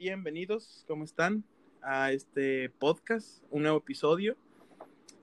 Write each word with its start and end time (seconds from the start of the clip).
bienvenidos, 0.00 0.82
¿cómo 0.88 1.04
están? 1.04 1.44
A 1.82 2.10
este 2.10 2.70
podcast, 2.70 3.44
un 3.50 3.64
nuevo 3.64 3.76
episodio. 3.76 4.34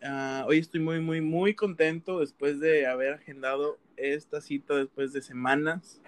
Ah, 0.03 0.45
hoy 0.47 0.59
estoy 0.59 0.79
muy, 0.79 0.99
muy, 0.99 1.19
muy 1.19 1.55
contento 1.55 2.19
después 2.19 2.59
de 2.59 2.85
haber 2.85 3.13
agendado 3.13 3.79
esta 3.95 4.39
cita 4.39 4.75
después 4.75 5.13
de 5.13 5.23
semanas 5.23 5.99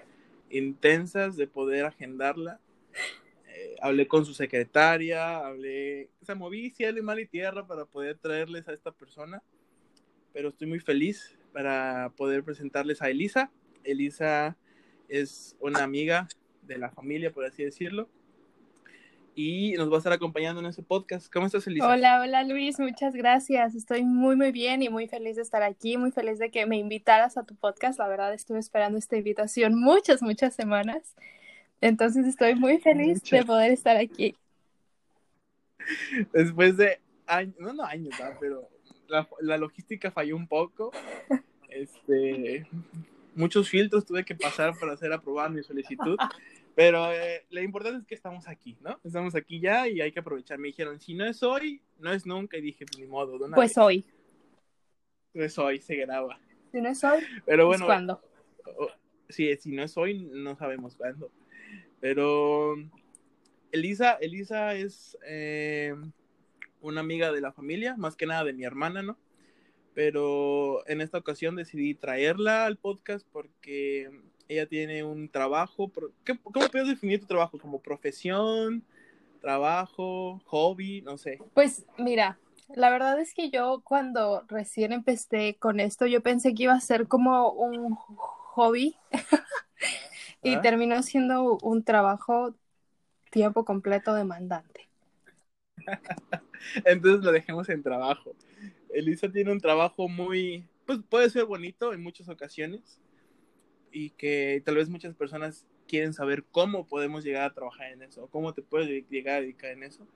intensas 0.51 1.35
de 1.35 1.47
poder 1.47 1.83
agendarla. 1.85 2.59
Eh, 3.47 3.75
hablé 3.81 4.07
con 4.07 4.23
su 4.23 4.35
secretaria, 4.35 5.39
hablé, 5.39 6.11
se 6.21 6.35
moví 6.35 6.69
cielo 6.69 6.99
y 6.99 7.01
mal 7.01 7.19
y 7.19 7.25
tierra 7.25 7.65
para 7.65 7.85
poder 7.85 8.19
traerles 8.19 8.67
a 8.67 8.73
esta 8.73 8.91
persona, 8.91 9.41
pero 10.31 10.49
estoy 10.49 10.67
muy 10.67 10.79
feliz 10.79 11.35
para 11.53 12.13
poder 12.15 12.43
presentarles 12.43 13.01
a 13.01 13.09
Elisa. 13.09 13.49
Elisa 13.83 14.55
es 15.07 15.57
una 15.59 15.81
amiga 15.81 16.27
de 16.61 16.77
la 16.77 16.91
familia, 16.91 17.33
por 17.33 17.45
así 17.45 17.63
decirlo. 17.63 18.07
Y 19.35 19.73
nos 19.73 19.89
va 19.89 19.95
a 19.95 19.97
estar 19.99 20.13
acompañando 20.13 20.59
en 20.59 20.67
ese 20.67 20.83
podcast. 20.83 21.31
¿Cómo 21.31 21.45
estás, 21.45 21.65
Elisa? 21.67 21.87
Hola, 21.87 22.21
hola 22.21 22.43
Luis, 22.43 22.79
muchas 22.79 23.13
gracias. 23.13 23.75
Estoy 23.75 24.03
muy, 24.03 24.35
muy 24.35 24.51
bien 24.51 24.81
y 24.81 24.89
muy 24.89 25.07
feliz 25.07 25.37
de 25.37 25.41
estar 25.41 25.63
aquí, 25.63 25.97
muy 25.97 26.11
feliz 26.11 26.39
de 26.39 26.51
que 26.51 26.65
me 26.65 26.77
invitaras 26.77 27.37
a 27.37 27.43
tu 27.43 27.55
podcast. 27.55 27.99
La 27.99 28.07
verdad, 28.07 28.33
estuve 28.33 28.59
esperando 28.59 28.97
esta 28.97 29.17
invitación 29.17 29.79
muchas, 29.79 30.21
muchas 30.21 30.53
semanas. 30.53 31.15
Entonces 31.81 32.25
estoy 32.27 32.55
muy 32.55 32.79
feliz 32.79 33.21
de 33.23 33.45
poder 33.45 33.71
estar 33.71 33.95
aquí. 33.95 34.35
Después 36.33 36.75
de 36.77 36.99
años, 37.25 37.55
no, 37.59 37.73
no 37.73 37.83
años, 37.83 38.13
pero 38.39 38.67
la, 39.07 39.27
la 39.41 39.57
logística 39.57 40.11
falló 40.11 40.35
un 40.35 40.47
poco. 40.47 40.91
Este, 41.69 42.65
muchos 43.35 43.69
filtros 43.69 44.05
tuve 44.05 44.25
que 44.25 44.35
pasar 44.35 44.77
para 44.77 44.93
hacer 44.93 45.13
aprobada 45.13 45.49
mi 45.49 45.63
solicitud. 45.63 46.17
Pero 46.79 47.11
eh, 47.11 47.45
lo 47.49 47.61
importante 47.61 47.99
es 47.99 48.07
que 48.07 48.15
estamos 48.15 48.47
aquí, 48.47 48.77
¿no? 48.79 49.01
Estamos 49.03 49.35
aquí 49.35 49.59
ya 49.59 49.85
y 49.89 49.99
hay 49.99 50.13
que 50.13 50.21
aprovechar. 50.21 50.57
Me 50.59 50.69
dijeron, 50.69 50.97
si 51.01 51.13
no 51.13 51.25
es 51.25 51.43
hoy, 51.43 51.81
no 51.97 52.13
es 52.13 52.25
nunca. 52.25 52.55
Y 52.55 52.61
dije, 52.61 52.85
ni 52.97 53.05
modo. 53.05 53.37
¿no? 53.37 53.53
Pues 53.53 53.77
hoy. 53.77 54.05
Pues 55.33 55.57
hoy 55.57 55.81
se 55.81 55.97
graba. 55.97 56.39
Si 56.71 56.79
no 56.79 56.87
es 56.87 57.03
hoy, 57.03 57.21
Pero 57.45 57.67
bueno, 57.67 57.85
¿cuándo? 57.85 58.21
Sí, 59.27 59.53
si 59.57 59.73
no 59.73 59.83
es 59.83 59.97
hoy, 59.97 60.19
no 60.31 60.55
sabemos 60.55 60.95
cuándo. 60.95 61.29
Pero 61.99 62.75
Elisa, 63.73 64.13
Elisa 64.13 64.73
es 64.73 65.17
eh, 65.27 65.93
una 66.79 67.01
amiga 67.01 67.33
de 67.33 67.41
la 67.41 67.51
familia, 67.51 67.97
más 67.97 68.15
que 68.15 68.25
nada 68.25 68.45
de 68.45 68.53
mi 68.53 68.63
hermana, 68.63 69.01
¿no? 69.01 69.19
Pero 69.93 70.87
en 70.87 71.01
esta 71.01 71.17
ocasión 71.17 71.57
decidí 71.57 71.93
traerla 71.93 72.65
al 72.65 72.77
podcast 72.77 73.27
porque 73.33 74.09
ella 74.49 74.65
tiene 74.65 75.03
un 75.03 75.29
trabajo. 75.29 75.91
¿qué, 76.25 76.37
¿Cómo 76.37 76.67
puedes 76.67 76.87
definir 76.87 77.21
tu 77.21 77.27
trabajo? 77.27 77.59
¿Como 77.59 77.79
profesión, 77.79 78.83
trabajo, 79.39 80.41
hobby? 80.47 81.01
No 81.03 81.17
sé. 81.17 81.39
Pues 81.53 81.85
mira, 81.97 82.39
la 82.75 82.89
verdad 82.89 83.19
es 83.19 83.33
que 83.35 83.51
yo 83.51 83.81
cuando 83.83 84.43
recién 84.47 84.91
empecé 84.91 85.55
con 85.59 85.79
esto, 85.79 86.07
yo 86.07 86.21
pensé 86.21 86.55
que 86.55 86.63
iba 86.63 86.73
a 86.73 86.81
ser 86.81 87.07
como 87.07 87.51
un 87.51 87.95
hobby 87.95 88.97
y 90.43 90.55
¿Ah? 90.55 90.61
terminó 90.61 91.01
siendo 91.03 91.59
un 91.61 91.83
trabajo 91.83 92.55
tiempo 93.29 93.63
completo 93.65 94.15
demandante. 94.15 94.89
Entonces 96.85 97.23
lo 97.23 97.31
dejemos 97.31 97.69
en 97.69 97.83
trabajo. 97.83 98.33
Elisa 98.89 99.31
tiene 99.31 99.51
un 99.51 99.61
trabajo 99.61 100.09
muy, 100.09 100.67
pues 100.87 100.97
puede 101.07 101.29
ser 101.29 101.45
bonito 101.45 101.93
en 101.93 102.01
muchas 102.01 102.27
ocasiones 102.29 102.99
y 103.91 104.11
que 104.11 104.61
tal 104.65 104.75
vez 104.75 104.89
muchas 104.89 105.15
personas 105.15 105.65
quieren 105.87 106.13
saber 106.13 106.43
cómo 106.51 106.85
podemos 106.85 107.23
llegar 107.23 107.43
a 107.43 107.53
trabajar 107.53 107.91
en 107.91 108.03
eso, 108.03 108.27
cómo 108.27 108.53
te 108.53 108.61
puedes 108.61 109.09
llegar 109.09 109.37
a 109.37 109.41
dedicar 109.41 109.71
en 109.71 109.83
eso. 109.83 110.07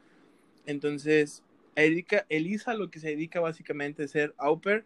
Entonces, 0.65 1.43
Erika, 1.75 2.25
Elisa 2.29 2.73
lo 2.73 2.89
que 2.89 2.99
se 2.99 3.09
dedica 3.09 3.39
básicamente 3.39 4.03
es 4.03 4.11
ser 4.11 4.33
au 4.37 4.59
pair. 4.61 4.85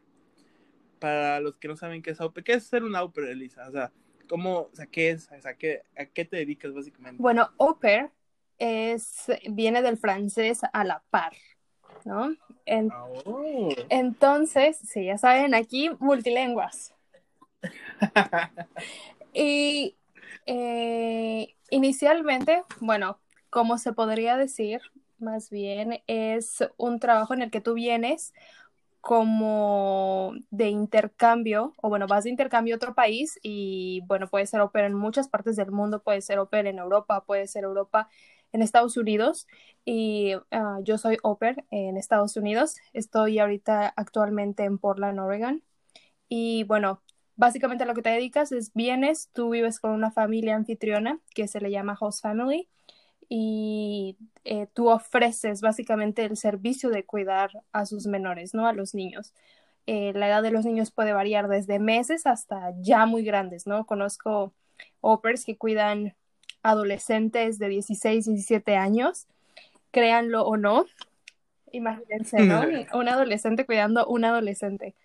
Para 1.00 1.40
los 1.42 1.58
que 1.58 1.68
no 1.68 1.76
saben 1.76 2.02
qué 2.02 2.12
es 2.12 2.22
au 2.22 2.32
pair, 2.32 2.44
¿qué 2.44 2.54
es 2.54 2.64
ser 2.64 2.84
un 2.84 2.96
au 2.96 3.12
pair, 3.12 3.28
Elisa? 3.28 3.68
O 3.68 3.72
sea, 3.72 3.92
¿cómo, 4.28 4.62
o 4.62 4.72
sea, 4.74 4.88
qué 4.88 5.12
es? 5.12 5.30
O 5.32 5.42
sea, 5.42 5.54
¿qué, 5.56 5.84
¿a 5.96 6.06
qué 6.06 6.26
te 6.26 6.38
dedicas 6.38 6.74
básicamente? 6.74 7.22
Bueno, 7.22 7.52
au 7.60 7.78
pair 7.78 8.10
es, 8.58 9.26
viene 9.50 9.82
del 9.82 9.98
francés 9.98 10.62
a 10.74 10.84
la 10.84 11.04
par, 11.10 11.34
¿no? 12.06 12.36
En, 12.66 12.92
Oh. 13.26 13.70
entonces, 13.90 14.78
sí, 14.78 15.06
ya 15.06 15.18
saben, 15.18 15.54
aquí 15.54 15.90
multilenguas. 16.00 16.94
Y 19.34 19.96
eh, 20.46 21.56
inicialmente, 21.70 22.64
bueno, 22.80 23.20
como 23.50 23.78
se 23.78 23.94
podría 23.94 24.38
decir, 24.38 24.82
más 25.20 25.50
bien 25.50 26.02
es 26.08 26.64
un 26.78 27.00
trabajo 27.00 27.34
en 27.34 27.42
el 27.44 27.52
que 27.52 27.62
tú 27.62 27.74
vienes 27.74 28.34
como 29.02 30.34
de 30.52 30.70
intercambio, 30.70 31.74
o 31.82 31.90
bueno, 31.90 32.08
vas 32.08 32.26
de 32.26 32.30
intercambio 32.30 32.76
a 32.76 32.78
otro 32.78 32.94
país 32.94 33.40
y 33.42 34.02
bueno, 34.06 34.28
puede 34.28 34.46
ser 34.48 34.62
pair 34.74 34.86
en 34.86 34.94
muchas 34.96 35.30
partes 35.30 35.56
del 35.56 35.72
mundo, 35.72 36.04
puede 36.04 36.22
ser 36.22 36.40
pair 36.52 36.68
en 36.68 36.80
Europa, 36.80 37.24
puede 37.26 37.48
ser 37.48 37.64
Europa 37.64 38.10
en 38.52 38.62
Estados 38.62 38.98
Unidos 38.98 39.48
y 39.86 40.36
uh, 40.36 40.84
yo 40.84 40.98
soy 40.98 41.18
pair 41.40 41.66
en 41.72 41.98
Estados 41.98 42.36
Unidos. 42.38 42.76
Estoy 42.94 43.40
ahorita 43.40 43.94
actualmente 43.96 44.64
en 44.64 44.78
Portland, 44.78 45.20
Oregon. 45.20 45.64
Y 46.30 46.64
bueno, 46.66 47.02
básicamente 47.38 47.84
a 47.84 47.88
lo 47.88 47.94
que 47.94 48.02
te 48.02 48.10
dedicas 48.10 48.52
es 48.52 48.74
vienes, 48.74 49.30
tú 49.32 49.52
vives 49.52 49.80
con 49.80 49.92
una 49.92 50.12
familia 50.12 50.56
anfitriona 50.56 51.20
que 51.34 51.48
se 51.48 51.62
le 51.62 51.72
llama 51.72 51.98
host 52.00 52.22
family 52.22 52.68
y 53.30 54.18
eh, 54.44 54.68
tú 54.74 54.90
ofreces 54.90 55.62
básicamente 55.62 56.26
el 56.26 56.38
servicio 56.38 56.90
de 56.90 57.06
cuidar 57.06 57.52
a 57.72 57.86
sus 57.86 58.08
menores, 58.08 58.54
¿no? 58.54 58.68
A 58.68 58.74
los 58.74 58.94
niños. 58.94 59.34
Eh, 59.86 60.12
la 60.14 60.28
edad 60.28 60.44
de 60.44 60.52
los 60.52 60.66
niños 60.66 60.92
puede 60.92 61.14
variar 61.14 61.48
desde 61.48 61.80
meses 61.80 62.26
hasta 62.26 62.74
ya 62.82 63.06
muy 63.06 63.24
grandes, 63.24 63.68
¿no? 63.68 63.86
Conozco 63.86 64.54
pairs 65.22 65.46
que 65.46 65.58
cuidan 65.58 66.16
adolescentes 66.64 67.60
de 67.60 67.70
16, 67.70 68.26
17 68.26 68.76
años, 68.76 69.28
créanlo 69.92 70.44
o 70.44 70.58
no. 70.58 70.86
Imagínense, 71.72 72.40
¿no? 72.42 72.64
un 72.94 73.08
adolescente 73.10 73.66
cuidando 73.66 74.02
a 74.02 74.08
un 74.08 74.26
adolescente. 74.26 74.96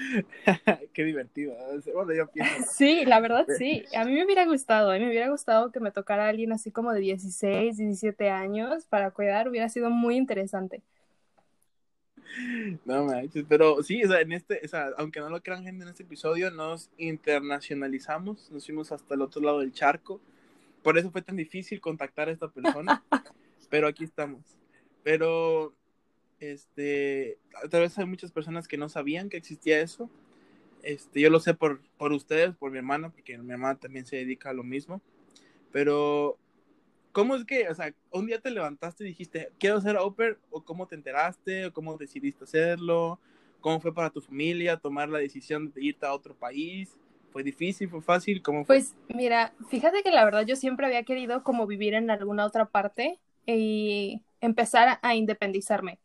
Qué 0.92 1.04
divertido. 1.04 1.54
Bueno, 1.94 2.14
yo 2.14 2.26
pienso. 2.28 2.70
Sí, 2.72 3.04
la 3.04 3.20
verdad 3.20 3.46
sí. 3.58 3.84
A 3.96 4.04
mí 4.04 4.14
me 4.14 4.24
hubiera 4.24 4.46
gustado, 4.46 4.90
a 4.90 4.94
mí 4.94 5.00
me 5.00 5.08
hubiera 5.08 5.28
gustado 5.28 5.70
que 5.72 5.80
me 5.80 5.90
tocara 5.90 6.28
alguien 6.28 6.52
así 6.52 6.70
como 6.70 6.92
de 6.92 7.00
16, 7.00 7.76
17 7.76 8.30
años 8.30 8.86
para 8.86 9.10
cuidar, 9.10 9.48
hubiera 9.48 9.68
sido 9.68 9.90
muy 9.90 10.16
interesante. 10.16 10.82
No 12.84 13.04
manches, 13.04 13.44
pero 13.48 13.82
sí, 13.82 14.02
o 14.04 14.08
sea, 14.08 14.20
en 14.20 14.32
este, 14.32 14.60
o 14.64 14.68
sea, 14.68 14.90
aunque 14.98 15.20
no 15.20 15.28
lo 15.30 15.42
crean 15.42 15.64
gente 15.64 15.82
en 15.82 15.90
este 15.90 16.04
episodio, 16.04 16.50
nos 16.50 16.90
internacionalizamos, 16.96 18.50
nos 18.50 18.64
fuimos 18.64 18.92
hasta 18.92 19.14
el 19.14 19.22
otro 19.22 19.42
lado 19.42 19.60
del 19.60 19.72
charco. 19.72 20.20
Por 20.82 20.96
eso 20.96 21.10
fue 21.10 21.22
tan 21.22 21.36
difícil 21.36 21.80
contactar 21.80 22.28
a 22.28 22.32
esta 22.32 22.48
persona, 22.48 23.02
pero 23.68 23.88
aquí 23.88 24.04
estamos. 24.04 24.40
Pero, 25.02 25.74
este, 26.40 27.38
tal 27.70 27.82
vez 27.82 27.96
hay 27.98 28.06
muchas 28.06 28.32
personas 28.32 28.66
que 28.66 28.78
no 28.78 28.88
sabían 28.88 29.28
que 29.28 29.36
existía 29.36 29.80
eso. 29.80 30.10
Este, 30.82 31.20
yo 31.20 31.28
lo 31.28 31.40
sé 31.40 31.54
por, 31.54 31.82
por 31.98 32.12
ustedes, 32.12 32.56
por 32.56 32.70
mi 32.70 32.78
hermana, 32.78 33.10
porque 33.10 33.36
mi 33.36 33.52
hermana 33.52 33.78
también 33.78 34.06
se 34.06 34.16
dedica 34.16 34.50
a 34.50 34.54
lo 34.54 34.64
mismo. 34.64 35.02
Pero, 35.70 36.38
¿cómo 37.12 37.36
es 37.36 37.44
que, 37.44 37.68
o 37.68 37.74
sea, 37.74 37.94
un 38.10 38.26
día 38.26 38.40
te 38.40 38.50
levantaste 38.50 39.04
y 39.04 39.08
dijiste, 39.08 39.52
quiero 39.58 39.80
ser 39.80 39.98
pair, 40.16 40.38
o 40.50 40.64
cómo 40.64 40.86
te 40.86 40.94
enteraste, 40.94 41.66
o 41.66 41.72
cómo 41.72 41.96
decidiste 41.98 42.44
hacerlo, 42.44 43.20
cómo 43.60 43.80
fue 43.80 43.94
para 43.94 44.10
tu 44.10 44.22
familia 44.22 44.78
tomar 44.78 45.10
la 45.10 45.18
decisión 45.18 45.70
de 45.72 45.84
irte 45.84 46.06
a 46.06 46.14
otro 46.14 46.34
país? 46.34 46.96
¿Fue 47.30 47.42
difícil? 47.42 47.88
¿Fue 47.88 48.00
fácil? 48.00 48.42
¿Cómo 48.42 48.64
fue? 48.64 48.76
Pues 48.76 48.96
mira, 49.14 49.52
fíjate 49.68 50.02
que 50.02 50.10
la 50.10 50.24
verdad 50.24 50.46
yo 50.46 50.56
siempre 50.56 50.86
había 50.86 51.04
querido 51.04 51.44
como 51.44 51.66
vivir 51.66 51.94
en 51.94 52.10
alguna 52.10 52.46
otra 52.46 52.64
parte 52.64 53.20
y 53.46 54.22
empezar 54.40 54.98
a 55.02 55.14
independizarme. 55.14 55.98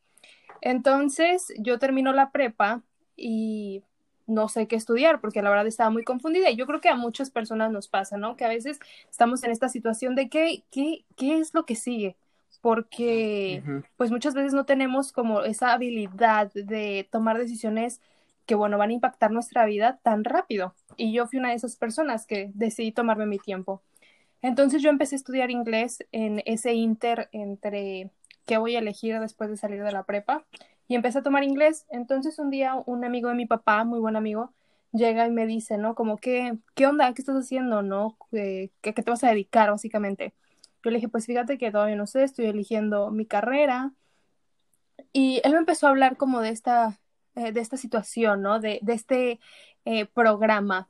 Entonces 0.61 1.53
yo 1.57 1.79
termino 1.79 2.13
la 2.13 2.31
prepa 2.31 2.81
y 3.15 3.83
no 4.27 4.47
sé 4.49 4.67
qué 4.67 4.75
estudiar 4.75 5.21
porque 5.21 5.41
la 5.41 5.49
verdad 5.49 5.67
estaba 5.67 5.89
muy 5.89 6.03
confundida 6.03 6.49
y 6.49 6.55
yo 6.55 6.65
creo 6.65 6.81
que 6.81 6.89
a 6.89 6.95
muchas 6.95 7.29
personas 7.29 7.71
nos 7.71 7.87
pasa, 7.87 8.17
¿no? 8.17 8.35
Que 8.35 8.45
a 8.45 8.49
veces 8.49 8.79
estamos 9.09 9.43
en 9.43 9.51
esta 9.51 9.69
situación 9.69 10.15
de 10.15 10.29
qué, 10.29 10.63
qué, 10.71 11.05
qué 11.15 11.37
es 11.37 11.53
lo 11.53 11.65
que 11.65 11.75
sigue 11.75 12.15
porque 12.65 13.61
uh 13.63 13.69
-huh. 13.69 13.83
pues 13.95 14.09
muchas 14.09 14.33
veces 14.33 14.53
no 14.55 14.65
tenemos 14.65 15.11
como 15.11 15.41
esa 15.41 15.71
habilidad 15.73 16.51
de 16.53 17.07
tomar 17.11 17.37
decisiones 17.37 18.01
que, 18.47 18.55
bueno, 18.55 18.79
van 18.79 18.89
a 18.89 18.93
impactar 18.93 19.29
nuestra 19.29 19.65
vida 19.65 19.99
tan 20.01 20.23
rápido. 20.23 20.73
Y 20.97 21.13
yo 21.13 21.27
fui 21.27 21.37
una 21.37 21.49
de 21.49 21.55
esas 21.55 21.75
personas 21.75 22.25
que 22.25 22.49
decidí 22.55 22.91
tomarme 22.91 23.27
mi 23.27 23.37
tiempo. 23.37 23.83
Entonces 24.41 24.81
yo 24.81 24.89
empecé 24.89 25.13
a 25.13 25.17
estudiar 25.17 25.51
inglés 25.51 26.03
en 26.11 26.41
ese 26.45 26.73
inter 26.73 27.29
entre 27.31 28.09
qué 28.45 28.57
voy 28.57 28.75
a 28.75 28.79
elegir 28.79 29.19
después 29.19 29.49
de 29.49 29.57
salir 29.57 29.83
de 29.83 29.91
la 29.91 30.03
prepa 30.03 30.45
y 30.87 30.95
empecé 30.95 31.19
a 31.19 31.23
tomar 31.23 31.43
inglés. 31.43 31.85
Entonces 31.89 32.39
un 32.39 32.49
día 32.49 32.75
un 32.85 33.03
amigo 33.05 33.29
de 33.29 33.35
mi 33.35 33.45
papá, 33.45 33.83
muy 33.83 33.99
buen 33.99 34.15
amigo, 34.15 34.53
llega 34.91 35.27
y 35.27 35.31
me 35.31 35.45
dice, 35.45 35.77
¿no? 35.77 35.95
Como 35.95 36.17
que, 36.17 36.57
¿qué 36.73 36.87
onda? 36.87 37.13
¿Qué 37.13 37.21
estás 37.21 37.35
haciendo? 37.35 37.81
¿No? 37.81 38.17
¿Qué, 38.31 38.71
qué 38.81 38.93
te 38.93 39.09
vas 39.09 39.23
a 39.23 39.29
dedicar 39.29 39.69
básicamente? 39.71 40.33
Yo 40.83 40.91
le 40.91 40.97
dije, 40.97 41.09
pues 41.09 41.25
fíjate 41.25 41.57
que 41.57 41.71
todavía 41.71 41.95
no 41.95 42.07
sé, 42.07 42.23
estoy 42.23 42.45
eligiendo 42.45 43.11
mi 43.11 43.25
carrera. 43.25 43.91
Y 45.11 45.41
él 45.43 45.53
me 45.53 45.59
empezó 45.59 45.87
a 45.87 45.89
hablar 45.89 46.17
como 46.17 46.41
de 46.41 46.49
esta, 46.49 46.99
eh, 47.35 47.51
de 47.51 47.61
esta 47.61 47.77
situación, 47.77 48.41
¿no? 48.41 48.59
De, 48.59 48.79
de 48.81 48.93
este 48.93 49.39
eh, 49.85 50.05
programa. 50.05 50.87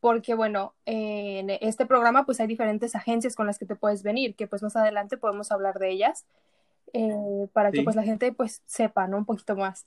Porque, 0.00 0.34
bueno, 0.34 0.74
en 0.86 1.50
este 1.50 1.84
programa 1.84 2.24
pues 2.24 2.40
hay 2.40 2.46
diferentes 2.46 2.94
agencias 2.94 3.34
con 3.36 3.46
las 3.46 3.58
que 3.58 3.66
te 3.66 3.76
puedes 3.76 4.02
venir, 4.02 4.34
que 4.34 4.46
pues 4.46 4.62
más 4.62 4.74
adelante 4.76 5.18
podemos 5.18 5.52
hablar 5.52 5.78
de 5.78 5.90
ellas, 5.90 6.24
eh, 6.92 7.48
para 7.52 7.70
que 7.72 7.82
pues 7.82 7.96
la 7.96 8.02
gente 8.02 8.32
pues 8.32 8.62
sepa, 8.66 9.06
¿no? 9.06 9.18
Un 9.18 9.24
poquito 9.24 9.56
más. 9.56 9.86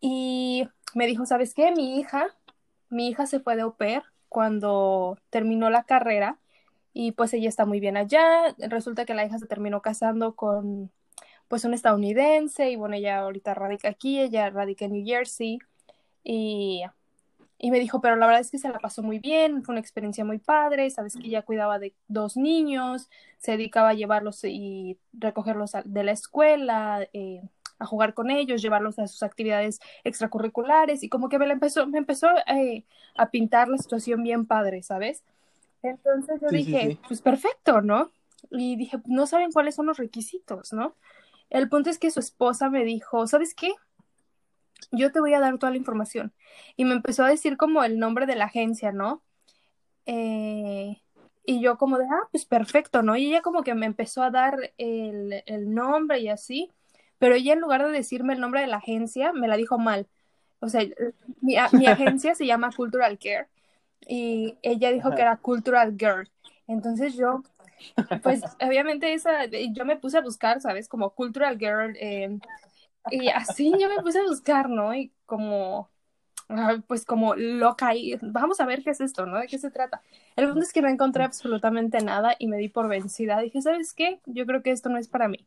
Y 0.00 0.68
me 0.94 1.06
dijo, 1.06 1.26
¿sabes 1.26 1.54
qué? 1.54 1.72
Mi 1.72 1.98
hija, 1.98 2.26
mi 2.90 3.08
hija 3.08 3.26
se 3.26 3.40
fue 3.40 3.56
de 3.56 3.62
au 3.62 3.74
pair 3.74 4.02
cuando 4.28 5.18
terminó 5.30 5.70
la 5.70 5.84
carrera 5.84 6.38
y 6.92 7.12
pues 7.12 7.32
ella 7.34 7.48
está 7.48 7.66
muy 7.66 7.80
bien 7.80 7.96
allá. 7.96 8.54
Resulta 8.58 9.04
que 9.04 9.14
la 9.14 9.24
hija 9.24 9.38
se 9.38 9.46
terminó 9.46 9.82
casando 9.82 10.34
con 10.34 10.90
pues 11.48 11.64
un 11.64 11.74
estadounidense 11.74 12.70
y 12.70 12.76
bueno, 12.76 12.96
ella 12.96 13.20
ahorita 13.20 13.54
radica 13.54 13.88
aquí, 13.90 14.20
ella 14.20 14.48
radica 14.50 14.86
en 14.86 14.92
New 14.92 15.04
Jersey 15.06 15.58
y, 16.24 16.82
y 17.62 17.72
me 17.72 17.80
dijo, 17.80 18.02
pero 18.02 18.16
la 18.16 18.26
verdad 18.26 18.42
es 18.42 18.52
que 18.52 18.58
se 18.58 18.70
la 18.70 18.80
pasó 18.80 19.02
muy 19.04 19.20
bien, 19.20 19.64
fue 19.64 19.74
una 19.74 19.80
experiencia 19.80 20.26
muy 20.26 20.38
padre, 20.40 20.90
sabes 20.90 21.16
que 21.16 21.28
ella 21.28 21.44
cuidaba 21.44 21.80
de 21.80 21.94
dos 22.08 22.36
niños, 22.36 23.10
se 23.38 23.52
dedicaba 23.52 23.90
a 23.90 23.94
llevarlos 23.94 24.44
y 24.44 24.98
recogerlos 25.14 25.72
de 25.86 26.04
la 26.04 26.12
escuela, 26.12 27.08
eh, 27.14 27.42
a 27.80 27.86
jugar 27.86 28.14
con 28.14 28.30
ellos, 28.32 28.62
llevarlos 28.62 28.98
a 29.00 29.08
sus 29.08 29.24
actividades 29.24 29.80
extracurriculares 30.04 31.04
y 31.04 31.10
como 31.10 31.30
que 31.30 31.40
me 31.40 31.48
la 31.48 31.54
empezó, 31.54 31.86
me 31.88 31.98
empezó 31.98 32.28
eh, 32.48 32.84
a 33.16 33.30
pintar 33.30 33.68
la 33.70 33.78
situación 33.78 34.24
bien 34.24 34.46
padre, 34.46 34.82
¿sabes? 34.84 35.24
Entonces 35.82 36.40
yo 36.40 36.50
Sí, 36.50 36.60
sí, 36.60 36.76
dije, 36.76 36.96
sí. 36.96 37.00
pues 37.08 37.22
perfecto, 37.22 37.80
¿no? 37.82 38.12
Y 38.50 38.76
dije, 38.76 38.98
no 39.06 39.26
saben 39.26 39.52
cuáles 39.52 39.74
son 39.76 39.86
los 39.86 39.98
requisitos, 39.98 40.72
¿no? 40.72 40.96
El 41.50 41.68
punto 41.68 41.90
es 41.90 41.98
que 41.98 42.10
su 42.10 42.20
esposa 42.20 42.70
me 42.70 42.84
dijo, 42.84 43.26
¿sabes 43.26 43.54
qué? 43.54 43.72
Yo 44.90 45.12
te 45.12 45.20
voy 45.20 45.34
a 45.34 45.40
dar 45.40 45.58
toda 45.58 45.70
la 45.70 45.78
información. 45.78 46.32
Y 46.76 46.84
me 46.84 46.94
empezó 46.94 47.24
a 47.24 47.28
decir 47.28 47.56
como 47.56 47.84
el 47.84 47.98
nombre 47.98 48.26
de 48.26 48.36
la 48.36 48.46
agencia, 48.46 48.92
¿no? 48.92 49.22
Eh, 50.06 51.00
y 51.44 51.60
yo 51.60 51.76
como 51.78 51.98
de, 51.98 52.04
ah, 52.06 52.28
pues 52.30 52.44
perfecto, 52.44 53.02
¿no? 53.02 53.16
Y 53.16 53.26
ella 53.28 53.42
como 53.42 53.62
que 53.62 53.74
me 53.74 53.86
empezó 53.86 54.22
a 54.22 54.30
dar 54.30 54.72
el, 54.78 55.42
el 55.46 55.72
nombre 55.74 56.20
y 56.20 56.28
así, 56.28 56.70
pero 57.18 57.34
ella 57.34 57.52
en 57.52 57.60
lugar 57.60 57.84
de 57.84 57.92
decirme 57.92 58.34
el 58.34 58.40
nombre 58.40 58.60
de 58.60 58.66
la 58.66 58.76
agencia, 58.78 59.32
me 59.32 59.48
la 59.48 59.56
dijo 59.56 59.78
mal. 59.78 60.08
O 60.60 60.68
sea, 60.68 60.82
mi, 61.40 61.56
a- 61.56 61.70
mi 61.72 61.86
agencia 61.86 62.34
se 62.36 62.46
llama 62.46 62.72
Cultural 62.74 63.18
Care 63.18 63.48
y 64.06 64.56
ella 64.62 64.92
dijo 64.92 65.10
que 65.14 65.22
era 65.22 65.36
Cultural 65.36 65.96
Girl. 65.98 66.30
Entonces 66.66 67.14
yo, 67.16 67.42
pues 68.22 68.42
obviamente 68.60 69.12
esa, 69.14 69.46
yo 69.46 69.84
me 69.84 69.96
puse 69.96 70.18
a 70.18 70.22
buscar, 70.22 70.60
¿sabes? 70.60 70.88
Como 70.88 71.10
Cultural 71.10 71.58
Girl, 71.58 71.96
eh, 72.00 72.38
y 73.10 73.28
así 73.28 73.76
yo 73.80 73.88
me 73.88 74.00
puse 74.00 74.20
a 74.20 74.24
buscar, 74.24 74.68
¿no? 74.70 74.94
Y 74.94 75.12
como, 75.26 75.90
ah, 76.48 76.76
pues 76.86 77.04
como 77.04 77.34
loca 77.36 77.94
y 77.94 78.18
vamos 78.22 78.60
a 78.60 78.66
ver 78.66 78.82
qué 78.84 78.90
es 78.90 79.00
esto, 79.00 79.26
¿no? 79.26 79.38
¿De 79.38 79.48
qué 79.48 79.58
se 79.58 79.70
trata? 79.70 80.02
El 80.36 80.48
punto 80.48 80.64
es 80.64 80.72
que 80.72 80.82
no 80.82 80.88
encontré 80.88 81.24
absolutamente 81.24 82.00
nada 82.02 82.36
y 82.38 82.48
me 82.48 82.58
di 82.58 82.68
por 82.68 82.88
vencida. 82.88 83.40
Dije, 83.40 83.62
¿sabes 83.62 83.94
qué? 83.94 84.20
Yo 84.26 84.46
creo 84.46 84.62
que 84.62 84.70
esto 84.72 84.88
no 84.90 84.98
es 84.98 85.08
para 85.08 85.28
mí. 85.28 85.46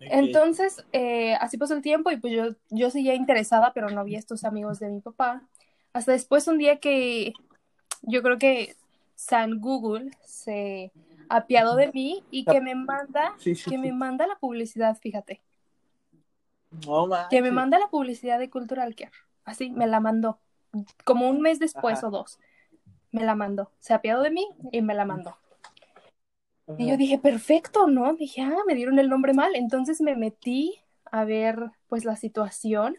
Entonces, 0.00 0.84
eh, 0.92 1.34
así 1.40 1.58
pasó 1.58 1.74
el 1.74 1.82
tiempo 1.82 2.10
y 2.10 2.16
pues 2.18 2.32
yo, 2.32 2.54
yo 2.70 2.90
seguía 2.90 3.14
interesada, 3.14 3.72
pero 3.74 3.90
no 3.90 4.00
había 4.00 4.18
estos 4.18 4.44
amigos 4.44 4.78
de 4.78 4.88
mi 4.90 5.00
papá. 5.00 5.42
Hasta 5.92 6.12
después 6.12 6.46
un 6.48 6.58
día 6.58 6.78
que 6.78 7.32
yo 8.02 8.22
creo 8.22 8.38
que 8.38 8.76
San 9.14 9.60
Google 9.60 10.10
se 10.24 10.92
apiadó 11.28 11.76
de 11.76 11.90
mí 11.92 12.24
y 12.30 12.44
que 12.44 12.60
me 12.60 12.74
manda, 12.74 13.32
Sí, 13.38 13.54
sí, 13.54 13.70
que 13.70 13.78
sí. 13.78 13.78
me 13.78 13.92
manda 13.92 14.26
la 14.26 14.36
publicidad, 14.38 14.96
fíjate, 14.98 15.42
Que 17.30 17.42
me 17.42 17.50
manda 17.50 17.78
la 17.78 17.88
publicidad 17.88 18.38
de 18.38 18.50
Cultural 18.50 18.94
Care. 18.94 19.12
Así, 19.44 19.70
me 19.70 19.86
la 19.86 20.00
mandó. 20.00 20.38
Como 21.04 21.28
un 21.28 21.40
mes 21.40 21.58
después 21.58 21.98
Ajá. 21.98 22.08
o 22.08 22.10
dos. 22.10 22.38
Me 23.12 23.24
la 23.24 23.34
mandó. 23.34 23.70
Se 23.78 23.94
apiadó 23.94 24.22
de 24.22 24.30
mí 24.30 24.46
y 24.72 24.82
me 24.82 24.94
la 24.94 25.04
mandó. 25.04 25.30
Ajá. 25.30 25.40
Y 26.78 26.88
yo 26.88 26.96
dije, 26.96 27.18
perfecto, 27.18 27.86
¿no? 27.86 28.14
Dije, 28.14 28.42
ah, 28.42 28.58
me 28.66 28.74
dieron 28.74 28.98
el 28.98 29.08
nombre 29.08 29.32
mal. 29.32 29.54
Entonces 29.54 30.00
me 30.00 30.16
metí 30.16 30.80
a 31.04 31.24
ver, 31.24 31.70
pues, 31.88 32.04
la 32.04 32.16
situación 32.16 32.98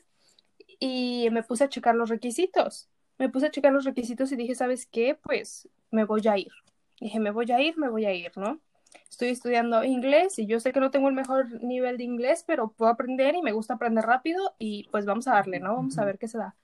y 0.79 1.27
me 1.31 1.43
puse 1.43 1.65
a 1.65 1.69
checar 1.69 1.95
los 1.95 2.09
requisitos. 2.09 2.89
Me 3.17 3.29
puse 3.29 3.47
a 3.47 3.51
checar 3.51 3.73
los 3.73 3.83
requisitos 3.83 4.31
y 4.31 4.35
dije, 4.35 4.55
¿sabes 4.55 4.85
qué? 4.85 5.15
Pues 5.15 5.67
me 5.91 6.05
voy 6.05 6.27
a 6.27 6.37
ir. 6.37 6.51
Dije, 6.99 7.19
me 7.19 7.31
voy 7.31 7.51
a 7.51 7.61
ir, 7.61 7.77
me 7.77 7.89
voy 7.89 8.05
a 8.05 8.13
ir, 8.13 8.31
¿no? 8.37 8.59
Estoy 9.09 9.29
estudiando 9.29 9.83
inglés 9.83 10.37
y 10.39 10.45
yo 10.45 10.59
sé 10.59 10.71
que 10.71 10.79
no 10.79 10.91
tengo 10.91 11.07
el 11.09 11.15
mejor 11.15 11.63
nivel 11.63 11.97
de 11.97 12.03
inglés, 12.03 12.43
pero 12.45 12.69
puedo 12.69 12.91
aprender 12.91 13.35
y 13.35 13.41
me 13.41 13.51
gusta 13.51 13.73
aprender 13.75 14.05
rápido 14.05 14.55
y 14.59 14.87
pues 14.91 15.05
vamos 15.05 15.27
a 15.27 15.33
darle, 15.33 15.59
¿no? 15.59 15.75
Vamos 15.75 15.97
a 15.97 16.05
ver 16.05 16.17
qué 16.19 16.27
se 16.27 16.37
da. 16.37 16.55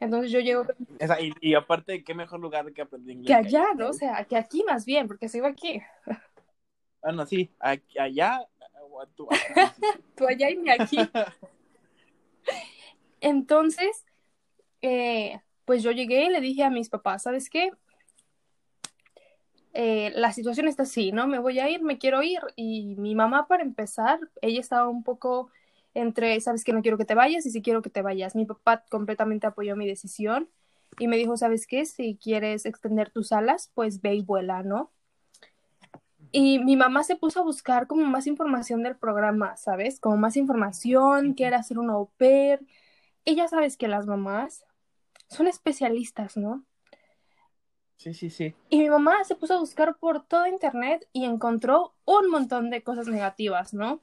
Entonces 0.00 0.30
yo 0.30 0.38
llego 0.40 0.64
Esa- 1.00 1.20
y, 1.20 1.32
y 1.40 1.54
aparte, 1.54 2.04
qué 2.04 2.14
mejor 2.14 2.38
lugar 2.40 2.72
que 2.72 2.82
aprender 2.82 3.16
inglés. 3.16 3.26
que 3.26 3.34
allá, 3.34 3.64
¿no? 3.76 3.88
O 3.88 3.92
sea, 3.92 4.24
que 4.24 4.36
aquí 4.36 4.62
más 4.64 4.84
bien, 4.84 5.08
porque 5.08 5.28
se 5.28 5.38
iba 5.38 5.48
aquí. 5.48 5.82
Bueno, 7.02 7.26
sí, 7.26 7.50
aquí- 7.58 7.98
allá. 7.98 8.40
o 8.90 9.06
tú- 9.08 9.28
Tú 10.16 10.26
allá 10.26 10.50
y 10.50 10.56
me 10.56 10.72
aquí. 10.72 10.98
Entonces, 13.20 14.04
eh, 14.82 15.40
pues 15.64 15.82
yo 15.82 15.90
llegué 15.90 16.24
y 16.26 16.30
le 16.30 16.40
dije 16.40 16.62
a 16.64 16.70
mis 16.70 16.88
papás, 16.88 17.24
¿sabes 17.24 17.50
qué? 17.50 17.70
Eh, 19.74 20.12
la 20.14 20.32
situación 20.32 20.68
está 20.68 20.84
así, 20.84 21.12
¿no? 21.12 21.26
Me 21.26 21.38
voy 21.38 21.58
a 21.58 21.68
ir, 21.70 21.82
me 21.82 21.98
quiero 21.98 22.22
ir. 22.22 22.40
Y 22.56 22.96
mi 22.96 23.14
mamá, 23.14 23.46
para 23.46 23.62
empezar, 23.62 24.18
ella 24.42 24.60
estaba 24.60 24.88
un 24.88 25.02
poco 25.02 25.50
entre, 25.94 26.40
¿sabes 26.40 26.64
qué? 26.64 26.72
No 26.72 26.82
quiero 26.82 26.98
que 26.98 27.04
te 27.04 27.14
vayas 27.14 27.46
y 27.46 27.50
sí 27.50 27.62
quiero 27.62 27.82
que 27.82 27.90
te 27.90 28.02
vayas. 28.02 28.34
Mi 28.34 28.44
papá 28.46 28.84
completamente 28.90 29.46
apoyó 29.46 29.76
mi 29.76 29.86
decisión 29.86 30.48
y 30.98 31.08
me 31.08 31.16
dijo, 31.16 31.36
¿sabes 31.36 31.66
qué? 31.66 31.84
Si 31.84 32.16
quieres 32.16 32.66
extender 32.66 33.10
tus 33.10 33.32
alas, 33.32 33.70
pues 33.74 34.00
ve 34.00 34.14
y 34.14 34.22
vuela, 34.22 34.62
¿no? 34.62 34.90
Y 36.30 36.58
mi 36.58 36.76
mamá 36.76 37.04
se 37.04 37.16
puso 37.16 37.40
a 37.40 37.44
buscar 37.44 37.86
como 37.86 38.04
más 38.04 38.26
información 38.26 38.82
del 38.82 38.96
programa, 38.96 39.56
¿sabes? 39.56 39.98
Como 40.00 40.16
más 40.16 40.36
información, 40.36 41.34
qué 41.34 41.44
era 41.46 41.58
hacer 41.58 41.78
un 41.78 41.90
au 41.90 42.10
pair. 42.18 42.66
Ya 43.24 43.48
sabes 43.48 43.76
que 43.76 43.88
las 43.88 44.06
mamás 44.06 44.64
son 45.28 45.46
especialistas, 45.46 46.36
¿no? 46.36 46.64
Sí, 47.98 48.14
sí, 48.14 48.30
sí. 48.30 48.54
Y 48.70 48.78
mi 48.78 48.88
mamá 48.88 49.24
se 49.24 49.36
puso 49.36 49.54
a 49.54 49.58
buscar 49.60 49.98
por 49.98 50.24
todo 50.26 50.46
internet 50.46 51.06
y 51.12 51.24
encontró 51.26 51.94
un 52.06 52.30
montón 52.30 52.70
de 52.70 52.82
cosas 52.82 53.06
negativas, 53.06 53.74
¿no? 53.74 54.02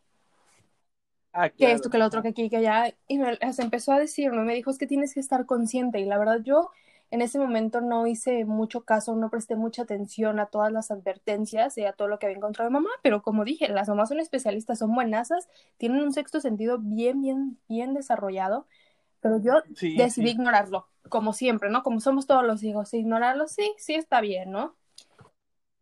Ah, 1.33 1.49
Que 1.57 1.71
claro. 1.71 1.71
esto, 1.71 1.89
que 1.89 1.97
lo 1.97 2.05
otro, 2.05 2.21
que 2.21 2.29
aquí, 2.29 2.49
que 2.49 2.57
allá. 2.57 2.93
Y 3.07 3.17
me 3.17 3.37
las 3.37 3.59
empezó 3.59 3.93
a 3.93 3.99
decir, 3.99 4.31
¿no? 4.33 4.43
Me 4.43 4.55
dijo, 4.55 4.69
es 4.71 4.77
que 4.77 4.87
tienes 4.87 5.13
que 5.13 5.19
estar 5.21 5.45
consciente. 5.45 5.99
Y 5.99 6.05
la 6.05 6.17
verdad, 6.17 6.41
yo 6.43 6.69
en 7.11 7.21
ese 7.21 7.39
momento 7.39 7.79
no 7.81 8.07
hice 8.07 8.43
mucho 8.45 8.83
caso, 8.83 9.15
no 9.15 9.29
presté 9.29 9.55
mucha 9.55 9.83
atención 9.83 10.39
a 10.39 10.47
todas 10.47 10.71
las 10.73 10.91
advertencias 10.91 11.77
y 11.77 11.85
a 11.85 11.93
todo 11.93 12.07
lo 12.09 12.19
que 12.19 12.25
había 12.25 12.37
encontrado 12.37 12.69
mi 12.69 12.73
mamá. 12.75 12.89
Pero 13.03 13.21
como 13.21 13.45
dije, 13.45 13.69
las 13.69 13.87
mamás 13.87 14.09
son 14.09 14.19
especialistas, 14.19 14.79
son 14.79 14.93
buenasas, 14.93 15.47
tienen 15.77 16.01
un 16.01 16.11
sexto 16.13 16.41
sentido 16.41 16.77
bien, 16.79 17.21
bien, 17.21 17.57
bien 17.69 17.93
desarrollado. 17.93 18.67
Pero 19.21 19.39
yo 19.41 19.53
Sí, 19.75 20.07
decidí 20.07 20.31
sí. 20.31 20.31
ignorarlo, 20.31 20.89
como 21.09 21.33
siempre, 21.33 21.69
¿no? 21.69 21.83
Como 21.83 21.99
somos 21.99 22.27
todos 22.27 22.43
los 22.43 22.63
hijos, 22.63 22.93
ignorarlo, 22.93 23.47
sí, 23.47 23.73
sí 23.77 23.95
está 23.95 24.21
bien, 24.21 24.51
¿no? 24.51 24.75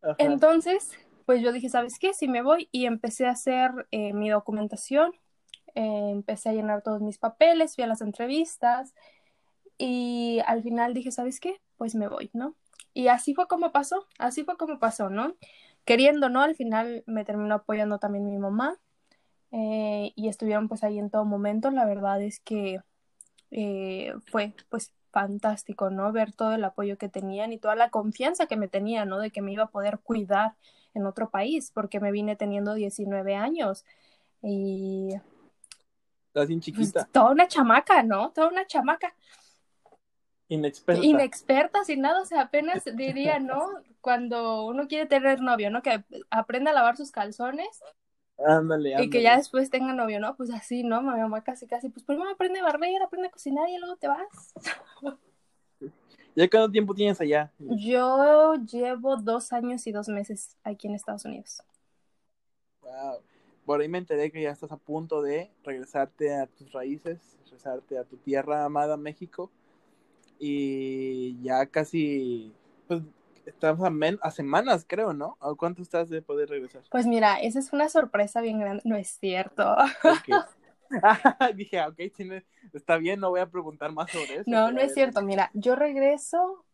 Ajá. 0.01 0.15
Entonces, 0.17 0.91
pues 1.25 1.41
yo 1.41 1.51
dije, 1.51 1.69
¿sabes 1.69 1.97
qué? 1.99 2.13
Sí 2.13 2.27
me 2.27 2.41
voy 2.41 2.67
y 2.71 2.85
empecé 2.85 3.27
a 3.27 3.31
hacer 3.31 3.71
eh, 3.91 4.13
mi 4.13 4.29
documentación, 4.29 5.13
eh, 5.75 6.09
empecé 6.11 6.49
a 6.49 6.53
llenar 6.53 6.81
todos 6.81 7.01
mis 7.01 7.17
papeles, 7.17 7.75
fui 7.75 7.83
a 7.83 7.87
las 7.87 8.01
entrevistas 8.01 8.93
y 9.77 10.39
al 10.45 10.63
final 10.63 10.93
dije, 10.93 11.11
¿sabes 11.11 11.39
qué? 11.39 11.61
Pues 11.77 11.95
me 11.95 12.07
voy, 12.07 12.29
¿no? 12.33 12.55
Y 12.93 13.07
así 13.07 13.33
fue 13.33 13.47
como 13.47 13.71
pasó, 13.71 14.05
así 14.19 14.43
fue 14.43 14.57
como 14.57 14.79
pasó, 14.79 15.09
¿no? 15.09 15.35
Queriendo, 15.85 16.29
¿no? 16.29 16.41
Al 16.41 16.55
final 16.55 17.03
me 17.07 17.25
terminó 17.25 17.55
apoyando 17.55 17.97
también 17.97 18.25
mi 18.25 18.37
mamá 18.37 18.77
eh, 19.51 20.13
y 20.15 20.29
estuvieron 20.29 20.67
pues 20.67 20.83
ahí 20.83 20.99
en 20.99 21.09
todo 21.09 21.25
momento. 21.25 21.71
La 21.71 21.85
verdad 21.85 22.21
es 22.21 22.39
que 22.39 22.79
eh, 23.51 24.13
fue 24.31 24.53
pues 24.69 24.93
fantástico, 25.13 25.89
¿no? 25.91 26.12
Ver 26.12 26.34
todo 26.34 26.53
el 26.53 26.63
apoyo 26.65 26.98
que 26.98 27.08
tenían 27.08 27.53
y 27.53 27.60
toda 27.60 27.75
la 27.75 27.89
confianza 27.91 28.48
que 28.48 28.58
me 28.58 28.67
tenían, 28.67 29.08
¿no? 29.10 29.20
De 29.20 29.32
que 29.32 29.41
me 29.41 29.53
iba 29.53 29.63
a 29.65 29.72
poder 29.72 30.00
cuidar 30.00 30.55
en 30.93 31.05
otro 31.05 31.29
país, 31.29 31.72
porque 31.74 32.01
me 32.01 32.12
vine 32.12 32.36
teniendo 32.36 32.74
19 32.74 33.36
años 33.36 33.86
y 34.41 35.10
Estás 36.27 36.48
bien 36.48 36.62
pues, 36.74 36.93
chiquita. 36.93 37.08
toda 37.12 37.32
una 37.32 37.48
chamaca, 37.48 38.03
¿no? 38.03 38.32
Toda 38.32 38.50
una 38.50 38.65
chamaca 38.67 39.15
Inexperta. 40.50 41.03
inexperta, 41.05 41.84
sin 41.84 42.01
nada, 42.01 42.22
o 42.22 42.25
sea, 42.25 42.41
apenas 42.41 42.84
diría, 42.96 43.39
¿no? 43.39 43.62
Cuando 44.01 44.65
uno 44.65 44.88
quiere 44.88 45.05
tener 45.05 45.41
novio, 45.41 45.70
¿no? 45.72 45.82
Que 45.82 46.03
aprenda 46.32 46.72
a 46.72 46.74
lavar 46.74 46.98
sus 46.98 47.12
calzones 47.12 47.86
Ándale, 48.45 48.95
ándale. 48.95 49.05
y 49.05 49.09
que 49.09 49.21
ya 49.21 49.38
después 49.38 49.69
tenga 49.69 49.93
novio, 49.93 50.19
¿no? 50.19 50.35
Pues 50.35 50.51
así, 50.51 50.83
¿no? 50.83 51.01
Mi 51.01 51.19
mamá 51.19 51.43
casi, 51.43 51.67
casi, 51.67 51.89
pues 51.89 52.03
primero 52.05 52.29
aprende 52.29 52.59
a 52.59 52.63
barrer, 52.63 53.01
aprende 53.01 53.27
a 53.27 53.31
cocinar 53.31 53.69
y 53.69 53.77
luego 53.77 53.95
te 53.95 54.07
vas. 54.07 54.53
¿Ya 56.35 56.50
cuánto 56.50 56.71
tiempo 56.71 56.95
tienes 56.95 57.21
allá? 57.21 57.51
Yo 57.59 58.55
llevo 58.55 59.17
dos 59.17 59.53
años 59.53 59.85
y 59.85 59.91
dos 59.91 60.07
meses 60.07 60.57
aquí 60.63 60.88
en 60.88 60.95
Estados 60.95 61.25
Unidos. 61.25 61.62
Wow. 62.81 63.21
Por 63.65 63.81
ahí 63.81 63.88
me 63.88 64.00
enteré 64.00 64.31
que 64.31 64.41
ya 64.41 64.51
estás 64.51 64.71
a 64.71 64.77
punto 64.77 65.21
de 65.21 65.51
regresarte 65.63 66.33
a 66.33 66.47
tus 66.47 66.71
raíces, 66.73 67.38
regresarte 67.45 67.97
a 67.97 68.03
tu 68.03 68.17
tierra 68.17 68.65
amada 68.65 68.97
México. 68.97 69.51
Y 70.39 71.41
ya 71.41 71.65
casi, 71.67 72.51
pues, 72.88 73.03
estamos 73.45 73.88
a, 73.88 74.27
a 74.27 74.31
semanas, 74.31 74.85
creo, 74.88 75.13
¿no? 75.13 75.38
¿A 75.39 75.53
cuánto 75.55 75.81
estás 75.81 76.09
de 76.09 76.21
poder 76.21 76.50
regresar? 76.50 76.83
Pues 76.89 77.05
mira, 77.05 77.39
esa 77.39 77.59
es 77.59 77.73
una 77.73 77.89
sorpresa 77.89 78.41
bien 78.41 78.59
grande. 78.59 78.81
No 78.85 78.95
es 78.95 79.07
cierto. 79.07 79.75
Dije, 81.55 81.81
ok, 81.81 82.00
está 82.73 82.97
bien, 82.97 83.19
no 83.19 83.29
voy 83.29 83.39
a 83.39 83.50
preguntar 83.50 83.91
más 83.91 84.12
sobre 84.12 84.35
eso. 84.35 84.43
No, 84.45 84.71
no 84.71 84.79
es 84.79 84.93
cierto. 84.93 85.21
Mira, 85.21 85.50
yo 85.53 85.75
regreso 85.75 86.65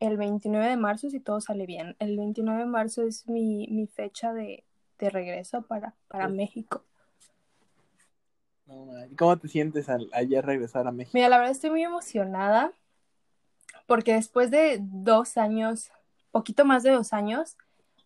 el 0.00 0.16
29 0.16 0.68
de 0.68 0.76
marzo 0.76 1.10
si 1.10 1.20
todo 1.20 1.40
sale 1.40 1.66
bien. 1.66 1.96
El 1.98 2.16
29 2.16 2.60
de 2.60 2.66
marzo 2.66 3.02
es 3.02 3.28
mi, 3.28 3.68
mi 3.68 3.86
fecha 3.86 4.32
de, 4.32 4.64
de, 4.98 5.10
regreso 5.10 5.62
para, 5.62 5.94
para 6.08 6.28
México. 6.28 6.84
¿Cómo 9.18 9.38
te 9.38 9.48
sientes 9.48 9.88
al 9.88 10.08
ayer 10.12 10.44
regresar 10.44 10.86
a 10.86 10.92
México? 10.92 11.12
Mira, 11.14 11.28
la 11.28 11.38
verdad 11.38 11.52
estoy 11.52 11.70
muy 11.70 11.82
emocionada 11.82 12.72
porque 13.86 14.14
después 14.14 14.50
de 14.50 14.78
dos 14.80 15.36
años, 15.36 15.90
poquito 16.30 16.64
más 16.64 16.82
de 16.82 16.90
dos 16.90 17.12
años, 17.12 17.56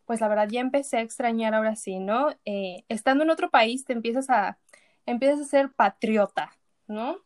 pues 0.06 0.20
la 0.20 0.28
verdad 0.28 0.48
ya 0.48 0.60
empecé 0.60 0.98
a 0.98 1.02
extrañar 1.02 1.54
ahora 1.54 1.76
sí, 1.76 1.98
¿no? 1.98 2.30
Eh, 2.44 2.84
estando 2.88 3.24
en 3.24 3.30
otro 3.30 3.50
país 3.50 3.84
te 3.84 3.92
empiezas 3.92 4.30
a, 4.30 4.58
empiezas 5.04 5.40
a 5.40 5.44
ser 5.44 5.72
patriota, 5.72 6.52
¿no? 6.86 7.18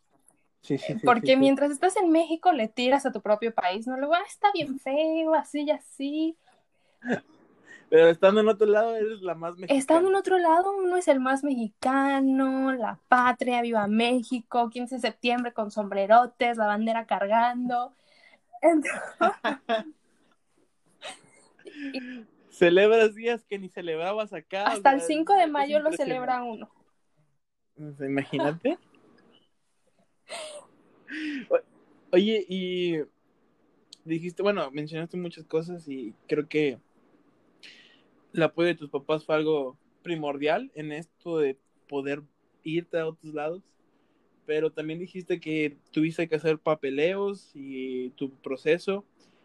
Sí, 0.62 0.76
sí, 0.76 0.94
sí, 0.94 1.00
Porque 1.04 1.36
mientras 1.36 1.70
estás 1.70 1.96
en 1.96 2.10
México 2.10 2.52
le 2.52 2.68
tiras 2.68 3.06
a 3.06 3.12
tu 3.12 3.22
propio 3.22 3.54
país, 3.54 3.86
¿no? 3.86 3.96
Luego, 3.96 4.14
ah, 4.14 4.24
está 4.26 4.48
bien 4.52 4.78
feo, 4.78 5.34
así 5.34 5.62
y 5.62 5.70
así. 5.70 6.36
Pero 7.90 8.08
estando 8.08 8.40
en 8.40 8.48
otro 8.48 8.66
lado 8.66 8.94
eres 8.94 9.20
la 9.20 9.34
más 9.34 9.54
mexicana. 9.56 9.78
Estando 9.78 10.10
en 10.10 10.14
otro 10.14 10.38
lado 10.38 10.76
uno 10.76 10.96
es 10.96 11.08
el 11.08 11.18
más 11.18 11.42
mexicano, 11.42 12.72
la 12.72 13.00
patria, 13.08 13.62
viva 13.62 13.86
México, 13.88 14.70
15 14.70 14.94
de 14.94 15.00
septiembre 15.00 15.52
con 15.52 15.70
sombrerotes, 15.70 16.56
la 16.56 16.66
bandera 16.66 17.06
cargando. 17.06 17.94
Celebras 22.50 23.14
días 23.14 23.44
que 23.44 23.58
ni 23.58 23.68
celebrabas 23.68 24.32
acá. 24.32 24.64
Hasta 24.66 24.92
el 24.92 25.00
5 25.00 25.34
de 25.34 25.46
mayo 25.46 25.80
lo 25.80 25.92
celebra 25.92 26.42
uno. 26.42 26.70
Imagínate. 28.00 28.78
Oye, 32.12 32.44
y 32.48 32.98
dijiste, 34.04 34.42
bueno, 34.42 34.70
mencionaste 34.70 35.16
muchas 35.16 35.46
cosas 35.46 35.88
y 35.88 36.14
creo 36.26 36.48
que 36.48 36.78
el 38.34 38.42
apoyo 38.42 38.68
de 38.68 38.74
tus 38.74 38.90
papás 38.90 39.24
fue 39.24 39.36
algo 39.36 39.78
primordial 40.02 40.70
en 40.74 40.92
esto 40.92 41.38
de 41.38 41.58
poder 41.88 42.22
irte 42.62 42.98
a 42.98 43.06
otros 43.06 43.32
lados, 43.34 43.62
pero 44.50 44.72
también 44.72 44.98
dijiste 44.98 45.38
que 45.38 45.76
tuviste 45.92 46.28
que 46.28 46.34
hacer 46.34 46.58
papeleos 46.58 47.52
y 47.54 48.10
tu 48.10 48.32
proceso 48.32 49.04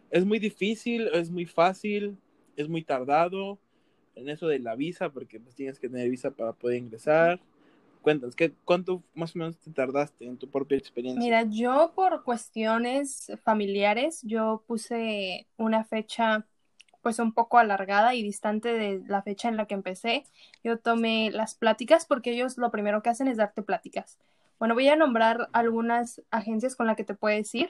es 0.10 0.26
muy 0.26 0.40
difícil, 0.40 1.10
es 1.14 1.30
muy 1.30 1.46
fácil, 1.46 2.18
es 2.56 2.68
muy 2.68 2.82
tardado 2.82 3.60
en 4.16 4.30
eso 4.30 4.48
de 4.48 4.58
la 4.58 4.74
visa, 4.76 5.12
porque 5.12 5.40
pues 5.40 5.54
tienes 5.54 5.78
que 5.78 5.90
tener 5.90 6.10
visa 6.10 6.32
para 6.32 6.54
poder 6.54 6.80
ingresar 6.80 7.40
cuéntanos, 8.02 8.36
¿qué, 8.36 8.52
¿cuánto 8.66 9.04
más 9.14 9.36
o 9.36 9.40
menos 9.40 9.60
te 9.60 9.70
tardaste 9.70 10.26
en 10.26 10.38
tu 10.38 10.50
propia 10.50 10.76
experiencia? 10.76 11.22
Mira, 11.22 11.44
yo 11.52 11.92
por 11.94 12.24
cuestiones 12.24 13.32
familiares, 13.44 14.22
yo 14.24 14.64
puse 14.66 15.46
una 15.58 15.84
fecha 15.84 16.48
pues 17.04 17.20
un 17.20 17.32
poco 17.32 17.60
alargada 17.60 18.16
y 18.16 18.24
distante 18.24 18.74
de 18.74 19.04
la 19.08 19.22
fecha 19.22 19.50
en 19.50 19.58
la 19.58 19.68
que 19.68 19.76
empecé. 19.76 20.24
Yo 20.64 20.80
tomé 20.80 21.30
las 21.30 21.54
pláticas 21.54 22.08
porque 22.08 22.32
ellos 22.32 22.58
lo 22.58 22.72
primero 22.72 23.04
que 23.04 23.10
hacen 23.10 23.28
es 23.28 23.38
darte 23.38 23.62
pláticas. 23.62 24.18
Bueno, 24.60 24.74
voy 24.74 24.88
a 24.88 24.96
nombrar 24.96 25.50
algunas 25.54 26.22
agencias 26.32 26.76
con 26.76 26.88
las 26.88 26.96
que 26.96 27.04
te 27.04 27.16
puedes 27.16 27.54
ir. 27.56 27.70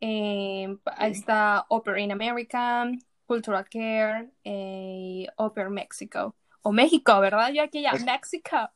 Eh, 0.00 0.76
ahí 0.84 1.12
está 1.12 1.64
Opera 1.68 2.00
in 2.00 2.12
America, 2.12 2.90
Cultural 3.26 3.66
Care, 3.68 4.30
eh, 4.44 5.26
Opera 5.36 5.70
Mexico. 5.70 6.34
O 6.62 6.72
México, 6.72 7.20
¿verdad? 7.20 7.52
Yo 7.52 7.62
aquí 7.62 7.82
ya, 7.82 7.92
México. 7.92 8.70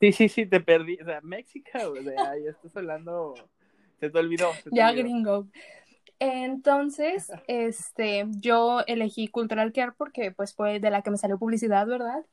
Sí, 0.00 0.12
sí, 0.12 0.28
sí, 0.28 0.46
te 0.46 0.60
perdí. 0.60 0.98
O 1.00 1.04
sea, 1.04 1.20
México, 1.22 1.70
o 1.90 2.02
sea, 2.02 2.36
ya 2.38 2.50
estás 2.50 2.76
hablando. 2.76 3.34
Se 4.00 4.10
te 4.10 4.18
olvidó. 4.18 4.50
ya, 4.72 4.92
gringo. 4.92 5.46
Entonces, 6.18 7.30
este, 7.46 8.26
yo 8.30 8.80
elegí 8.86 9.28
Cultural 9.28 9.72
Care 9.72 9.92
porque 9.96 10.30
pues 10.32 10.54
fue 10.54 10.80
de 10.80 10.90
la 10.90 11.02
que 11.02 11.10
me 11.10 11.18
salió 11.18 11.38
publicidad, 11.38 11.86
¿verdad? 11.86 12.24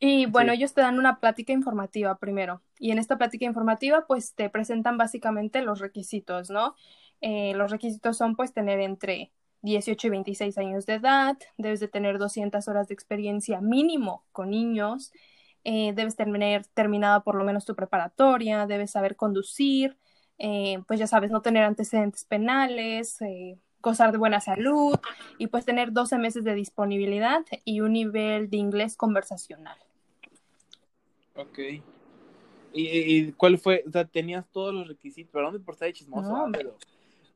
Y 0.00 0.26
bueno, 0.26 0.52
ellos 0.52 0.74
te 0.74 0.80
dan 0.80 0.98
una 0.98 1.18
plática 1.18 1.52
informativa 1.52 2.16
primero. 2.18 2.62
Y 2.78 2.92
en 2.92 2.98
esta 2.98 3.18
plática 3.18 3.44
informativa, 3.46 4.06
pues 4.06 4.34
te 4.34 4.48
presentan 4.48 4.96
básicamente 4.96 5.62
los 5.62 5.80
requisitos, 5.80 6.50
¿no? 6.50 6.74
Eh, 7.20 7.52
los 7.54 7.70
requisitos 7.70 8.16
son 8.16 8.36
pues 8.36 8.52
tener 8.52 8.80
entre 8.80 9.32
18 9.62 10.06
y 10.06 10.10
26 10.10 10.58
años 10.58 10.86
de 10.86 10.94
edad, 10.94 11.36
debes 11.56 11.80
de 11.80 11.88
tener 11.88 12.18
200 12.18 12.68
horas 12.68 12.88
de 12.88 12.94
experiencia 12.94 13.60
mínimo 13.60 14.24
con 14.32 14.50
niños, 14.50 15.12
eh, 15.64 15.92
debes 15.94 16.16
tener 16.16 16.66
terminada 16.66 17.20
por 17.20 17.34
lo 17.34 17.44
menos 17.44 17.64
tu 17.64 17.74
preparatoria, 17.74 18.66
debes 18.66 18.92
saber 18.92 19.16
conducir, 19.16 19.96
eh, 20.38 20.78
pues 20.86 21.00
ya 21.00 21.06
sabes, 21.06 21.30
no 21.30 21.42
tener 21.42 21.64
antecedentes 21.64 22.24
penales, 22.24 23.20
eh, 23.22 23.58
gozar 23.82 24.12
de 24.12 24.18
buena 24.18 24.40
salud 24.40 24.98
y 25.38 25.48
pues 25.48 25.64
tener 25.64 25.92
12 25.92 26.18
meses 26.18 26.44
de 26.44 26.54
disponibilidad 26.54 27.44
y 27.64 27.80
un 27.80 27.92
nivel 27.92 28.50
de 28.50 28.56
inglés 28.56 28.96
conversacional. 28.96 29.76
Ok. 31.38 31.58
¿Y, 32.72 33.32
cuál 33.32 33.58
fue? 33.58 33.84
O 33.86 33.90
sea, 33.90 34.04
tenías 34.04 34.46
todos 34.50 34.74
los 34.74 34.86
requisitos, 34.86 35.32
perdón 35.32 35.62
por 35.64 35.74
estar 35.74 35.86
de 35.86 35.94
chismoso, 35.94 36.36
ah, 36.36 36.48
pero 36.52 36.76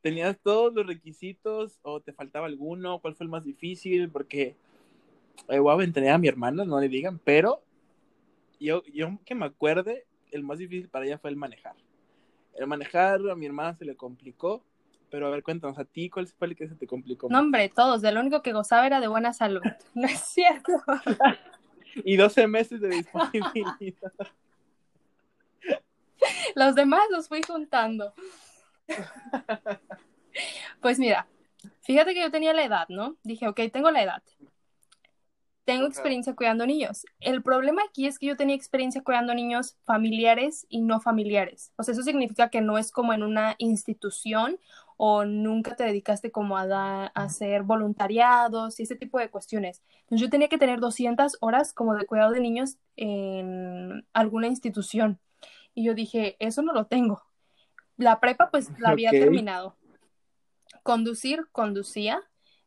tenías 0.02 0.36
todos 0.42 0.74
los 0.74 0.86
requisitos 0.86 1.78
o 1.82 2.00
te 2.00 2.12
faltaba 2.12 2.46
alguno, 2.46 2.98
¿cuál 2.98 3.14
fue 3.14 3.24
el 3.24 3.30
más 3.30 3.44
difícil? 3.44 4.10
Porque 4.10 4.56
eh, 5.48 5.58
voy 5.58 5.80
a 5.80 5.84
entrenar 5.84 6.14
a 6.14 6.18
mi 6.18 6.28
hermana, 6.28 6.64
no 6.64 6.80
le 6.80 6.88
digan, 6.88 7.18
pero 7.24 7.62
yo, 8.60 8.82
yo 8.92 9.18
que 9.24 9.34
me 9.34 9.46
acuerde, 9.46 10.04
el 10.32 10.42
más 10.42 10.58
difícil 10.58 10.88
para 10.88 11.06
ella 11.06 11.18
fue 11.18 11.30
el 11.30 11.36
manejar. 11.36 11.76
El 12.54 12.66
manejar 12.66 13.20
a 13.30 13.34
mi 13.34 13.46
hermana 13.46 13.74
se 13.74 13.84
le 13.84 13.96
complicó, 13.96 14.62
pero 15.10 15.28
a 15.28 15.30
ver, 15.30 15.42
cuéntanos, 15.42 15.78
¿a 15.78 15.84
ti 15.84 16.10
cuál 16.10 16.26
fue 16.26 16.48
el 16.48 16.56
que 16.56 16.68
se 16.68 16.74
te 16.74 16.86
complicó? 16.86 17.28
No, 17.30 17.38
hombre, 17.38 17.68
todos, 17.68 18.02
de 18.02 18.12
lo 18.12 18.20
único 18.20 18.42
que 18.42 18.52
gozaba 18.52 18.86
era 18.86 19.00
de 19.00 19.08
buena 19.08 19.32
salud. 19.32 19.62
No 19.94 20.06
es 20.06 20.20
cierto. 20.20 20.72
y 21.94 22.16
12 22.16 22.46
meses 22.46 22.80
de 22.80 22.88
disponibilidad. 22.88 24.12
Los 26.54 26.74
demás 26.74 27.02
los 27.10 27.28
fui 27.28 27.42
juntando. 27.42 28.12
Pues 30.80 30.98
mira, 30.98 31.28
fíjate 31.82 32.14
que 32.14 32.22
yo 32.22 32.30
tenía 32.30 32.54
la 32.54 32.64
edad, 32.64 32.88
¿no? 32.88 33.16
Dije, 33.22 33.46
ok, 33.46 33.60
tengo 33.70 33.90
la 33.90 34.02
edad 34.02 34.22
tengo 35.64 35.86
experiencia 35.86 36.34
cuidando 36.34 36.66
niños. 36.66 37.06
El 37.20 37.42
problema 37.42 37.82
aquí 37.88 38.06
es 38.06 38.18
que 38.18 38.26
yo 38.26 38.36
tenía 38.36 38.56
experiencia 38.56 39.02
cuidando 39.02 39.34
niños 39.34 39.76
familiares 39.84 40.66
y 40.68 40.80
no 40.80 41.00
familiares. 41.00 41.72
O 41.76 41.82
sea, 41.82 41.92
eso 41.92 42.02
significa 42.02 42.48
que 42.48 42.60
no 42.60 42.78
es 42.78 42.90
como 42.90 43.12
en 43.12 43.22
una 43.22 43.54
institución 43.58 44.58
o 44.96 45.24
nunca 45.24 45.76
te 45.76 45.84
dedicaste 45.84 46.30
como 46.30 46.56
a, 46.56 47.06
hacer 47.14 47.62
voluntariados 47.62 48.78
y 48.80 48.84
ese 48.84 48.96
tipo 48.96 49.18
de 49.18 49.30
cuestiones. 49.30 49.82
Entonces 50.02 50.20
yo 50.20 50.30
tenía 50.30 50.48
que 50.48 50.58
tener 50.58 50.80
200 50.80 51.38
horas 51.40 51.72
como 51.72 51.94
de 51.94 52.06
cuidado 52.06 52.32
de 52.32 52.40
niños 52.40 52.76
en 52.96 54.06
alguna 54.12 54.48
institución. 54.48 55.20
Y 55.74 55.84
yo 55.84 55.94
dije, 55.94 56.36
eso 56.40 56.62
no 56.62 56.72
lo 56.72 56.86
tengo. 56.86 57.22
La 57.96 58.20
prepa 58.20 58.50
pues 58.50 58.70
la 58.78 58.90
había 58.90 59.10
terminado. 59.10 59.76
Conducir, 60.82 61.48
conducía. 61.52 62.20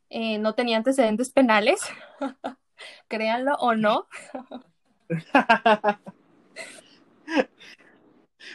Eh, 0.09 0.37
no 0.37 0.55
tenía 0.55 0.77
antecedentes 0.77 1.29
penales. 1.31 1.81
créanlo 3.07 3.55
o 3.55 3.75
no. 3.75 4.07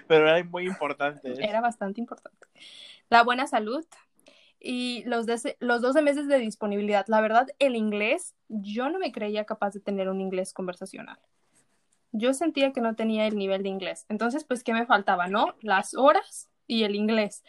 Pero 0.06 0.28
era 0.28 0.44
muy 0.44 0.66
importante. 0.66 1.32
Era 1.42 1.60
bastante 1.60 2.00
importante. 2.00 2.46
La 3.08 3.22
buena 3.22 3.46
salud 3.46 3.84
y 4.60 5.02
los, 5.06 5.26
los 5.58 5.80
12 5.82 6.02
meses 6.02 6.28
de 6.28 6.38
disponibilidad. 6.38 7.06
La 7.08 7.20
verdad, 7.20 7.48
el 7.58 7.76
inglés, 7.76 8.34
yo 8.48 8.90
no 8.90 8.98
me 8.98 9.12
creía 9.12 9.44
capaz 9.44 9.72
de 9.74 9.80
tener 9.80 10.08
un 10.08 10.20
inglés 10.20 10.52
conversacional. 10.52 11.18
Yo 12.12 12.34
sentía 12.34 12.72
que 12.72 12.80
no 12.80 12.94
tenía 12.96 13.26
el 13.26 13.36
nivel 13.36 13.62
de 13.62 13.68
inglés. 13.68 14.04
Entonces, 14.08 14.44
pues, 14.44 14.64
¿qué 14.64 14.72
me 14.72 14.86
faltaba, 14.86 15.28
no? 15.28 15.54
Las 15.60 15.94
horas 15.94 16.48
y 16.66 16.84
el 16.84 16.94
inglés 16.94 17.42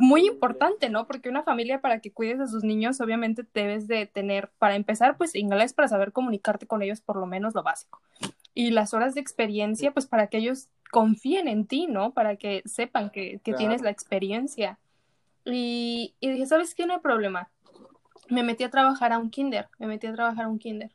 muy 0.00 0.26
importante, 0.26 0.88
¿no? 0.88 1.06
Porque 1.06 1.28
una 1.28 1.42
familia 1.42 1.82
para 1.82 2.00
que 2.00 2.10
cuides 2.10 2.40
a 2.40 2.46
sus 2.46 2.64
niños, 2.64 3.00
obviamente 3.02 3.44
debes 3.52 3.86
de 3.86 4.06
tener, 4.06 4.50
para 4.58 4.74
empezar, 4.74 5.18
pues 5.18 5.34
inglés 5.34 5.74
para 5.74 5.88
saber 5.88 6.12
comunicarte 6.12 6.66
con 6.66 6.82
ellos 6.82 7.02
por 7.02 7.16
lo 7.16 7.26
menos 7.26 7.54
lo 7.54 7.62
básico. 7.62 8.00
Y 8.54 8.70
las 8.70 8.94
horas 8.94 9.14
de 9.14 9.20
experiencia, 9.20 9.92
pues 9.92 10.06
para 10.06 10.28
que 10.28 10.38
ellos 10.38 10.68
confíen 10.90 11.48
en 11.48 11.66
ti, 11.66 11.86
¿no? 11.86 12.12
Para 12.12 12.36
que 12.36 12.62
sepan 12.64 13.10
que, 13.10 13.40
tienes 13.44 13.82
la 13.82 13.90
experiencia. 13.90 14.78
Y, 15.44 16.14
y, 16.18 16.30
dije, 16.30 16.46
¿sabes 16.46 16.74
qué? 16.74 16.86
No 16.86 16.94
hay 16.94 17.00
problema. 17.00 17.50
Me 18.30 18.42
metí 18.42 18.64
a 18.64 18.70
trabajar 18.70 19.12
a 19.12 19.18
un 19.18 19.28
kinder, 19.28 19.68
me 19.78 19.86
metí 19.86 20.06
a 20.06 20.14
trabajar 20.14 20.46
a 20.46 20.48
un 20.48 20.58
kinder. 20.58 20.90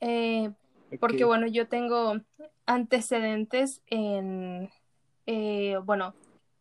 Eh, 0.00 0.50
porque 1.00 1.24
Ok. 1.24 1.28
bueno, 1.28 1.46
yo 1.46 1.68
tengo 1.68 2.14
antecedentes 2.64 3.82
en, 3.88 4.70
eh, 5.26 5.76
bueno, 5.84 6.14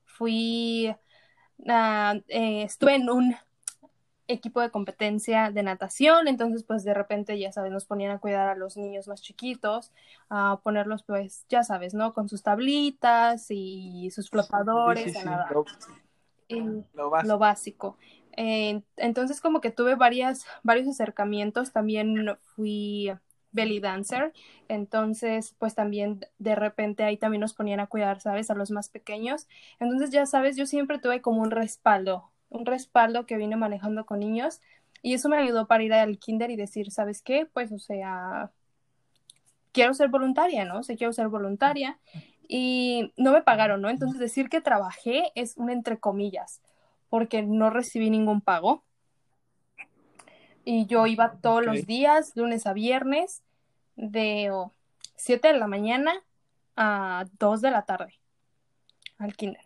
fui, 0.03 0.93
a- 1.67 2.15
eh, 2.27 2.63
estuve 2.63 2.95
en 2.95 3.09
un 3.09 3.35
equipo 4.27 4.61
de 4.61 4.71
competencia 4.71 5.51
de 5.51 5.63
natación, 5.63 6.27
entonces 6.27 6.63
pues 6.63 6.83
de 6.83 6.93
repente, 6.95 7.37
ya 7.39 7.51
sabes, 7.51 7.71
nos 7.71 7.85
ponían 7.85 8.11
a 8.11 8.19
cuidar 8.19 8.47
a 8.49 8.55
los 8.55 8.75
niños 8.77 9.07
más 9.07 9.21
chiquitos, 9.21 9.91
a 10.29 10.59
ponerlos 10.63 11.03
pues, 11.03 11.45
ya 11.49 11.63
sabes, 11.63 11.93
¿no? 11.93 12.13
Con 12.13 12.27
sus 12.29 12.41
tablitas 12.43 13.47
y 13.49 14.09
sus 14.11 14.29
flotadores 14.31 15.13
sí, 15.13 15.13
a 15.15 15.23
sí. 15.23 15.29
nadar. 15.29 15.53
Lo, 15.53 15.65
Y- 16.47 16.57
lo 16.93 17.09
básico. 17.09 17.33
lo 17.33 17.39
básico. 17.39 17.97
Eh, 18.37 18.81
entonces 18.97 19.41
como 19.41 19.61
que 19.61 19.71
tuve 19.71 19.95
varias, 19.95 20.45
varios 20.63 20.87
acercamientos, 20.87 21.71
también 21.71 22.37
fui 22.55 23.11
belly 23.55 23.79
dancer, 23.79 24.33
entonces 24.67 25.55
pues 25.57 25.73
también 25.73 26.25
de 26.37 26.55
repente 26.55 27.03
ahí 27.03 27.17
también 27.17 27.41
nos 27.41 27.53
ponían 27.53 27.79
a 27.79 27.87
cuidar, 27.87 28.21
¿sabes? 28.21 28.51
A 28.51 28.55
los 28.55 28.69
más 28.69 28.89
pequeños. 28.89 29.47
Entonces 29.79 30.11
ya 30.11 30.25
sabes, 30.25 30.55
yo 30.57 30.65
siempre 30.65 30.99
tuve 30.99 31.21
como 31.21 31.41
un 31.41 31.51
respaldo, 31.51 32.29
un 32.49 32.65
respaldo 32.65 33.25
que 33.25 33.37
vine 33.37 33.55
manejando 33.55 34.05
con 34.05 34.19
niños 34.19 34.61
y 35.01 35.13
eso 35.13 35.29
me 35.29 35.37
ayudó 35.37 35.67
para 35.67 35.83
ir 35.83 35.93
al 35.93 36.19
kinder 36.19 36.51
y 36.51 36.55
decir, 36.55 36.91
¿sabes 36.91 37.21
qué? 37.21 37.45
Pues 37.45 37.71
o 37.71 37.79
sea, 37.79 38.51
quiero 39.71 39.93
ser 39.93 40.09
voluntaria, 40.09 40.65
¿no? 40.65 40.79
O 40.79 40.83
quiero 40.83 41.13
ser 41.13 41.27
voluntaria 41.29 41.99
y 42.47 43.11
no 43.17 43.31
me 43.31 43.41
pagaron, 43.41 43.81
¿no? 43.81 43.89
Entonces 43.89 44.19
decir 44.19 44.49
que 44.49 44.61
trabajé 44.61 45.31
es 45.35 45.57
un 45.57 45.69
entre 45.69 45.99
comillas, 45.99 46.61
porque 47.09 47.41
no 47.43 47.69
recibí 47.69 48.09
ningún 48.09 48.41
pago 48.41 48.84
y 50.65 50.87
yo 50.87 51.05
iba 51.07 51.37
todos 51.41 51.63
los 51.63 51.85
días, 51.85 52.35
lunes 52.35 52.67
a 52.67 52.73
viernes, 52.73 53.43
de 53.95 54.51
7 55.15 55.47
de 55.49 55.59
la 55.59 55.67
mañana 55.67 56.13
a 56.75 57.25
2 57.39 57.61
de 57.61 57.71
la 57.71 57.83
tarde 57.83 58.13
al 59.17 59.35
kinder 59.35 59.64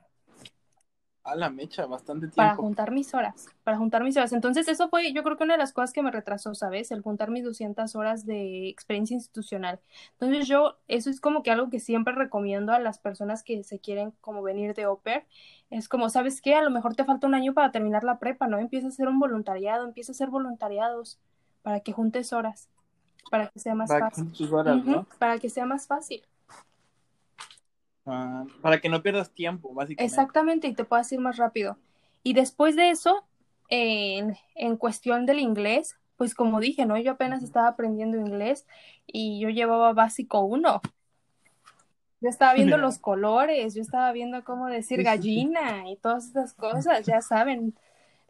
A 1.29 1.36
la 1.36 1.50
mecha, 1.51 1.86
bastante 1.86 2.27
para 2.29 2.50
tiempo. 2.50 2.63
juntar 2.63 2.91
mis 2.91 3.13
horas, 3.13 3.45
para 3.63 3.77
juntar 3.77 4.03
mis 4.03 4.17
horas. 4.17 4.33
Entonces 4.33 4.67
eso 4.67 4.89
fue, 4.89 5.13
yo 5.13 5.21
creo 5.21 5.38
que 5.38 5.43
una 5.43 5.53
de 5.53 5.59
las 5.59 5.74
cosas 5.74 5.93
que 5.93 6.01
me 6.01 6.09
retrasó, 6.09 6.55
¿sabes? 6.55 6.89
El 6.89 7.01
juntar 7.01 7.29
mis 7.29 7.43
200 7.43 7.95
horas 7.95 8.25
de 8.25 8.67
experiencia 8.67 9.13
institucional. 9.13 9.79
Entonces 10.13 10.48
yo, 10.48 10.79
eso 10.88 11.12
es 11.12 11.21
como 11.21 11.43
que 11.43 11.51
algo 11.51 11.69
que 11.69 11.79
siempre 11.79 12.15
recomiendo 12.15 12.71
a 12.71 12.79
las 12.79 12.98
personas 12.98 13.43
que 13.43 13.63
se 13.63 13.77
quieren 13.79 14.12
como 14.21 14.41
venir 14.41 14.74
de 14.74 14.88
pair. 15.03 15.25
Es 15.69 15.88
como, 15.88 16.09
¿sabes 16.09 16.41
qué? 16.41 16.55
A 16.55 16.63
lo 16.63 16.71
mejor 16.71 16.95
te 16.95 17.05
falta 17.05 17.27
un 17.27 17.36
año 17.36 17.53
para 17.53 17.71
terminar 17.71 18.03
la 18.03 18.17
prepa, 18.17 18.48
¿no? 18.48 18.57
Empieza 18.57 18.88
a 18.88 18.89
hacer 18.89 19.07
un 19.07 19.19
voluntariado, 19.19 19.86
empieza 19.86 20.12
a 20.12 20.15
hacer 20.15 20.29
voluntariados 20.29 21.19
para 21.62 21.81
que 21.81 21.91
juntes 21.91 22.33
horas, 22.33 22.69
para 23.29 23.50
que 23.50 23.59
sea 23.59 23.75
más 23.75 23.89
Para 23.89 24.09
fácil. 24.09 24.31
para 25.19 25.38
que 25.38 25.50
sea 25.50 25.65
más 25.65 25.86
fácil. 25.86 26.24
Ah, 28.09 28.45
para 28.61 28.79
que 28.81 28.89
no 28.89 29.01
pierdas 29.03 29.31
tiempo, 29.31 29.73
básicamente. 29.73 30.03
Exactamente, 30.03 30.67
y 30.67 30.73
te 30.73 30.83
puedas 30.83 31.11
ir 31.11 31.19
más 31.19 31.37
rápido. 31.37 31.77
Y 32.23 32.33
después 32.33 32.75
de 32.75 32.89
eso, 32.89 33.23
en, 33.69 34.35
en 34.55 34.77
cuestión 34.77 35.25
del 35.25 35.39
inglés, 35.39 35.97
pues 36.17 36.35
como 36.35 36.59
dije, 36.59 36.85
¿no? 36.85 36.97
Yo 36.97 37.11
apenas 37.11 37.43
estaba 37.43 37.69
aprendiendo 37.69 38.17
inglés 38.17 38.65
y 39.07 39.39
yo 39.39 39.49
llevaba 39.49 39.93
básico 39.93 40.41
uno. 40.41 40.81
Yo 42.21 42.27
estaba 42.27 42.53
viendo 42.53 42.77
los 42.77 42.97
colores, 42.99 43.73
yo 43.75 43.81
estaba 43.81 44.11
viendo 44.11 44.43
cómo 44.43 44.67
decir 44.67 45.03
gallina 45.03 45.89
y 45.89 45.95
todas 45.95 46.27
esas 46.27 46.53
cosas, 46.53 47.05
ya 47.05 47.21
saben, 47.21 47.73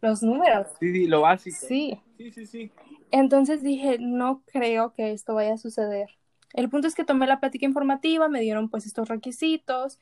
los 0.00 0.22
números. 0.22 0.68
Sí, 0.78 0.92
sí, 0.92 1.06
lo 1.08 1.22
básico. 1.22 1.56
Sí. 1.66 2.00
Sí, 2.16 2.30
sí, 2.30 2.46
sí. 2.46 2.70
Entonces 3.10 3.62
dije, 3.62 3.98
no 3.98 4.42
creo 4.52 4.92
que 4.94 5.10
esto 5.10 5.34
vaya 5.34 5.54
a 5.54 5.58
suceder. 5.58 6.10
El 6.52 6.68
punto 6.68 6.88
es 6.88 6.94
que 6.94 7.04
tomé 7.04 7.26
la 7.26 7.40
plática 7.40 7.66
informativa, 7.66 8.28
me 8.28 8.40
dieron 8.40 8.68
pues 8.68 8.86
estos 8.86 9.08
requisitos 9.08 9.98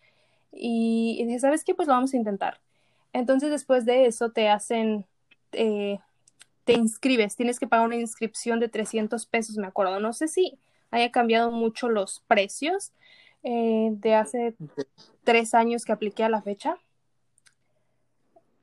y, 0.53 1.17
y 1.21 1.27
dije, 1.27 1.41
¿sabes 1.41 1.65
qué? 1.65 1.75
Pues 1.75 1.89
lo 1.89 1.95
vamos 1.95 2.15
a 2.15 2.17
intentar. 2.17 2.61
Entonces 3.13 3.51
después 3.51 3.85
de 3.85 4.07
eso 4.07 4.31
te 4.31 4.49
hacen, 4.49 5.07
eh, 5.53 5.99
te 6.65 6.75
inscribes, 6.75 7.37
tienes 7.37 7.59
que 7.59 7.67
pagar 7.67 7.87
una 7.87 7.97
inscripción 7.97 8.61
de 8.61 8.69
300 8.69 9.27
pesos, 9.27 9.57
me 9.57 9.67
acuerdo. 9.67 10.01
No 10.01 10.13
sé 10.13 10.29
si 10.29 10.59
haya 10.91 11.11
cambiado 11.11 11.51
mucho 11.51 11.89
los 11.89 12.21
precios 12.27 12.93
eh, 13.43 13.91
de 13.93 14.15
hace 14.15 14.55
tres 15.25 15.55
años 15.55 15.85
que 15.85 15.93
apliqué 15.93 16.25
a 16.25 16.29
la 16.29 16.43
fecha. 16.43 16.77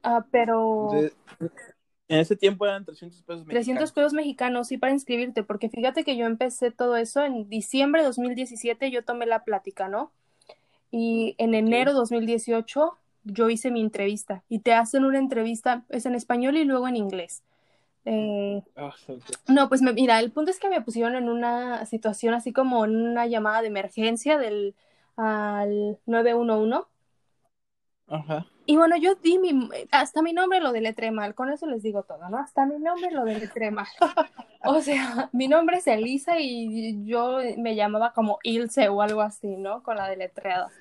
Ah, 0.03 0.25
pero... 0.31 0.89
en 2.07 2.19
ese 2.19 2.35
tiempo 2.35 2.65
eran 2.65 2.85
300 2.85 3.21
pesos 3.23 3.45
300 3.45 3.55
mexicanos. 3.55 3.91
pesos 3.93 4.13
mexicanos, 4.13 4.67
sí, 4.67 4.77
para 4.77 4.93
inscribirte, 4.93 5.43
porque 5.43 5.69
fíjate 5.69 6.03
que 6.03 6.17
yo 6.17 6.25
empecé 6.25 6.71
todo 6.71 6.97
eso 6.97 7.23
en 7.23 7.49
diciembre 7.49 8.01
de 8.01 8.07
2017, 8.07 8.91
yo 8.91 9.03
tomé 9.03 9.25
la 9.25 9.43
plática, 9.43 9.87
¿no? 9.87 10.11
Y 10.91 11.35
en 11.37 11.53
enero 11.55 11.91
de 11.91 11.97
2018 11.97 12.97
yo 13.23 13.49
hice 13.49 13.71
mi 13.71 13.81
entrevista 13.81 14.43
y 14.49 14.59
te 14.59 14.73
hacen 14.73 15.03
una 15.05 15.17
entrevista, 15.19 15.83
es 15.89 16.05
en 16.05 16.15
español 16.15 16.57
y 16.57 16.63
luego 16.63 16.87
en 16.87 16.95
inglés. 16.95 17.43
Eh, 18.05 18.61
Ah, 18.75 18.93
no, 19.47 19.69
pues 19.69 19.81
me- 19.81 19.93
mira, 19.93 20.19
el 20.19 20.31
punto 20.31 20.51
es 20.51 20.59
que 20.59 20.69
me 20.69 20.81
pusieron 20.81 21.15
en 21.15 21.29
una 21.29 21.85
situación 21.85 22.33
así 22.35 22.53
como 22.53 22.85
en 22.85 22.95
una 22.95 23.25
llamada 23.27 23.61
de 23.61 23.67
emergencia 23.69 24.37
del 24.37 24.75
al 25.17 25.97
911 26.05 26.87
Ajá. 28.07 28.45
Y 28.65 28.77
bueno, 28.77 28.97
yo 28.97 29.15
di 29.15 29.39
mi, 29.39 29.69
hasta 29.91 30.21
mi 30.21 30.33
nombre 30.33 30.59
lo 30.59 30.71
deletré 30.71 31.11
mal, 31.11 31.35
con 31.35 31.49
eso 31.51 31.65
les 31.67 31.83
digo 31.83 32.03
todo, 32.03 32.29
¿no? 32.29 32.37
Hasta 32.37 32.65
mi 32.65 32.79
nombre 32.79 33.11
lo 33.11 33.23
deletré 33.25 33.71
mal. 33.71 33.87
O 34.67 34.81
sea, 34.81 35.29
mi 35.31 35.47
nombre 35.47 35.77
es 35.77 35.85
Elisa 35.85 36.39
y 36.39 37.05
yo 37.05 37.37
me 37.57 37.75
llamaba 37.75 38.13
como 38.13 38.39
Ilse 38.41 38.89
o 38.89 39.01
algo 39.03 39.21
así, 39.21 39.57
¿no? 39.57 39.83
Con 39.83 39.95
la 39.97 40.09
deletreada. 40.09 40.71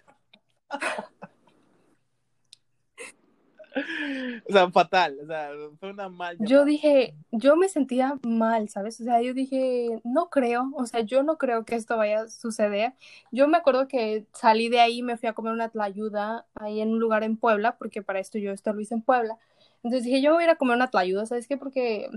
O 4.48 4.52
sea, 4.52 4.70
fatal. 4.70 5.18
O 5.22 5.26
sea, 5.26 5.50
fue 5.80 5.90
una 5.90 6.08
mal 6.08 6.36
Yo 6.38 6.64
llamada. 6.64 6.64
dije, 6.64 7.16
yo 7.30 7.56
me 7.56 7.68
sentía 7.68 8.18
mal, 8.22 8.68
¿sabes? 8.68 9.00
O 9.00 9.04
sea, 9.04 9.22
yo 9.22 9.34
dije, 9.34 10.00
no 10.04 10.30
creo, 10.30 10.70
o 10.74 10.86
sea, 10.86 11.00
yo 11.00 11.22
no 11.22 11.38
creo 11.38 11.64
que 11.64 11.76
esto 11.76 11.96
vaya 11.96 12.22
a 12.22 12.28
suceder. 12.28 12.94
Yo 13.30 13.46
me 13.48 13.56
acuerdo 13.58 13.86
que 13.88 14.26
salí 14.32 14.68
de 14.68 14.80
ahí, 14.80 15.02
me 15.02 15.16
fui 15.16 15.28
a 15.28 15.32
comer 15.34 15.52
una 15.52 15.68
tlayuda 15.70 16.46
ahí 16.54 16.80
en 16.80 16.90
un 16.90 16.98
lugar 17.00 17.22
en 17.22 17.36
Puebla, 17.36 17.76
porque 17.78 18.02
para 18.02 18.18
esto 18.20 18.38
yo 18.38 18.52
esto 18.52 18.72
lo 18.72 18.80
hice 18.80 18.94
en 18.94 19.02
Puebla. 19.02 19.38
Entonces 19.82 20.04
dije, 20.04 20.20
yo 20.22 20.32
voy 20.34 20.42
a 20.42 20.46
ir 20.46 20.50
a 20.50 20.56
comer 20.56 20.76
una 20.76 20.90
tlayuda, 20.90 21.26
¿sabes 21.26 21.46
qué? 21.48 21.56
Porque 21.56 22.08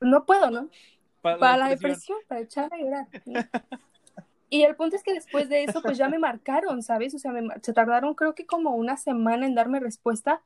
no 0.00 0.26
puedo, 0.26 0.50
¿no? 0.50 0.68
Para 1.22 1.38
la 1.38 1.40
para 1.40 1.56
la 1.58 1.68
depresión. 1.68 2.18
depresión, 2.18 2.18
para 2.28 2.40
echar 2.42 2.72
a 2.72 2.78
llorar. 2.78 3.08
Y 4.48 4.62
el 4.64 4.74
punto 4.76 4.96
es 4.96 5.02
que 5.04 5.14
después 5.14 5.48
de 5.48 5.62
eso, 5.64 5.82
pues 5.84 5.96
ya 5.98 6.08
me 6.08 6.18
marcaron, 6.18 6.82
¿sabes? 6.82 7.14
O 7.14 7.18
sea, 7.18 7.32
me 7.32 7.42
se 7.62 7.72
tardaron 7.72 8.14
creo 8.14 8.34
que 8.34 8.46
como 8.46 8.70
una 8.74 8.96
semana 8.96 9.46
en 9.46 9.54
darme 9.54 9.80
respuesta 9.80 10.42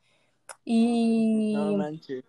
y 0.65 1.53
No 1.55 1.77
manches. 1.77 2.25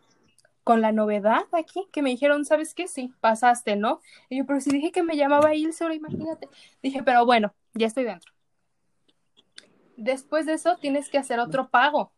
con 0.63 0.81
la 0.81 0.91
novedad 0.91 1.43
aquí, 1.51 1.87
que 1.91 2.01
me 2.01 2.09
dijeron, 2.09 2.43
¿sabes 2.45 2.73
qué? 2.73 2.87
Sí, 2.87 3.13
pasaste, 3.21 3.75
¿no? 3.75 4.01
Y 4.29 4.37
yo, 4.39 4.45
pero 4.45 4.59
si 4.61 4.71
dije 4.71 4.91
que 4.91 5.03
me 5.03 5.15
llamaba 5.15 5.53
Ilse, 5.55 5.83
ahora 5.83 5.95
imagínate. 5.95 6.49
Dije, 6.81 7.03
pero 7.03 7.25
bueno, 7.25 7.53
ya 7.73 7.87
estoy 7.87 8.03
dentro. 8.03 8.31
Después 9.97 10.45
de 10.45 10.53
eso 10.53 10.75
tienes 10.77 11.09
que 11.09 11.17
hacer 11.17 11.39
otro 11.39 11.69
pago. 11.69 12.11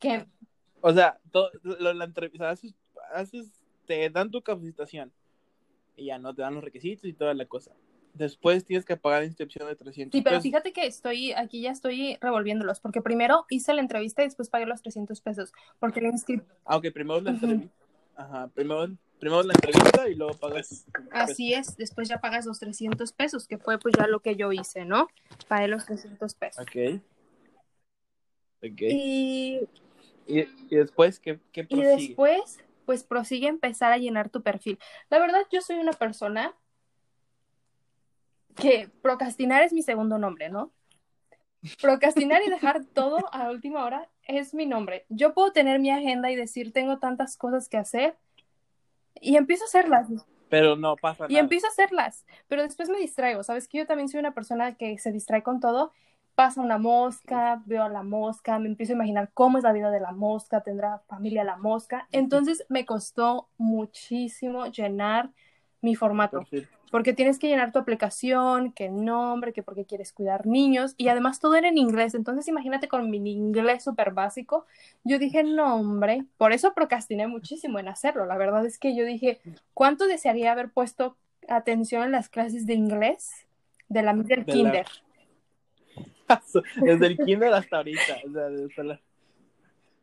Que 0.00 0.26
O 0.80 0.92
sea, 0.92 1.18
lo- 1.62 1.92
la 1.94 2.04
entrevista, 2.04 2.50
haces, 2.50 2.74
haces, 3.12 3.50
te 3.86 4.08
dan 4.10 4.30
tu 4.30 4.42
capacitación 4.42 5.12
y 5.96 6.06
ya 6.06 6.18
no 6.18 6.34
te 6.34 6.42
dan 6.42 6.54
los 6.54 6.64
requisitos 6.64 7.04
y 7.04 7.12
toda 7.12 7.34
la 7.34 7.46
cosa. 7.46 7.72
Después 8.18 8.64
tienes 8.64 8.84
que 8.84 8.96
pagar 8.96 9.20
la 9.20 9.26
inscripción 9.26 9.68
de 9.68 9.76
300 9.76 10.12
Sí, 10.16 10.22
pero 10.22 10.34
pesos. 10.36 10.42
fíjate 10.42 10.72
que 10.72 10.86
estoy, 10.86 11.32
aquí 11.32 11.62
ya 11.62 11.70
estoy 11.70 12.18
revolviéndolos, 12.20 12.80
porque 12.80 13.00
primero 13.00 13.46
hice 13.48 13.72
la 13.74 13.80
entrevista 13.80 14.22
y 14.22 14.26
después 14.26 14.48
pagué 14.50 14.66
los 14.66 14.82
300 14.82 15.20
pesos, 15.20 15.52
porque 15.78 16.00
la 16.00 16.08
inscripción, 16.08 16.52
Aunque 16.64 16.90
primero 16.90 17.18
es 17.18 17.24
la 17.24 17.30
entrevista. 17.30 17.72
Ajá, 18.16 18.48
primero, 18.48 18.88
primero 19.20 19.42
la 19.44 19.54
entrevista 19.54 20.08
y 20.08 20.16
luego 20.16 20.34
pagas. 20.34 20.84
así 21.12 21.54
es, 21.54 21.76
después 21.76 22.08
ya 22.08 22.20
pagas 22.20 22.44
los 22.46 22.58
300 22.58 23.12
pesos, 23.12 23.46
que 23.46 23.58
fue 23.58 23.78
pues 23.78 23.94
ya 23.96 24.08
lo 24.08 24.18
que 24.20 24.34
yo 24.34 24.52
hice, 24.52 24.84
¿no? 24.84 25.06
Pagué 25.46 25.68
los 25.68 25.86
300 25.86 26.34
pesos. 26.34 26.60
Ok. 26.62 27.00
Ok. 28.60 28.80
Y, 28.80 29.60
Y, 30.26 30.40
y 30.40 30.76
después, 30.76 31.20
¿qué, 31.20 31.38
qué 31.52 31.60
y 31.60 31.64
prosigue? 31.66 31.96
después, 32.08 32.58
pues 32.86 33.04
prosigue 33.04 33.46
a 33.46 33.50
empezar 33.50 33.92
a 33.92 33.98
llenar 33.98 34.30
tu 34.30 34.42
perfil. 34.42 34.78
La 35.10 35.18
verdad, 35.20 35.40
yo 35.52 35.60
soy 35.60 35.76
una 35.76 35.92
persona 35.92 36.54
que 38.60 38.90
procrastinar 39.02 39.62
es 39.62 39.72
mi 39.72 39.82
segundo 39.82 40.18
nombre, 40.18 40.48
¿no? 40.48 40.72
Procrastinar 41.80 42.42
y 42.46 42.50
dejar 42.50 42.84
todo 42.94 43.18
a 43.32 43.50
última 43.50 43.84
hora 43.84 44.08
es 44.26 44.54
mi 44.54 44.66
nombre. 44.66 45.06
Yo 45.08 45.34
puedo 45.34 45.52
tener 45.52 45.80
mi 45.80 45.90
agenda 45.90 46.30
y 46.30 46.36
decir, 46.36 46.72
tengo 46.72 46.98
tantas 46.98 47.36
cosas 47.36 47.68
que 47.68 47.76
hacer 47.76 48.16
y 49.20 49.36
empiezo 49.36 49.64
a 49.64 49.66
hacerlas. 49.66 50.08
Pero 50.48 50.76
no 50.76 50.96
pasa 50.96 51.26
Y 51.28 51.34
nada. 51.34 51.42
empiezo 51.42 51.66
a 51.66 51.70
hacerlas, 51.70 52.24
pero 52.46 52.62
después 52.62 52.88
me 52.88 52.98
distraigo. 52.98 53.42
Sabes 53.42 53.68
que 53.68 53.78
yo 53.78 53.86
también 53.86 54.08
soy 54.08 54.20
una 54.20 54.32
persona 54.32 54.74
que 54.76 54.98
se 54.98 55.12
distrae 55.12 55.42
con 55.42 55.60
todo. 55.60 55.92
Pasa 56.34 56.60
una 56.60 56.78
mosca, 56.78 57.60
veo 57.66 57.82
a 57.82 57.88
la 57.88 58.04
mosca, 58.04 58.58
me 58.60 58.68
empiezo 58.68 58.92
a 58.92 58.96
imaginar 58.96 59.30
cómo 59.34 59.58
es 59.58 59.64
la 59.64 59.72
vida 59.72 59.90
de 59.90 59.98
la 59.98 60.12
mosca, 60.12 60.62
tendrá 60.62 61.00
familia 61.08 61.42
la 61.42 61.56
mosca. 61.56 62.06
Entonces 62.12 62.64
me 62.68 62.86
costó 62.86 63.48
muchísimo 63.58 64.66
llenar 64.66 65.30
mi 65.80 65.96
formato. 65.96 66.46
Porque 66.90 67.12
tienes 67.12 67.38
que 67.38 67.48
llenar 67.48 67.72
tu 67.72 67.78
aplicación, 67.78 68.72
que 68.72 68.88
nombre, 68.88 69.52
que 69.52 69.62
porque 69.62 69.84
quieres 69.84 70.12
cuidar 70.12 70.46
niños, 70.46 70.94
y 70.96 71.08
además 71.08 71.38
todo 71.40 71.54
era 71.54 71.68
en 71.68 71.78
inglés. 71.78 72.14
Entonces, 72.14 72.48
imagínate 72.48 72.88
con 72.88 73.10
mi 73.10 73.18
inglés 73.30 73.84
súper 73.84 74.12
básico. 74.12 74.66
Yo 75.04 75.18
dije, 75.18 75.44
no, 75.44 75.76
hombre, 75.76 76.24
por 76.38 76.52
eso 76.52 76.72
procrastiné 76.74 77.26
muchísimo 77.26 77.78
en 77.78 77.88
hacerlo. 77.88 78.24
La 78.26 78.36
verdad 78.36 78.64
es 78.64 78.78
que 78.78 78.96
yo 78.96 79.04
dije, 79.04 79.40
¿cuánto 79.74 80.06
desearía 80.06 80.52
haber 80.52 80.70
puesto 80.70 81.16
atención 81.48 82.04
en 82.04 82.12
las 82.12 82.28
clases 82.28 82.66
de 82.66 82.74
inglés 82.74 83.30
de 83.88 84.02
la 84.02 84.14
del 84.14 84.26
De 84.26 84.36
la- 84.36 84.44
kinder? 84.52 84.86
Desde 86.80 87.06
el 87.06 87.18
kinder 87.18 87.52
hasta 87.54 87.78
ahorita, 87.78 88.18
o 88.26 88.32
sea, 88.32 88.84
la, 88.84 89.00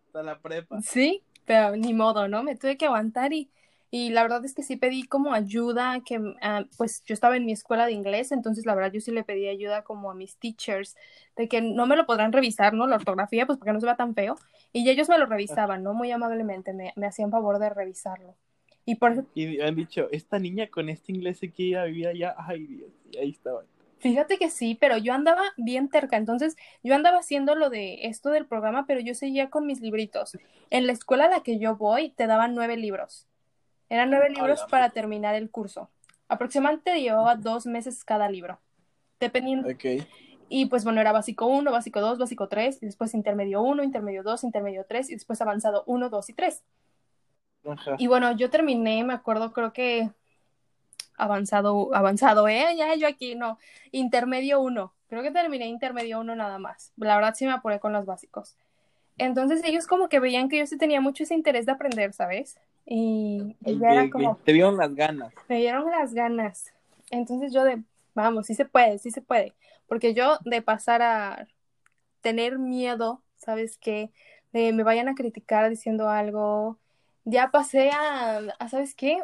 hasta 0.07 0.23
la 0.23 0.39
prepa. 0.39 0.81
Sí, 0.81 1.23
pero 1.45 1.75
ni 1.75 1.93
modo, 1.93 2.27
¿no? 2.27 2.43
Me 2.43 2.55
tuve 2.55 2.77
que 2.77 2.85
aguantar 2.85 3.33
y, 3.33 3.49
y 3.97 4.09
la 4.09 4.23
verdad 4.23 4.43
es 4.43 4.53
que 4.53 4.61
sí 4.61 4.75
pedí 4.75 5.03
como 5.03 5.33
ayuda, 5.33 6.01
que 6.05 6.19
ah, 6.41 6.65
pues 6.77 7.01
yo 7.05 7.13
estaba 7.13 7.37
en 7.37 7.45
mi 7.45 7.53
escuela 7.53 7.85
de 7.85 7.93
inglés, 7.93 8.33
entonces 8.33 8.65
la 8.65 8.75
verdad 8.75 8.91
yo 8.91 8.99
sí 8.99 9.09
le 9.11 9.23
pedí 9.23 9.47
ayuda 9.47 9.83
como 9.85 10.11
a 10.11 10.13
mis 10.15 10.35
teachers, 10.37 10.97
de 11.37 11.47
que 11.47 11.61
no 11.61 11.87
me 11.87 11.95
lo 11.95 12.05
podrán 12.05 12.33
revisar, 12.33 12.73
¿no? 12.73 12.87
La 12.87 12.97
ortografía, 12.97 13.45
pues 13.45 13.57
para 13.57 13.69
que 13.69 13.73
no 13.73 13.79
se 13.79 13.85
vea 13.85 13.95
tan 13.95 14.13
feo, 14.13 14.35
y 14.73 14.89
ellos 14.89 15.07
me 15.07 15.17
lo 15.17 15.27
revisaban, 15.27 15.81
¿no? 15.81 15.93
Muy 15.93 16.11
amablemente, 16.11 16.73
me, 16.73 16.91
me 16.97 17.07
hacían 17.07 17.31
favor 17.31 17.57
de 17.57 17.69
revisarlo. 17.69 18.35
Y 18.83 18.95
por 18.95 19.25
Y 19.33 19.61
han 19.61 19.75
dicho, 19.75 20.09
esta 20.11 20.39
niña 20.39 20.67
con 20.67 20.89
este 20.89 21.13
inglés 21.13 21.39
se 21.39 21.49
quiere 21.51 21.69
ir 21.69 21.77
a 21.77 21.85
vivir 21.85 22.07
allá. 22.07 22.35
Ay, 22.37 22.67
Dios, 22.67 22.91
y 23.13 23.17
ahí 23.17 23.29
estaba. 23.29 23.63
fíjate 23.99 24.37
que 24.37 24.49
sí, 24.49 24.75
pero 24.79 24.97
yo 24.97 25.13
andaba 25.13 25.41
bien 25.57 25.89
terca, 25.89 26.17
entonces 26.17 26.55
yo 26.83 26.95
andaba 26.95 27.19
haciendo 27.19 27.55
lo 27.55 27.69
de 27.69 28.07
esto 28.07 28.29
del 28.29 28.45
programa, 28.47 28.85
pero 28.87 28.99
yo 29.01 29.13
seguía 29.15 29.49
con 29.49 29.65
mis 29.65 29.81
libritos. 29.81 30.37
En 30.69 30.87
la 30.87 30.93
escuela 30.93 31.25
a 31.25 31.29
la 31.29 31.43
que 31.43 31.59
yo 31.59 31.75
voy, 31.77 32.11
te 32.11 32.27
daban 32.27 32.55
nueve 32.55 32.77
libros. 32.77 33.27
Eran 33.89 34.09
nueve 34.09 34.29
libros 34.29 34.65
para 34.69 34.89
terminar 34.89 35.35
el 35.35 35.49
curso. 35.49 35.89
Aproximadamente 36.27 36.99
llevaba 37.01 37.35
dos 37.35 37.65
meses 37.65 38.03
cada 38.03 38.29
libro, 38.29 38.59
dependiendo. 39.19 39.69
Ok. 39.69 40.05
Y 40.49 40.67
pues 40.67 40.83
bueno, 40.83 41.01
era 41.01 41.11
básico 41.11 41.47
1, 41.47 41.71
básico 41.71 42.01
2, 42.01 42.19
básico 42.19 42.47
3, 42.47 42.81
y 42.81 42.85
después 42.85 43.13
intermedio 43.13 43.61
1, 43.61 43.83
intermedio 43.83 44.23
2, 44.23 44.43
intermedio 44.43 44.85
3, 44.87 45.09
y 45.09 45.13
después 45.13 45.41
avanzado 45.41 45.83
1, 45.87 46.09
2 46.09 46.29
y 46.29 46.33
3. 46.33 46.63
Ajá. 47.67 47.95
Y 47.97 48.07
bueno, 48.07 48.31
yo 48.33 48.49
terminé, 48.49 49.03
me 49.03 49.13
acuerdo, 49.13 49.53
creo 49.53 49.73
que 49.73 50.09
avanzado, 51.17 51.93
avanzado, 51.95 52.47
¿eh? 52.47 52.75
Ya 52.77 52.93
yo 52.95 53.07
aquí 53.07 53.35
no, 53.35 53.57
intermedio 53.91 54.61
1. 54.61 54.93
Creo 55.07 55.23
que 55.23 55.31
terminé 55.31 55.67
intermedio 55.67 56.19
1 56.19 56.35
nada 56.35 56.59
más. 56.59 56.91
La 56.97 57.15
verdad 57.15 57.35
sí 57.35 57.45
me 57.45 57.51
apuré 57.51 57.79
con 57.79 57.93
los 57.93 58.05
básicos. 58.05 58.55
Entonces 59.17 59.61
ellos 59.63 59.87
como 59.87 60.09
que 60.09 60.19
veían 60.19 60.49
que 60.49 60.57
yo 60.57 60.67
sí 60.67 60.77
tenía 60.77 61.01
mucho 61.01 61.23
ese 61.23 61.35
interés 61.35 61.65
de 61.65 61.71
aprender, 61.71 62.11
¿sabes? 62.13 62.59
Y, 62.85 63.55
y 63.65 63.79
ya 63.79 63.91
era 63.93 64.09
como, 64.09 64.37
Te 64.45 64.53
vieron 64.53 64.77
las 64.77 64.93
ganas. 64.93 65.33
me 65.47 65.57
dieron 65.57 65.89
las 65.89 66.13
ganas. 66.13 66.73
Entonces 67.11 67.51
yo 67.53 67.63
de, 67.63 67.81
vamos, 68.13 68.45
sí 68.47 68.55
se 68.55 68.65
puede, 68.65 68.99
sí 68.99 69.11
se 69.11 69.21
puede. 69.21 69.53
Porque 69.87 70.13
yo 70.13 70.37
de 70.45 70.61
pasar 70.61 71.01
a 71.01 71.47
tener 72.21 72.57
miedo, 72.59 73.21
¿sabes 73.37 73.77
qué? 73.77 74.11
De 74.53 74.71
me 74.73 74.83
vayan 74.83 75.07
a 75.09 75.15
criticar 75.15 75.69
diciendo 75.69 76.09
algo, 76.09 76.77
ya 77.23 77.51
pasé 77.51 77.91
a, 77.91 78.37
a, 78.59 78.69
¿sabes 78.69 78.95
qué? 78.95 79.23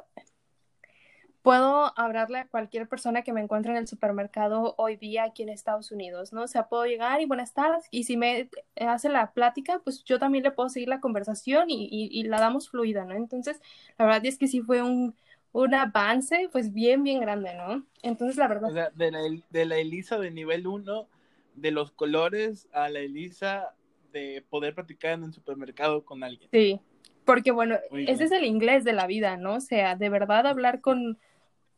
Puedo 1.41 1.97
hablarle 1.99 2.37
a 2.37 2.47
cualquier 2.47 2.87
persona 2.87 3.23
que 3.23 3.33
me 3.33 3.41
encuentre 3.41 3.71
en 3.71 3.77
el 3.77 3.87
supermercado 3.87 4.75
hoy 4.77 4.95
día 4.95 5.23
aquí 5.23 5.41
en 5.41 5.49
Estados 5.49 5.91
Unidos, 5.91 6.33
¿no? 6.33 6.43
O 6.43 6.47
sea, 6.47 6.67
puedo 6.67 6.85
llegar 6.85 7.19
y 7.19 7.25
buenas 7.25 7.53
tardes, 7.53 7.85
y 7.89 8.03
si 8.03 8.15
me 8.15 8.49
hace 8.75 9.09
la 9.09 9.31
plática, 9.31 9.81
pues 9.83 10.03
yo 10.03 10.19
también 10.19 10.43
le 10.43 10.51
puedo 10.51 10.69
seguir 10.69 10.89
la 10.89 10.99
conversación 10.99 11.71
y, 11.71 11.85
y, 11.91 12.09
y 12.11 12.23
la 12.23 12.39
damos 12.39 12.69
fluida, 12.69 13.05
¿no? 13.05 13.15
Entonces, 13.15 13.59
la 13.97 14.05
verdad 14.05 14.25
es 14.25 14.37
que 14.37 14.47
sí 14.47 14.61
fue 14.61 14.83
un, 14.83 15.15
un 15.51 15.73
avance, 15.73 16.47
pues 16.51 16.73
bien, 16.73 17.03
bien 17.03 17.19
grande, 17.19 17.55
¿no? 17.55 17.83
Entonces, 18.03 18.37
la 18.37 18.47
verdad. 18.47 18.69
O 18.69 18.73
sea, 18.73 18.91
de 18.91 19.11
la, 19.11 19.19
de 19.49 19.65
la 19.65 19.77
Elisa 19.77 20.19
de 20.19 20.29
nivel 20.29 20.67
1, 20.67 21.07
de 21.55 21.71
los 21.71 21.91
colores, 21.91 22.67
a 22.71 22.89
la 22.89 22.99
Elisa 22.99 23.73
de 24.13 24.43
poder 24.49 24.75
practicar 24.75 25.13
en 25.13 25.23
el 25.23 25.33
supermercado 25.33 26.05
con 26.05 26.23
alguien. 26.23 26.49
Sí, 26.51 26.79
porque 27.25 27.51
bueno, 27.51 27.77
Muy 27.89 28.03
ese 28.03 28.13
bien. 28.13 28.23
es 28.25 28.31
el 28.31 28.43
inglés 28.45 28.83
de 28.83 28.93
la 28.93 29.07
vida, 29.07 29.37
¿no? 29.37 29.55
O 29.55 29.61
sea, 29.61 29.95
de 29.95 30.09
verdad 30.09 30.45
hablar 30.47 30.81
con, 30.81 31.17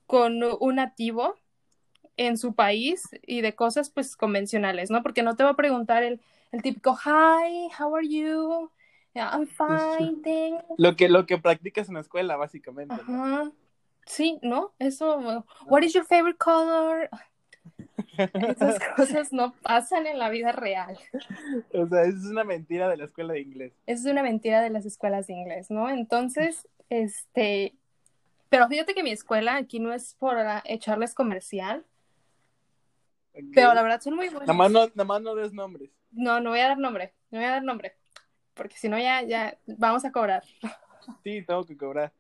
con 0.06 0.42
un 0.60 0.76
nativo 0.76 1.36
en 2.18 2.38
su 2.38 2.54
país 2.54 3.10
y 3.26 3.42
de 3.42 3.56
cosas 3.56 3.90
pues 3.90 4.16
convencionales, 4.16 4.90
¿no? 4.92 5.02
Porque 5.02 5.24
no 5.24 5.36
te 5.36 5.44
va 5.44 5.52
a 5.52 5.56
preguntar 5.56 6.04
el, 6.04 6.22
el 6.52 6.62
típico, 6.62 6.96
hi, 6.96 7.70
how 7.80 7.96
are 7.96 8.08
you? 8.08 8.70
Yeah, 9.14 9.30
I'm 9.32 9.48
fine, 9.48 10.22
thanks. 10.24 10.64
Lo 10.78 10.96
que, 10.96 11.10
lo 11.10 11.26
que 11.26 11.38
practicas 11.38 11.88
en 11.88 11.96
la 11.96 12.02
escuela, 12.02 12.36
básicamente. 12.36 12.96
Sí, 14.06 14.40
¿no? 14.42 14.74
Eso, 14.80 15.46
what 15.66 15.82
is 15.82 15.94
your 15.94 16.06
favorite 16.06 16.38
color? 16.38 17.10
Esas 18.18 18.80
cosas 18.96 19.32
no 19.32 19.54
pasan 19.62 20.08
en 20.08 20.20
la 20.20 20.30
vida 20.30 20.52
real. 20.52 20.98
O 21.74 21.88
sea, 21.88 22.04
es 22.04 22.26
una 22.26 22.44
mentira 22.44 22.90
de 22.90 22.98
la 22.98 23.06
escuela 23.06 23.34
de 23.34 23.42
inglés. 23.42 23.74
Es 23.88 24.06
una 24.06 24.22
mentira 24.22 24.62
de 24.62 24.70
las 24.70 24.86
escuelas 24.86 25.28
de 25.28 25.34
inglés, 25.34 25.72
¿no? 25.72 25.90
Entonces, 25.90 26.68
este, 26.90 27.76
pero 28.54 28.68
fíjate 28.68 28.94
que 28.94 29.02
mi 29.02 29.10
escuela 29.10 29.56
aquí 29.56 29.80
no 29.80 29.92
es 29.92 30.14
por 30.14 30.38
echarles 30.66 31.16
comercial, 31.16 31.84
pero 33.52 33.74
la 33.74 33.82
verdad 33.82 34.00
son 34.00 34.14
muy 34.14 34.28
buenos. 34.30 34.46
Nada 34.46 34.54
más 34.54 34.70
no, 34.72 34.86
nada 34.94 35.06
más 35.06 35.22
no 35.24 35.34
des 35.34 35.52
nombres. 35.54 35.90
No, 36.12 36.40
no 36.40 36.52
voy 36.52 36.60
a 36.60 36.68
dar 36.68 36.78
nombre, 36.78 37.16
no 37.32 37.40
voy 37.40 37.48
a 37.48 37.52
dar 37.54 37.64
nombre, 37.64 37.98
porque 38.54 38.78
si 38.78 38.90
no 38.90 39.00
ya, 39.00 39.24
ya 39.24 39.58
vamos 39.66 40.06
a 40.06 40.12
cobrar. 40.12 40.44
Sí, 41.24 41.42
tengo 41.44 41.66
que 41.66 41.76
cobrar. 41.76 42.14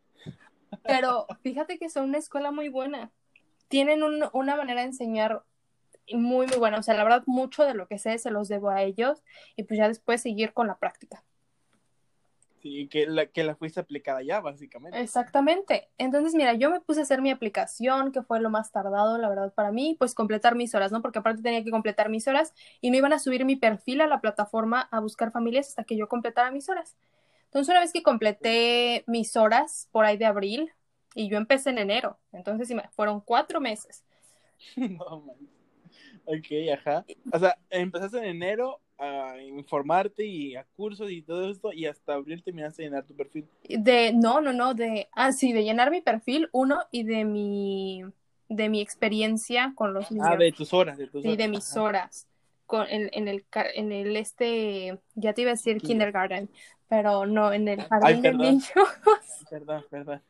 Pero 0.82 1.28
fíjate 1.44 1.78
que 1.78 1.88
son 1.90 2.06
una 2.06 2.18
escuela 2.18 2.50
muy 2.52 2.68
buena. 2.70 3.12
Tienen 3.68 4.02
un- 4.02 4.28
una 4.34 4.56
manera 4.56 4.82
de 4.82 4.88
enseñar 4.88 5.44
muy, 6.12 6.48
muy 6.48 6.58
buena. 6.58 6.80
O 6.80 6.84
sea, 6.84 6.96
la 6.96 7.04
verdad, 7.04 7.22
mucho 7.28 7.64
de 7.64 7.76
lo 7.76 7.88
que 7.88 8.00
sé 8.00 8.18
se 8.18 8.32
los 8.32 8.48
debo 8.48 8.72
a 8.72 8.82
ellos 8.82 9.22
y 9.56 9.66
pues 9.66 9.78
ya 9.78 9.88
después 9.88 10.20
seguir 10.20 10.52
con 10.54 10.66
la 10.66 10.80
práctica. 10.80 11.24
Sí, 12.64 12.88
que 12.88 13.06
la, 13.08 13.26
que 13.26 13.44
la 13.44 13.58
fuiste 13.58 13.82
aplicada 13.82 14.22
ya, 14.24 14.40
básicamente. 14.40 14.98
Exactamente. 14.98 15.90
Entonces, 15.98 16.34
mira, 16.34 16.54
yo 16.54 16.72
me 16.72 16.80
puse 16.80 17.02
a 17.02 17.04
hacer 17.04 17.22
mi 17.22 17.30
aplicación, 17.30 18.14
que 18.14 18.22
fue 18.22 18.40
lo 18.40 18.50
más 18.50 18.72
tardado, 18.72 19.18
la 19.18 19.28
verdad, 19.28 19.54
para 19.54 19.74
mí, 19.74 19.98
pues 20.00 20.16
completar 20.16 20.56
mis 20.56 20.74
horas, 20.74 20.90
¿no? 20.90 21.02
Porque 21.02 21.20
aparte 21.20 21.42
tenía 21.42 21.62
que 21.62 21.72
completar 21.72 22.08
mis 22.08 22.26
horas 22.26 22.54
y 22.80 22.90
no 22.90 22.96
iban 22.96 23.12
a 23.12 23.20
subir 23.20 23.44
mi 23.44 23.58
perfil 23.58 24.00
a 24.00 24.08
la 24.08 24.22
plataforma 24.22 24.88
a 24.92 25.02
buscar 25.02 25.34
familias 25.34 25.68
hasta 25.68 25.84
que 25.84 25.98
yo 25.98 26.08
completara 26.08 26.52
mis 26.52 26.70
horas. 26.70 26.96
Entonces, 27.48 27.70
una 27.70 27.82
vez 27.82 27.92
que 27.92 28.02
completé 28.02 29.04
mis 29.08 29.36
horas 29.36 29.90
por 29.92 30.06
ahí 30.06 30.16
de 30.16 30.26
abril, 30.26 30.72
y 31.16 31.30
yo 31.30 31.36
empecé 31.36 31.70
en 31.70 31.80
enero, 31.80 32.18
entonces 32.32 32.74
fueron 32.92 33.20
cuatro 33.20 33.60
meses. 33.60 34.04
No, 34.78 35.20
man. 35.20 35.36
Ok, 36.26 36.48
ajá. 36.74 37.06
O 37.34 37.40
sea, 37.40 37.58
empezaste 37.70 38.20
en 38.20 38.24
enero 38.24 38.80
a 38.98 39.42
informarte 39.42 40.26
y 40.26 40.56
a 40.56 40.64
cursos 40.76 41.10
y 41.12 41.22
todo 41.22 41.50
esto, 41.50 41.74
y 41.74 41.86
hasta 41.86 42.14
abril 42.14 42.44
terminaste 42.44 42.84
de 42.84 42.90
llenar 42.90 43.06
tu 43.06 43.16
perfil. 43.16 43.46
De, 43.68 44.14
no, 44.14 44.40
no, 44.42 44.54
no, 44.54 44.74
de, 44.74 45.10
ah, 45.14 45.32
sí, 45.32 45.52
de 45.54 45.64
llenar 45.64 45.92
mi 45.92 46.02
perfil, 46.02 46.50
uno, 46.52 46.80
y 46.92 47.04
de 47.04 47.26
mi, 47.26 48.04
de 48.50 48.70
mi 48.70 48.82
experiencia 48.82 49.74
con 49.76 49.94
los 49.94 50.12
niños. 50.12 50.28
Ah, 50.30 50.38
de 50.38 50.52
tus 50.52 50.74
horas, 50.74 50.98
de 50.98 51.08
tus 51.08 51.22
Sí, 51.22 51.28
horas. 51.30 51.38
de 51.38 51.48
mis 51.48 51.72
Ajá. 51.72 51.82
horas. 51.84 52.28
Con, 52.66 52.88
en, 52.90 53.10
en 53.12 53.28
el, 53.28 53.46
en 53.76 53.92
el 53.92 54.16
este, 54.16 54.98
ya 55.16 55.34
te 55.34 55.42
iba 55.42 55.52
a 55.52 55.54
decir 55.54 55.78
Kinder. 55.78 56.12
kindergarten, 56.12 56.50
pero 56.88 57.26
no, 57.26 57.52
en 57.52 57.68
el 57.68 57.82
Ay, 57.82 57.88
jardín 57.90 58.22
de 58.22 58.30
perdón. 58.32 58.46
niños. 58.46 58.72
Perdón, 59.50 59.86
perdón. 59.90 60.22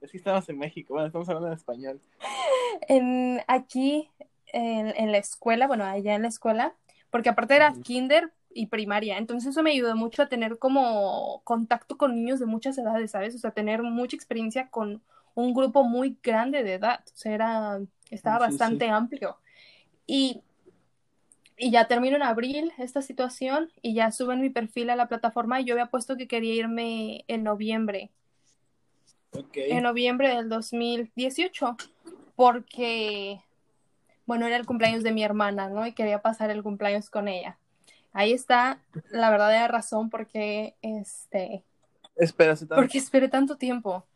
Es 0.00 0.10
que 0.12 0.16
estamos 0.16 0.48
en 0.48 0.58
México, 0.58 0.94
bueno, 0.94 1.08
estamos 1.08 1.28
hablando 1.28 1.48
en 1.48 1.54
español. 1.54 2.00
En, 2.88 3.42
aquí, 3.48 4.08
en, 4.52 4.94
en 4.96 5.12
la 5.12 5.18
escuela, 5.18 5.66
bueno, 5.66 5.84
allá 5.84 6.14
en 6.14 6.22
la 6.22 6.28
escuela, 6.28 6.74
porque 7.10 7.28
aparte 7.28 7.56
era 7.56 7.72
kinder 7.82 8.30
y 8.52 8.66
primaria, 8.66 9.18
entonces 9.18 9.50
eso 9.50 9.62
me 9.62 9.70
ayudó 9.70 9.94
mucho 9.96 10.22
a 10.22 10.28
tener 10.28 10.58
como 10.58 11.40
contacto 11.44 11.96
con 11.96 12.14
niños 12.16 12.40
de 12.40 12.46
muchas 12.46 12.76
edades, 12.78 13.12
¿sabes? 13.12 13.34
O 13.34 13.38
sea, 13.38 13.52
tener 13.52 13.82
mucha 13.82 14.16
experiencia 14.16 14.68
con 14.68 15.02
un 15.34 15.54
grupo 15.54 15.84
muy 15.84 16.16
grande 16.22 16.62
de 16.64 16.74
edad, 16.74 17.00
o 17.06 17.16
sea, 17.16 17.32
era, 17.32 17.80
estaba 18.10 18.38
Sí, 18.38 18.44
sí. 18.44 18.50
bastante 18.58 18.88
amplio. 18.88 19.36
Y, 20.06 20.42
y 21.56 21.70
ya 21.70 21.86
termino 21.86 22.16
en 22.16 22.22
abril 22.24 22.72
esta 22.78 23.02
situación 23.02 23.70
y 23.82 23.94
ya 23.94 24.10
suben 24.10 24.40
mi 24.40 24.50
perfil 24.50 24.90
a 24.90 24.96
la 24.96 25.06
plataforma 25.06 25.60
y 25.60 25.64
yo 25.64 25.74
había 25.74 25.86
puesto 25.86 26.16
que 26.16 26.26
quería 26.26 26.54
irme 26.54 27.24
en 27.28 27.44
noviembre, 27.44 28.10
en 29.54 29.82
noviembre 29.84 30.34
del 30.34 30.48
2018, 30.48 31.76
porque, 32.34 33.40
bueno, 34.30 34.46
era 34.46 34.56
el 34.56 34.64
cumpleaños 34.66 35.02
de 35.02 35.10
mi 35.12 35.24
hermana, 35.24 35.68
¿no? 35.68 35.84
Y 35.88 35.92
quería 35.92 36.22
pasar 36.22 36.50
el 36.50 36.62
cumpleaños 36.62 37.10
con 37.10 37.26
ella. 37.26 37.58
Ahí 38.12 38.32
está 38.32 38.80
la 39.10 39.28
verdadera 39.30 39.66
razón 39.68 40.08
por 40.08 40.28
qué, 40.28 40.76
este, 40.82 41.64
Espérate 42.14 42.66
tanto. 42.66 42.76
porque 42.76 42.98
esperé 42.98 43.28
tanto 43.28 43.56
tiempo. 43.56 44.06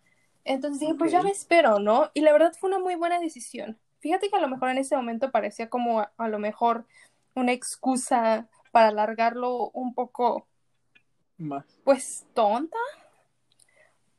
Entonces 0.45 0.79
dije, 0.81 0.95
pues 0.95 1.11
ya 1.11 1.23
me 1.23 1.31
espero, 1.31 1.81
¿no? 1.81 2.11
Y 2.15 2.21
la 2.21 2.33
verdad 2.33 2.53
fue 2.59 2.69
una 2.71 2.79
muy 2.79 2.95
buena 2.95 3.19
decisión. 3.19 3.81
Fíjate 3.99 4.31
que 4.31 4.37
a 4.37 4.41
lo 4.41 4.49
mejor 4.49 4.69
en 4.71 4.79
ese 4.79 4.95
momento 4.97 5.33
parecía 5.33 5.69
como 5.69 6.01
a, 6.01 6.13
a 6.17 6.29
lo 6.29 6.39
mejor 6.39 6.87
una 7.35 7.53
excusa 7.53 8.49
para 8.71 8.89
alargarlo 8.89 9.71
un 9.73 9.95
poco, 9.95 10.47
Más. 11.39 11.65
pues 11.85 12.27
tonta, 12.35 12.79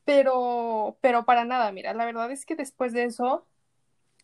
Pero, 0.03 0.97
pero 1.01 1.25
para 1.25 1.45
nada, 1.45 1.71
mira, 1.71 1.93
la 1.93 2.05
verdad 2.05 2.31
es 2.31 2.45
que 2.45 2.55
después 2.55 2.93
de 2.93 3.05
eso 3.05 3.45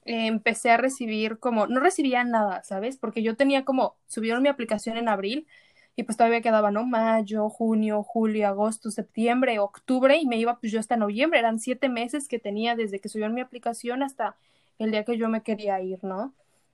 eh, 0.06 0.28
empecé 0.28 0.72
a 0.72 0.78
recibir 0.78 1.40
como, 1.40 1.68
no 1.68 1.80
recibía 1.80 2.24
nada, 2.24 2.64
¿sabes? 2.64 2.98
Porque 2.98 3.24
yo 3.24 3.36
tenía 3.36 3.66
como, 3.66 3.96
subieron 4.08 4.44
mi 4.44 4.50
aplicación 4.50 4.98
en 4.98 5.10
abril 5.10 5.48
y 5.96 6.04
pues 6.04 6.18
todavía 6.18 6.42
quedaba, 6.42 6.72
¿no? 6.72 6.86
Mayo, 6.86 7.50
junio, 7.50 8.04
julio, 8.04 8.48
agosto, 8.48 8.92
septiembre, 8.92 9.60
octubre 9.60 10.18
y 10.18 10.26
me 10.26 10.38
iba 10.38 10.60
pues 10.60 10.72
yo 10.72 10.80
hasta 10.80 10.98
noviembre, 10.98 11.40
eran 11.40 11.60
siete 11.60 11.90
meses 11.90 12.28
que 12.28 12.40
tenía 12.40 12.76
desde 12.76 13.00
que 13.00 13.10
subieron 13.10 13.36
mi 13.36 13.42
aplicación 13.42 14.04
hasta 14.04 14.36
el 14.80 14.92
día 14.92 15.04
que 15.06 15.18
yo 15.18 15.30
me 15.30 15.44
quería 15.44 15.80
ir, 15.82 16.04
¿no? 16.04 16.34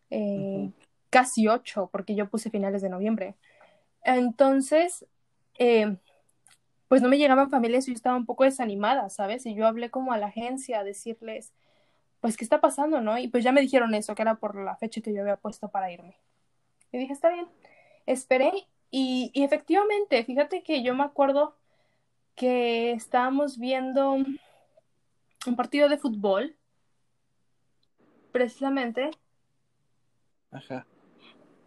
Eh, 0.10 0.72
Casi 1.10 1.48
ocho, 1.48 1.90
porque 1.92 2.16
yo 2.16 2.30
puse 2.30 2.50
finales 2.50 2.82
de 2.82 2.90
noviembre. 2.90 3.36
Entonces, 4.04 5.06
eh, 5.58 5.96
pues 6.90 7.02
no 7.02 7.10
me 7.10 7.18
llegaban 7.18 7.50
familias 7.50 7.88
y 7.88 7.92
yo 7.92 7.96
estaba 7.96 8.18
un 8.18 8.26
poco 8.26 8.44
desanimada, 8.44 9.10
¿sabes? 9.10 9.46
Y 9.46 9.56
yo 9.56 9.68
hablé 9.68 9.90
como 9.90 10.12
a 10.12 10.18
la 10.18 10.28
agencia 10.28 10.80
a 10.80 10.84
decirles, 10.84 11.54
pues, 12.22 12.38
¿qué 12.38 12.44
está 12.44 12.62
pasando, 12.62 13.02
no? 13.02 13.18
Y 13.18 13.28
pues 13.28 13.44
ya 13.44 13.52
me 13.52 13.62
dijeron 13.62 13.94
eso, 13.94 14.16
que 14.16 14.22
era 14.22 14.36
por 14.36 14.56
la 14.56 14.76
fecha 14.76 15.02
que 15.02 15.14
yo 15.14 15.22
había 15.22 15.38
puesto 15.38 15.70
para 15.70 15.92
irme. 15.92 16.18
Y 16.92 16.98
dije, 16.98 17.14
está 17.14 17.30
bien. 17.30 17.48
Esperé 18.06 18.52
y, 18.90 19.32
y 19.34 19.44
efectivamente, 19.44 20.24
fíjate 20.24 20.64
que 20.64 20.84
yo 20.84 20.96
me 20.96 21.04
acuerdo 21.04 21.56
que 22.36 22.92
estábamos 22.92 23.58
viendo 23.58 24.12
un 24.12 25.56
partido 25.56 25.90
de 25.90 25.98
fútbol, 25.98 26.56
precisamente. 28.32 29.12
Ajá. 30.52 30.86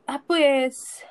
Ah, 0.07 0.23
pues 0.27 1.05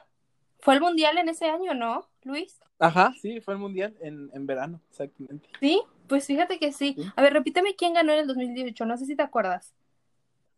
fue 0.60 0.76
el 0.76 0.82
mundial 0.82 1.18
en 1.18 1.30
ese 1.30 1.50
año, 1.50 1.74
¿no, 1.74 2.08
Luis? 2.24 2.60
Ajá, 2.80 3.14
sí, 3.22 3.42
fue 3.42 3.54
el 3.56 3.60
mundial 3.60 3.96
en, 4.02 4.30
en 4.34 4.46
verano, 4.46 4.82
exactamente. 4.90 5.50
Sí, 5.60 5.82
pues 6.10 6.26
fíjate 6.26 6.60
que 6.60 6.74
sí. 6.74 6.98
A 7.16 7.22
ver, 7.22 7.32
repíteme 7.32 7.76
quién 7.76 7.94
ganó 7.94 8.12
en 8.12 8.20
el 8.20 8.28
2018, 8.28 8.86
no 8.86 8.98
sé 8.98 9.06
si 9.06 9.16
te 9.16 9.24
acuerdas. 9.24 9.74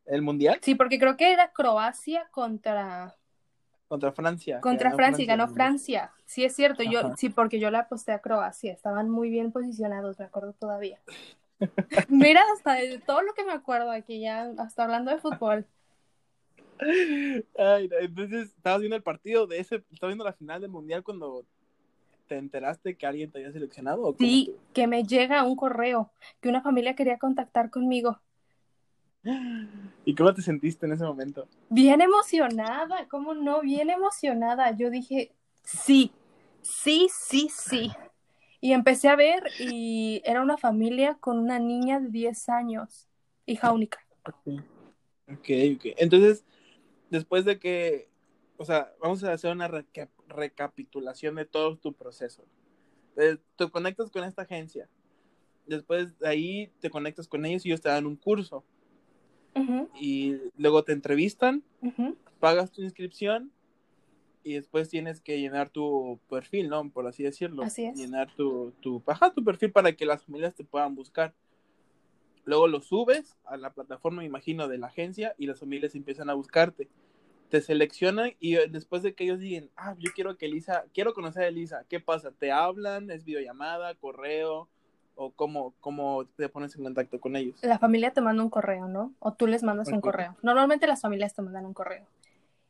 ¿El 0.07 0.23
mundial? 0.23 0.59
Sí, 0.63 0.73
porque 0.73 0.97
creo 0.97 1.15
que 1.15 1.31
era 1.31 1.51
Croacia 1.51 2.27
contra 2.31 3.15
Contra 3.87 4.11
Francia. 4.11 4.59
contra 4.61 4.91
Francia 4.93 5.23
y 5.23 5.27
ganó. 5.27 5.47
Francia. 5.49 6.11
Sí, 6.25 6.43
es 6.43 6.55
cierto, 6.55 6.81
yo 6.81 7.13
sí, 7.17 7.29
porque 7.29 7.59
yo 7.59 7.69
la 7.69 7.79
aposté 7.79 8.13
a 8.13 8.19
Croacia, 8.19 8.73
estaban 8.73 9.09
muy 9.09 9.29
bien 9.29 9.51
posicionados, 9.51 10.17
me 10.17 10.25
acuerdo 10.25 10.53
todavía. 10.53 10.99
Mira, 12.09 12.41
hasta 12.55 12.73
de 12.75 12.99
todo 12.99 13.21
lo 13.21 13.33
que 13.33 13.43
me 13.43 13.51
acuerdo 13.51 13.91
aquí 13.91 14.21
ya, 14.21 14.51
hasta 14.57 14.85
hablando 14.85 15.11
de 15.11 15.19
fútbol. 15.19 15.67
Ay, 17.57 17.89
entonces, 17.99 18.49
estabas 18.55 18.79
viendo 18.79 18.95
el 18.95 19.03
partido 19.03 19.45
de 19.45 19.59
ese, 19.59 19.83
estabas 19.91 20.11
viendo 20.11 20.23
la 20.23 20.33
final 20.33 20.61
del 20.61 20.71
mundial 20.71 21.03
cuando 21.03 21.45
te 22.31 22.37
enteraste 22.37 22.95
que 22.95 23.05
alguien 23.05 23.29
te 23.29 23.39
había 23.39 23.51
seleccionado. 23.51 24.03
¿o 24.03 24.15
Sí, 24.17 24.55
que 24.73 24.87
me 24.87 25.03
llega 25.03 25.43
un 25.43 25.57
correo 25.57 26.13
que 26.39 26.47
una 26.47 26.61
familia 26.61 26.95
quería 26.95 27.17
contactar 27.17 27.69
conmigo. 27.69 28.21
¿Y 30.05 30.15
cómo 30.15 30.33
te 30.33 30.41
sentiste 30.41 30.85
en 30.85 30.93
ese 30.93 31.03
momento? 31.03 31.45
Bien 31.67 31.99
emocionada, 31.99 33.05
¿cómo 33.09 33.33
no? 33.33 33.59
Bien 33.59 33.89
emocionada. 33.89 34.71
Yo 34.71 34.89
dije, 34.89 35.33
sí, 35.65 36.13
sí, 36.61 37.09
sí, 37.13 37.49
sí. 37.53 37.91
Y 38.61 38.71
empecé 38.71 39.09
a 39.09 39.17
ver 39.17 39.51
y 39.59 40.21
era 40.23 40.41
una 40.41 40.57
familia 40.57 41.15
con 41.15 41.37
una 41.37 41.59
niña 41.59 41.99
de 41.99 42.07
10 42.11 42.47
años, 42.47 43.09
hija 43.45 43.73
única. 43.73 43.99
Ok, 44.23 45.49
ok. 45.75 45.85
Entonces, 45.97 46.45
después 47.09 47.43
de 47.43 47.59
que, 47.59 48.07
o 48.55 48.63
sea, 48.63 48.93
vamos 49.01 49.21
a 49.25 49.33
hacer 49.33 49.51
una 49.51 49.67
reca- 49.67 50.07
recapitulación 50.31 51.35
de 51.35 51.45
todo 51.45 51.77
tu 51.77 51.93
proceso. 51.93 52.43
Eh, 53.17 53.37
Te 53.55 53.69
conectas 53.69 54.09
con 54.09 54.23
esta 54.23 54.41
agencia. 54.43 54.89
Después 55.67 56.17
de 56.19 56.27
ahí 56.27 56.71
te 56.79 56.89
conectas 56.89 57.27
con 57.27 57.45
ellos 57.45 57.65
y 57.65 57.69
ellos 57.69 57.81
te 57.81 57.89
dan 57.89 58.05
un 58.05 58.15
curso. 58.15 58.63
Y 59.99 60.37
luego 60.57 60.83
te 60.83 60.93
entrevistan, 60.93 61.61
pagas 62.39 62.71
tu 62.71 62.81
inscripción 62.81 63.51
y 64.43 64.53
después 64.53 64.89
tienes 64.89 65.19
que 65.21 65.39
llenar 65.39 65.69
tu 65.69 66.19
perfil, 66.29 66.69
¿no? 66.69 66.89
Por 66.89 67.05
así 67.05 67.21
decirlo. 67.21 67.63
Así 67.63 67.85
es. 67.85 67.97
Llenar 67.97 68.33
tu, 68.33 68.73
tu, 68.81 69.03
ajá, 69.05 69.31
tu 69.33 69.43
perfil 69.43 69.71
para 69.71 69.91
que 69.91 70.05
las 70.05 70.23
familias 70.23 70.55
te 70.55 70.63
puedan 70.63 70.95
buscar. 70.95 71.33
Luego 72.45 72.67
lo 72.67 72.81
subes 72.81 73.37
a 73.43 73.55
la 73.57 73.71
plataforma, 73.73 74.21
me 74.21 74.25
imagino, 74.25 74.67
de 74.67 74.77
la 74.77 74.87
agencia 74.87 75.35
y 75.37 75.45
las 75.45 75.59
familias 75.59 75.93
empiezan 75.93 76.29
a 76.29 76.33
buscarte. 76.33 76.89
Te 77.51 77.61
seleccionan 77.61 78.31
y 78.39 78.55
eh, 78.55 78.67
después 78.69 79.03
de 79.03 79.13
que 79.13 79.25
ellos 79.25 79.39
digan, 79.39 79.69
ah, 79.75 79.93
yo 79.99 80.11
quiero 80.15 80.37
que 80.37 80.45
Elisa, 80.45 80.85
quiero 80.93 81.13
conocer 81.13 81.43
a 81.43 81.47
Elisa, 81.47 81.83
¿qué 81.89 81.99
pasa? 81.99 82.31
¿Te 82.31 82.49
hablan? 82.49 83.11
¿Es 83.11 83.25
videollamada, 83.25 83.93
correo? 83.95 84.69
¿O 85.15 85.31
cómo, 85.31 85.73
cómo 85.81 86.25
te 86.37 86.47
pones 86.47 86.73
en 86.77 86.83
contacto 86.83 87.19
con 87.19 87.35
ellos? 87.35 87.59
La 87.61 87.77
familia 87.77 88.11
te 88.11 88.21
manda 88.21 88.41
un 88.41 88.49
correo, 88.49 88.87
¿no? 88.87 89.13
O 89.19 89.33
tú 89.33 89.47
les 89.47 89.63
mandas 89.63 89.89
un 89.89 89.99
correo. 89.99 90.37
Normalmente 90.41 90.87
las 90.87 91.01
familias 91.01 91.35
te 91.35 91.41
mandan 91.41 91.65
un 91.65 91.73
correo. 91.73 92.05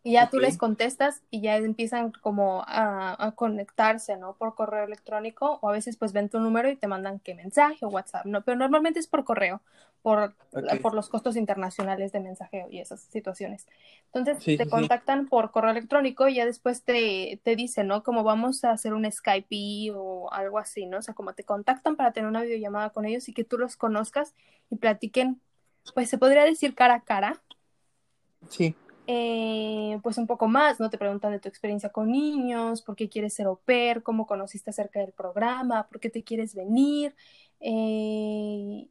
Y 0.03 0.13
ya 0.13 0.31
tú 0.31 0.39
les 0.39 0.57
contestas 0.57 1.21
y 1.29 1.41
ya 1.41 1.57
empiezan 1.57 2.11
como 2.11 2.63
a, 2.65 3.23
a 3.23 3.31
conectarse, 3.33 4.17
¿no? 4.17 4.33
Por 4.33 4.55
correo 4.55 4.83
electrónico 4.83 5.59
o 5.61 5.69
a 5.69 5.71
veces 5.71 5.95
pues 5.95 6.11
ven 6.11 6.27
tu 6.27 6.39
número 6.39 6.71
y 6.71 6.75
te 6.75 6.87
mandan 6.87 7.19
qué 7.19 7.35
mensaje 7.35 7.85
o 7.85 7.89
WhatsApp, 7.89 8.25
¿no? 8.25 8.41
Pero 8.41 8.57
normalmente 8.57 8.99
es 8.99 9.05
por 9.05 9.23
correo, 9.23 9.61
por, 10.01 10.35
por 10.81 10.93
los 10.95 11.09
costos 11.09 11.35
internacionales 11.35 12.11
de 12.11 12.19
mensajeo 12.19 12.67
y 12.71 12.79
esas 12.79 13.01
situaciones. 13.01 13.67
Entonces 14.13 14.43
Sí, 14.43 14.57
te 14.57 14.65
sí. 14.65 14.69
contactan 14.69 15.27
por 15.29 15.51
correo 15.51 15.71
electrónico 15.71 16.27
y 16.27 16.35
ya 16.35 16.45
después 16.45 16.83
te, 16.83 17.39
te 17.43 17.55
dicen, 17.55 17.87
¿no? 17.87 18.03
Como 18.03 18.23
vamos 18.23 18.63
a 18.63 18.71
hacer 18.71 18.93
un 18.93 19.09
Skype 19.11 19.91
o 19.95 20.31
algo 20.33 20.59
así, 20.59 20.85
¿no? 20.87 20.97
O 20.99 21.01
sea, 21.01 21.13
como 21.13 21.33
te 21.33 21.43
contactan 21.43 21.95
para 21.95 22.13
tener 22.13 22.29
una 22.29 22.41
videollamada 22.43 22.91
con 22.91 23.05
ellos 23.05 23.29
y 23.29 23.33
que 23.33 23.43
tú 23.43 23.57
los 23.57 23.75
conozcas 23.77 24.33
y 24.69 24.77
platiquen, 24.77 25.41
pues 25.93 26.09
se 26.09 26.17
podría 26.17 26.43
decir 26.45 26.75
cara 26.75 26.95
a 26.95 27.01
cara, 27.03 27.41
Sí. 28.49 28.75
eh, 29.07 29.99
pues 30.03 30.17
un 30.17 30.27
poco 30.27 30.47
más, 30.47 30.79
¿no? 30.79 30.89
Te 30.89 30.97
preguntan 30.97 31.31
de 31.31 31.39
tu 31.39 31.49
experiencia 31.49 31.89
con 31.91 32.11
niños, 32.11 32.81
por 32.81 32.95
qué 32.95 33.09
quieres 33.09 33.33
ser 33.33 33.47
au 33.47 33.57
pair, 33.59 34.03
cómo 34.03 34.25
conociste 34.27 34.69
acerca 34.69 34.99
del 34.99 35.11
programa, 35.13 35.87
por 35.87 35.99
qué 35.99 36.09
te 36.09 36.23
quieres 36.23 36.55
venir, 36.55 37.15
eh, 37.59 38.87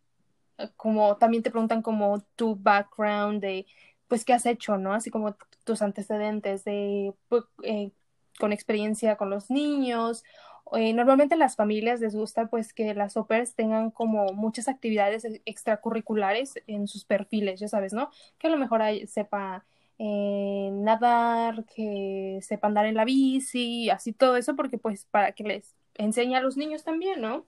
como 0.76 1.16
también 1.16 1.42
te 1.42 1.50
preguntan 1.50 1.82
como 1.82 2.20
tu 2.36 2.56
background 2.56 3.40
de, 3.42 3.66
pues, 4.08 4.24
qué 4.24 4.32
has 4.32 4.46
hecho, 4.46 4.78
¿no? 4.78 4.92
Así 4.94 5.10
como 5.10 5.36
tus 5.64 5.82
antecedentes 5.82 6.64
de, 6.64 7.14
pues, 7.28 7.44
eh, 7.62 7.92
con 8.38 8.52
experiencia 8.52 9.16
con 9.16 9.30
los 9.30 9.50
niños. 9.50 10.24
Eh, 10.72 10.92
normalmente 10.94 11.36
las 11.36 11.56
familias 11.56 12.00
les 12.00 12.14
gusta 12.14 12.46
pues 12.46 12.72
que 12.72 12.94
las 12.94 13.14
pairs 13.28 13.54
tengan 13.54 13.90
como 13.90 14.26
muchas 14.34 14.68
actividades 14.68 15.24
extracurriculares 15.44 16.54
en 16.68 16.86
sus 16.86 17.04
perfiles, 17.04 17.58
ya 17.60 17.68
sabes, 17.68 17.92
¿no? 17.92 18.10
Que 18.38 18.46
a 18.46 18.50
lo 18.50 18.56
mejor 18.58 18.82
hay- 18.82 19.06
sepa 19.06 19.64
eh, 19.98 20.70
nadar, 20.72 21.64
que 21.66 22.38
sepa 22.42 22.68
andar 22.68 22.86
en 22.86 22.94
la 22.94 23.04
bici, 23.04 23.90
así 23.90 24.12
todo 24.14 24.36
eso, 24.36 24.56
porque 24.56 24.78
pues 24.78 25.04
para 25.06 25.32
que 25.32 25.44
les 25.44 25.74
enseñe 25.94 26.36
a 26.36 26.40
los 26.40 26.56
niños 26.56 26.84
también, 26.84 27.20
¿no? 27.20 27.46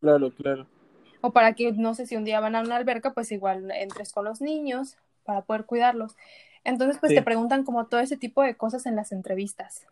Claro, 0.00 0.30
claro. 0.34 0.66
O 1.22 1.32
para 1.32 1.52
que, 1.54 1.72
no 1.72 1.94
sé, 1.94 2.06
si 2.06 2.16
un 2.16 2.24
día 2.24 2.40
van 2.40 2.56
a 2.56 2.60
una 2.62 2.76
alberca, 2.76 3.12
pues 3.12 3.30
igual 3.32 3.70
entres 3.72 4.12
con 4.12 4.24
los 4.24 4.40
niños 4.40 4.96
para 5.24 5.42
poder 5.42 5.64
cuidarlos. 5.66 6.16
Entonces, 6.64 6.98
pues 6.98 7.10
Sí. 7.10 7.16
te 7.16 7.22
preguntan 7.22 7.64
como 7.64 7.86
todo 7.86 8.00
ese 8.00 8.16
tipo 8.16 8.42
de 8.42 8.56
cosas 8.56 8.86
en 8.86 8.96
las 8.96 9.12
entrevistas. 9.12 9.86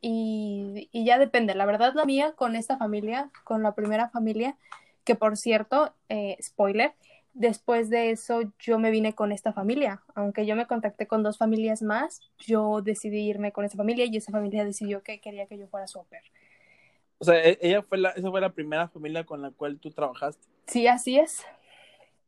Y, 0.00 0.88
y 0.90 1.04
ya 1.04 1.18
depende. 1.18 1.54
La 1.54 1.64
verdad, 1.66 1.92
la 1.94 2.04
mía 2.04 2.32
con 2.36 2.56
esta 2.56 2.76
familia, 2.76 3.30
con 3.44 3.62
la 3.62 3.74
primera 3.74 4.08
familia, 4.08 4.56
que 5.04 5.14
por 5.14 5.36
cierto, 5.36 5.94
eh, 6.08 6.36
spoiler, 6.42 6.92
después 7.34 7.88
de 7.88 8.10
eso 8.10 8.42
yo 8.58 8.78
me 8.78 8.90
vine 8.90 9.14
con 9.14 9.32
esta 9.32 9.52
familia. 9.52 10.02
Aunque 10.14 10.44
yo 10.44 10.56
me 10.56 10.66
contacté 10.66 11.06
con 11.06 11.22
dos 11.22 11.38
familias 11.38 11.82
más, 11.82 12.20
yo 12.38 12.82
decidí 12.82 13.28
irme 13.28 13.52
con 13.52 13.64
esa 13.64 13.76
familia 13.76 14.04
y 14.06 14.16
esa 14.16 14.32
familia 14.32 14.64
decidió 14.64 15.02
que 15.02 15.20
quería 15.20 15.46
que 15.46 15.56
yo 15.58 15.66
fuera 15.68 15.86
su 15.86 15.98
au 16.00 16.04
pair. 16.06 16.22
O 17.22 17.24
sea, 17.24 17.36
e- 17.36 17.56
ella 17.62 17.82
fue 17.82 17.98
la, 17.98 18.08
esa 18.10 18.28
fue 18.32 18.40
la 18.40 18.52
primera 18.52 18.88
familia 18.88 19.22
con 19.22 19.40
la 19.40 19.52
cual 19.52 19.78
tú 19.78 19.92
trabajaste. 19.92 20.44
Sí, 20.66 20.88
así 20.88 21.20
es. 21.20 21.44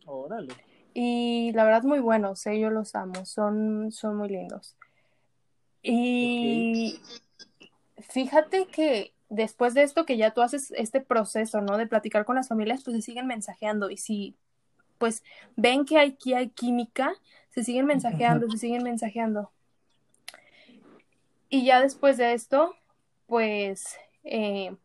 Órale. 0.07 0.55
Y 0.95 1.51
la 1.53 1.65
verdad 1.65 1.83
muy 1.83 1.99
buenos, 1.99 2.47
¿eh? 2.47 2.61
yo 2.61 2.71
los 2.71 2.95
amo, 2.95 3.25
son, 3.25 3.91
son 3.91 4.17
muy 4.17 4.29
lindos. 4.29 4.77
Y 5.83 7.01
fíjate 7.99 8.67
que 8.67 9.13
después 9.29 9.75
de 9.75 9.83
esto 9.83 10.07
que 10.07 10.17
ya 10.17 10.31
tú 10.31 10.43
haces 10.43 10.71
este 10.77 11.01
proceso, 11.01 11.61
¿no? 11.61 11.77
De 11.77 11.89
platicar 11.89 12.25
con 12.25 12.37
las 12.37 12.47
familias, 12.47 12.85
pues 12.85 12.95
se 12.95 13.03
siguen 13.03 13.27
mensajeando 13.27 13.91
y 13.91 13.97
si 13.97 14.37
pues 14.99 15.25
ven 15.57 15.87
que 15.87 15.99
aquí 15.99 16.35
hay 16.35 16.51
química, 16.51 17.13
se 17.51 17.65
siguen 17.65 17.87
mensajeando, 17.87 18.49
se 18.49 18.59
siguen 18.59 18.85
mensajeando. 18.85 19.51
Y 21.49 21.65
ya 21.65 21.81
después 21.83 22.17
de 22.17 22.35
esto, 22.35 22.77
pues 23.27 23.97
eh, 24.23 24.77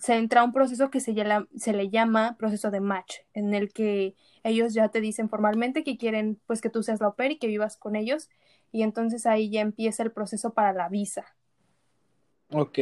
se 0.00 0.16
entra 0.16 0.40
a 0.40 0.44
un 0.44 0.52
proceso 0.52 0.90
que 0.90 1.00
se, 1.00 1.14
llama, 1.14 1.46
se 1.56 1.72
le 1.72 1.90
llama 1.90 2.36
proceso 2.38 2.70
de 2.70 2.80
match, 2.80 3.18
en 3.34 3.54
el 3.54 3.72
que 3.72 4.16
ellos 4.42 4.72
ya 4.72 4.88
te 4.88 5.00
dicen 5.00 5.28
formalmente 5.28 5.84
que 5.84 5.98
quieren 5.98 6.40
pues 6.46 6.60
que 6.60 6.70
tú 6.70 6.82
seas 6.82 7.00
la 7.00 7.08
au 7.08 7.14
pair 7.14 7.32
y 7.32 7.38
que 7.38 7.46
vivas 7.46 7.76
con 7.76 7.96
ellos 7.96 8.30
y 8.72 8.82
entonces 8.82 9.26
ahí 9.26 9.50
ya 9.50 9.60
empieza 9.60 10.02
el 10.02 10.12
proceso 10.12 10.54
para 10.54 10.72
la 10.72 10.88
visa. 10.88 11.26
Ok. 12.52 12.78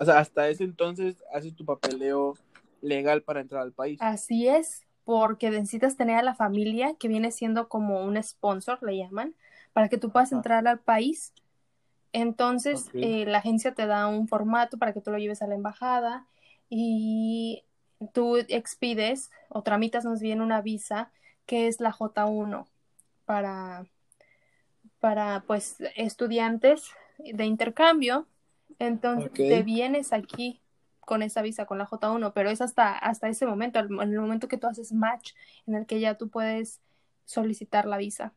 O 0.00 0.04
sea, 0.04 0.18
hasta 0.18 0.48
ese 0.48 0.64
entonces 0.64 1.22
haces 1.32 1.54
tu 1.54 1.64
papeleo 1.64 2.36
legal 2.80 3.22
para 3.22 3.40
entrar 3.40 3.62
al 3.62 3.72
país. 3.72 3.98
Así 4.00 4.48
es, 4.48 4.82
porque 5.04 5.50
necesitas 5.50 5.96
tener 5.96 6.16
a 6.16 6.22
la 6.22 6.34
familia 6.34 6.94
que 6.98 7.08
viene 7.08 7.30
siendo 7.30 7.68
como 7.68 8.04
un 8.04 8.20
sponsor, 8.22 8.82
le 8.82 8.96
llaman, 8.96 9.34
para 9.72 9.88
que 9.88 9.98
tú 9.98 10.10
puedas 10.10 10.32
Ajá. 10.32 10.36
entrar 10.36 10.66
al 10.66 10.80
país. 10.80 11.32
Entonces, 12.12 12.90
eh, 12.94 13.24
la 13.26 13.38
agencia 13.38 13.74
te 13.74 13.86
da 13.86 14.06
un 14.06 14.28
formato 14.28 14.78
para 14.78 14.92
que 14.92 15.00
tú 15.00 15.10
lo 15.10 15.18
lleves 15.18 15.42
a 15.42 15.46
la 15.46 15.54
embajada 15.54 16.26
y 16.74 17.64
tú 18.14 18.38
expides 18.38 19.30
o 19.50 19.62
tramitas 19.62 20.06
más 20.06 20.22
bien 20.22 20.40
una 20.40 20.62
visa 20.62 21.12
que 21.44 21.68
es 21.68 21.80
la 21.80 21.92
J1 21.92 22.66
para, 23.26 23.84
para 24.98 25.44
pues 25.46 25.76
estudiantes 25.96 26.88
de 27.18 27.44
intercambio. 27.44 28.26
Entonces 28.78 29.30
te 29.34 29.62
vienes 29.62 30.14
aquí 30.14 30.62
con 31.00 31.20
esa 31.20 31.42
visa, 31.42 31.66
con 31.66 31.76
la 31.76 31.86
J1, 31.86 32.32
pero 32.32 32.48
es 32.48 32.62
hasta, 32.62 32.96
hasta 32.96 33.28
ese 33.28 33.44
momento, 33.44 33.78
en 33.78 34.00
el 34.00 34.18
momento 34.18 34.48
que 34.48 34.56
tú 34.56 34.66
haces 34.66 34.94
match, 34.94 35.32
en 35.66 35.74
el 35.74 35.84
que 35.84 36.00
ya 36.00 36.16
tú 36.16 36.30
puedes 36.30 36.80
solicitar 37.26 37.84
la 37.84 37.98
visa. 37.98 38.32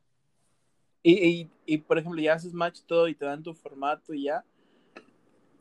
Y, 1.01 1.25
y, 1.25 1.51
y, 1.65 1.77
por 1.77 1.99
ejemplo, 1.99 2.21
ya 2.21 2.33
haces 2.33 2.53
match 2.53 2.81
todo 2.85 3.07
y 3.07 3.15
te 3.15 3.23
dan 3.23 3.43
tu 3.43 3.53
formato 3.53 4.13
y 4.13 4.23
ya. 4.23 4.43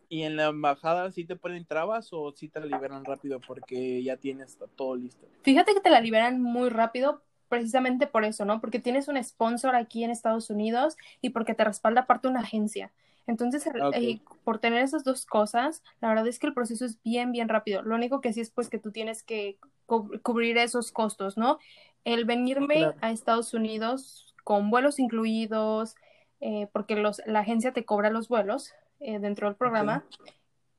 ¿Y 0.08 0.22
en 0.22 0.36
la 0.36 0.46
embajada 0.46 1.10
sí 1.10 1.24
te 1.24 1.36
ponen 1.36 1.64
trabas 1.64 2.08
o 2.12 2.32
sí 2.32 2.48
te 2.48 2.60
la 2.60 2.66
liberan 2.66 3.04
rápido 3.04 3.40
porque 3.40 4.02
ya 4.02 4.16
tienes 4.16 4.58
todo 4.76 4.96
listo? 4.96 5.26
Fíjate 5.42 5.74
que 5.74 5.80
te 5.80 5.90
la 5.90 6.00
liberan 6.00 6.40
muy 6.42 6.68
rápido 6.68 7.22
precisamente 7.48 8.06
por 8.06 8.24
eso, 8.24 8.44
¿no? 8.44 8.60
Porque 8.60 8.78
tienes 8.80 9.08
un 9.08 9.22
sponsor 9.22 9.74
aquí 9.76 10.02
en 10.04 10.10
Estados 10.10 10.50
Unidos 10.50 10.96
y 11.20 11.30
porque 11.30 11.54
te 11.54 11.64
respalda 11.64 12.02
aparte 12.02 12.28
una 12.28 12.40
agencia. 12.40 12.92
Entonces, 13.26 13.66
el- 13.66 13.82
Ok. 13.82 13.94
eh, 13.96 14.20
por 14.44 14.58
tener 14.58 14.82
esas 14.82 15.04
dos 15.04 15.24
cosas, 15.24 15.82
la 16.00 16.08
verdad 16.08 16.26
es 16.26 16.38
que 16.38 16.46
el 16.46 16.54
proceso 16.54 16.84
es 16.84 17.02
bien, 17.02 17.32
bien 17.32 17.48
rápido. 17.48 17.82
Lo 17.82 17.94
único 17.94 18.20
que 18.20 18.32
sí 18.32 18.40
es 18.40 18.50
pues 18.50 18.68
que 18.68 18.78
tú 18.78 18.90
tienes 18.92 19.22
que 19.22 19.58
cu- 19.86 20.10
cubrir 20.22 20.58
esos 20.58 20.92
costos, 20.92 21.36
¿no? 21.36 21.58
El 22.04 22.24
venirme 22.26 22.76
Claro. 22.76 22.94
a 23.00 23.10
Estados 23.10 23.54
Unidos 23.54 24.34
con 24.44 24.70
vuelos 24.70 24.98
incluidos, 24.98 25.94
eh, 26.40 26.68
porque 26.72 26.96
los, 26.96 27.22
la 27.24 27.40
agencia 27.40 27.72
te 27.72 27.84
cobra 27.86 28.10
los 28.10 28.28
vuelos 28.28 28.72
eh, 29.04 29.18
dentro 29.18 29.46
del 29.46 29.56
programa, 29.56 30.04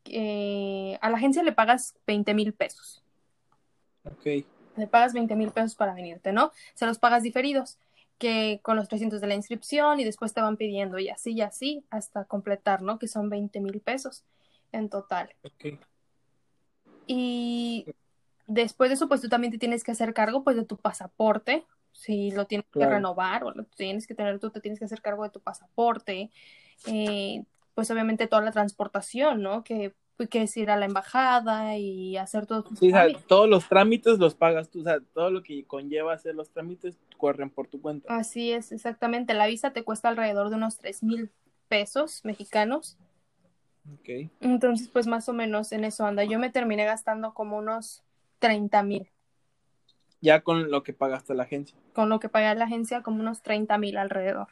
eh, 0.06 0.98
a 1.02 1.10
la 1.10 1.18
agencia 1.18 1.44
le 1.44 1.52
pagas 1.52 1.96
20 2.06 2.34
mil 2.34 2.54
pesos 2.54 3.02
Ok. 4.04 4.46
le 4.78 4.88
pagas 4.88 5.14
20 5.14 5.36
mil 5.36 5.52
pesos 5.52 5.76
para 5.76 5.94
venirte, 5.94 6.32
¿no? 6.32 6.52
Se 6.74 6.86
los 6.86 7.00
pagas 7.00 7.24
diferidos, 7.24 7.78
que 8.18 8.60
con 8.62 8.76
los 8.76 8.88
300 8.88 9.22
de 9.22 9.28
la 9.28 9.36
inscripción 9.36 10.00
y 10.00 10.04
después 10.04 10.34
te 10.34 10.42
van 10.42 10.58
pidiendo 10.58 11.00
y 11.00 11.10
así 11.10 11.32
y 11.34 11.42
así 11.42 11.86
hasta 11.90 12.26
completar, 12.26 12.82
¿no? 12.82 13.00
Que 13.00 13.08
son 13.08 13.30
20 13.30 13.60
mil 13.62 13.80
pesos 13.80 14.24
en 14.72 14.90
total. 14.90 15.34
Ok. 15.44 15.80
Y 17.08 17.86
después 18.48 18.90
de 18.90 18.96
eso, 18.96 19.08
pues 19.08 19.22
tú 19.22 19.30
también 19.30 19.52
te 19.52 19.60
tienes 19.60 19.84
que 19.84 19.92
hacer 19.92 20.14
cargo, 20.14 20.44
pues, 20.44 20.56
de 20.56 20.66
tu 20.66 20.78
pasaporte, 20.78 21.66
si 21.92 22.32
lo 22.32 22.46
tienes 22.46 22.68
que 22.72 22.86
renovar 22.86 23.44
o 23.44 23.52
lo 23.52 23.64
tienes 23.64 24.06
que 24.06 24.16
tener, 24.16 24.40
tú 24.40 24.50
te 24.50 24.60
tienes 24.60 24.80
que 24.80 24.86
hacer 24.86 25.02
cargo 25.02 25.24
de 25.24 25.30
tu 25.30 25.40
pasaporte, 25.40 26.30
eh, 26.88 27.44
pues 27.76 27.92
obviamente 27.92 28.28
toda 28.28 28.42
la 28.42 28.52
transportación, 28.52 29.42
¿no? 29.42 29.64
Que, 29.64 29.94
que 30.30 30.44
es 30.44 30.58
ir 30.58 30.70
a 30.72 30.78
la 30.78 30.86
embajada 30.86 31.78
y 31.78 32.18
hacer 32.18 32.46
todos 32.48 32.64
tus 32.66 32.80
Sí, 32.80 32.88
o 32.88 32.92
sea, 32.92 33.02
trámites. 33.02 33.28
todos 33.28 33.50
los 33.50 33.68
trámites 33.68 34.18
los 34.18 34.34
pagas 34.34 34.70
tú, 34.70 34.80
o 34.82 34.84
sea, 34.84 35.00
todo 35.14 35.30
lo 35.30 35.44
que 35.44 35.66
conlleva 35.66 36.14
hacer 36.14 36.36
los 36.36 36.50
trámites 36.50 36.98
corren 37.18 37.50
por 37.50 37.68
tu 37.68 37.82
cuenta. 37.82 38.16
Así 38.16 38.52
es, 38.52 38.72
exactamente. 38.72 39.34
La 39.34 39.46
visa 39.48 39.72
te 39.74 39.84
cuesta 39.84 40.08
alrededor 40.10 40.50
de 40.50 40.56
unos 40.56 40.78
tres 40.78 41.04
mil 41.04 41.32
pesos 41.68 42.22
mexicanos. 42.24 42.98
Ok. 43.94 44.32
Entonces, 44.40 44.88
pues 44.88 45.06
más 45.06 45.30
o 45.30 45.34
menos 45.34 45.72
en 45.72 45.84
eso 45.84 46.06
anda. 46.06 46.24
Yo 46.24 46.40
me 46.40 46.50
terminé 46.50 46.86
gastando 46.86 47.34
como 47.34 47.58
unos 47.58 48.04
30 48.40 48.82
mil. 48.84 49.10
Ya 50.22 50.42
con 50.42 50.72
lo 50.72 50.82
que 50.82 50.94
pagaste 50.94 51.36
la 51.36 51.44
agencia. 51.44 51.78
Con 51.94 52.10
lo 52.10 52.20
que 52.20 52.30
pagué 52.30 52.56
la 52.56 52.66
agencia, 52.66 53.04
como 53.04 53.20
unos 53.20 53.42
30 53.44 53.78
mil 53.78 53.98
alrededor. 53.98 54.48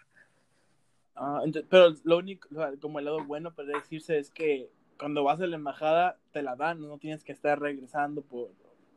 Ah, 1.16 1.42
pero 1.70 1.94
lo 2.04 2.18
único, 2.18 2.48
o 2.52 2.56
sea, 2.56 2.72
como 2.82 3.00
el 3.00 3.06
lado 3.06 3.24
bueno 3.24 3.54
para 3.54 3.70
decirse 3.70 4.18
es 4.18 4.32
que 4.32 4.70
cuando 4.98 5.24
vas 5.24 5.40
a 5.42 5.48
la 5.48 5.56
embajada 5.56 6.18
te 6.32 6.42
la 6.42 6.56
dan, 6.56 6.82
no 6.82 6.98
tienes 6.98 7.24
que 7.24 7.32
estar 7.32 7.60
regresando 7.60 8.22
por, 8.22 8.50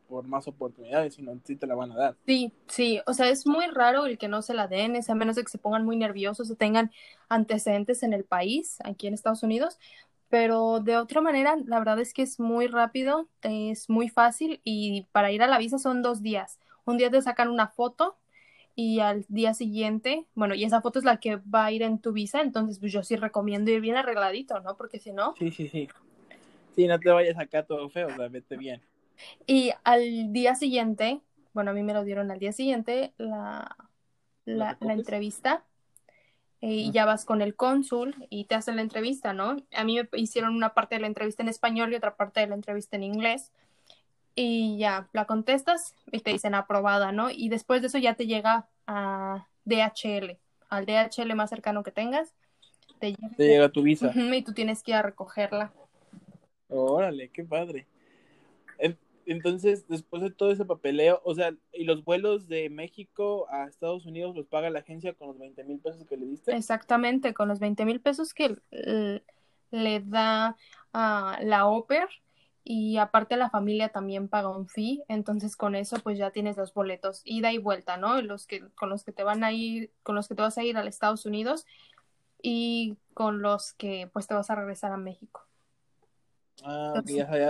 por 0.07 0.25
más 0.25 0.47
oportunidades, 0.47 1.15
sino 1.15 1.39
sí 1.43 1.55
te 1.55 1.67
la 1.67 1.75
van 1.75 1.91
a 1.91 1.95
dar. 1.95 2.15
Sí, 2.25 2.51
sí. 2.67 3.01
O 3.05 3.13
sea, 3.13 3.29
es 3.29 3.45
muy 3.45 3.67
raro 3.67 4.05
el 4.05 4.17
que 4.17 4.27
no 4.27 4.41
se 4.41 4.53
la 4.53 4.67
den, 4.67 4.95
es 4.95 5.09
a 5.09 5.15
menos 5.15 5.35
de 5.35 5.43
que 5.43 5.49
se 5.49 5.57
pongan 5.57 5.85
muy 5.85 5.97
nerviosos 5.97 6.49
o 6.49 6.55
tengan 6.55 6.91
antecedentes 7.29 8.03
en 8.03 8.13
el 8.13 8.23
país, 8.23 8.77
aquí 8.83 9.07
en 9.07 9.13
Estados 9.13 9.43
Unidos. 9.43 9.77
Pero 10.29 10.79
de 10.81 10.97
otra 10.97 11.21
manera, 11.21 11.55
la 11.65 11.79
verdad 11.79 11.99
es 11.99 12.13
que 12.13 12.21
es 12.21 12.39
muy 12.39 12.67
rápido, 12.67 13.29
es 13.43 13.89
muy 13.89 14.09
fácil 14.09 14.59
y 14.63 15.07
para 15.11 15.31
ir 15.31 15.41
a 15.41 15.47
la 15.47 15.57
visa 15.57 15.77
son 15.77 16.01
dos 16.01 16.21
días. 16.21 16.59
Un 16.85 16.97
día 16.97 17.09
te 17.09 17.21
sacan 17.21 17.49
una 17.49 17.67
foto 17.67 18.17
y 18.79 18.99
al 18.99 19.25
día 19.27 19.55
siguiente, 19.55 20.27
bueno, 20.35 20.53
y 20.53 20.63
esa 20.63 20.81
foto 20.81 20.99
es 20.99 21.05
la 21.05 21.19
que 21.19 21.37
va 21.37 21.65
a 21.65 21.71
ir 21.71 21.81
en 21.81 21.97
tu 21.97 22.13
visa, 22.13 22.41
entonces 22.41 22.77
pues 22.77 22.93
yo 22.93 23.01
sí 23.01 23.15
recomiendo 23.15 23.71
ir 23.71 23.81
bien 23.81 23.97
arregladito, 23.97 24.59
¿no? 24.59 24.77
Porque 24.77 24.99
si 24.99 25.11
no, 25.11 25.33
Sí, 25.39 25.49
sí, 25.49 25.67
sí. 25.67 25.89
Sí, 26.75 26.85
no 26.85 26.99
te 26.99 27.09
vayas 27.09 27.39
acá 27.39 27.63
todo 27.63 27.89
feo, 27.89 28.07
o 28.07 28.15
sea, 28.15 28.27
vete 28.27 28.55
bien. 28.55 28.79
y 29.47 29.71
al 29.83 30.31
día 30.31 30.53
siguiente, 30.53 31.21
bueno, 31.53 31.71
a 31.71 31.73
mí 31.73 31.81
me 31.81 31.95
lo 31.95 32.03
dieron 32.03 32.29
al 32.29 32.37
día 32.37 32.51
siguiente, 32.51 33.13
la, 33.17 33.75
¿La 34.45 34.77
la, 34.79 34.93
entrevista, 34.93 35.65
eh, 36.61 36.67
y 36.71 36.91
ya 36.91 37.05
vas 37.05 37.25
con 37.25 37.41
el 37.41 37.55
cónsul 37.55 38.27
y 38.29 38.45
te 38.45 38.53
hacen 38.53 38.75
la 38.75 38.83
entrevista, 38.83 39.33
¿no? 39.33 39.57
A 39.73 39.83
mí 39.85 39.99
me 39.99 40.19
hicieron 40.19 40.55
una 40.55 40.75
parte 40.75 40.93
de 40.93 41.01
la 41.01 41.07
entrevista 41.07 41.41
en 41.41 41.49
español 41.49 41.91
y 41.91 41.95
otra 41.95 42.15
parte 42.15 42.41
de 42.41 42.47
la 42.47 42.53
entrevista 42.53 42.95
en 42.95 43.03
inglés. 43.03 43.51
Y 44.39 44.77
ya, 44.77 45.09
la 45.13 45.25
contestas 45.25 45.95
y 46.11 46.19
te 46.19 46.29
dicen 46.31 46.53
aprobada, 46.53 47.11
¿no? 47.11 47.31
Y 47.31 47.49
después 47.49 47.81
de 47.81 47.87
eso 47.87 47.97
ya 47.97 48.13
te 48.13 48.27
llega 48.27 48.67
a 48.85 49.47
DHL, 49.65 50.37
al 50.69 50.85
DHL 50.85 51.33
más 51.33 51.49
cercano 51.49 51.81
que 51.81 51.89
tengas. 51.91 52.35
Te 52.99 53.15
llega, 53.15 53.35
Te 53.35 53.47
llega 53.47 53.69
tu 53.69 53.81
visa. 53.81 54.11
Y 54.13 54.43
tú 54.43 54.53
tienes 54.53 54.83
que 54.83 54.91
ir 54.91 54.97
a 54.97 55.01
recogerla. 55.01 55.73
Órale, 56.69 57.29
qué 57.29 57.43
padre. 57.43 57.87
En- 58.77 58.99
Entonces, 59.25 59.87
después 59.87 60.21
de 60.21 60.29
todo 60.29 60.51
ese 60.51 60.65
papeleo, 60.65 61.19
o 61.25 61.33
sea, 61.33 61.55
¿y 61.73 61.85
los 61.85 62.03
vuelos 62.03 62.47
de 62.47 62.69
México 62.69 63.47
a 63.49 63.65
Estados 63.65 64.05
Unidos 64.05 64.35
los 64.35 64.45
paga 64.45 64.69
la 64.69 64.79
agencia 64.79 65.15
con 65.15 65.29
los 65.29 65.39
20 65.39 65.63
mil 65.63 65.79
pesos 65.79 66.05
que 66.05 66.15
le 66.15 66.27
diste? 66.27 66.55
Exactamente, 66.55 67.33
con 67.33 67.47
los 67.47 67.59
20 67.59 67.85
mil 67.85 68.01
pesos 68.01 68.35
que 68.35 68.55
le 69.71 69.99
da 70.01 70.55
a 70.93 71.39
la 71.41 71.65
OPER 71.65 72.07
y 72.69 72.97
aparte 72.97 73.37
la 73.37 73.49
familia 73.49 73.89
también 73.89 74.27
paga 74.27 74.49
un 74.49 74.67
fee, 74.67 75.01
entonces 75.07 75.55
con 75.55 75.73
eso 75.73 75.95
pues 76.03 76.17
ya 76.17 76.31
tienes 76.31 76.57
los 76.57 76.73
boletos 76.73 77.21
ida 77.23 77.53
y 77.53 77.59
vuelta, 77.59 77.95
¿no? 77.95 78.21
Los 78.21 78.45
que 78.45 78.59
con 78.75 78.89
los 78.89 79.05
que 79.05 79.13
te 79.13 79.23
van 79.23 79.45
a 79.45 79.53
ir, 79.53 79.89
con 80.03 80.15
los 80.15 80.27
que 80.27 80.35
te 80.35 80.41
vas 80.41 80.57
a 80.57 80.65
ir 80.65 80.75
a 80.75 80.85
Estados 80.85 81.25
Unidos 81.25 81.65
y 82.41 82.97
con 83.13 83.41
los 83.41 83.71
que 83.71 84.09
pues 84.11 84.27
te 84.27 84.33
vas 84.33 84.49
a 84.49 84.55
regresar 84.55 84.91
a 84.91 84.97
México. 84.97 85.45
Ah, 86.65 86.95
ok, 86.97 87.07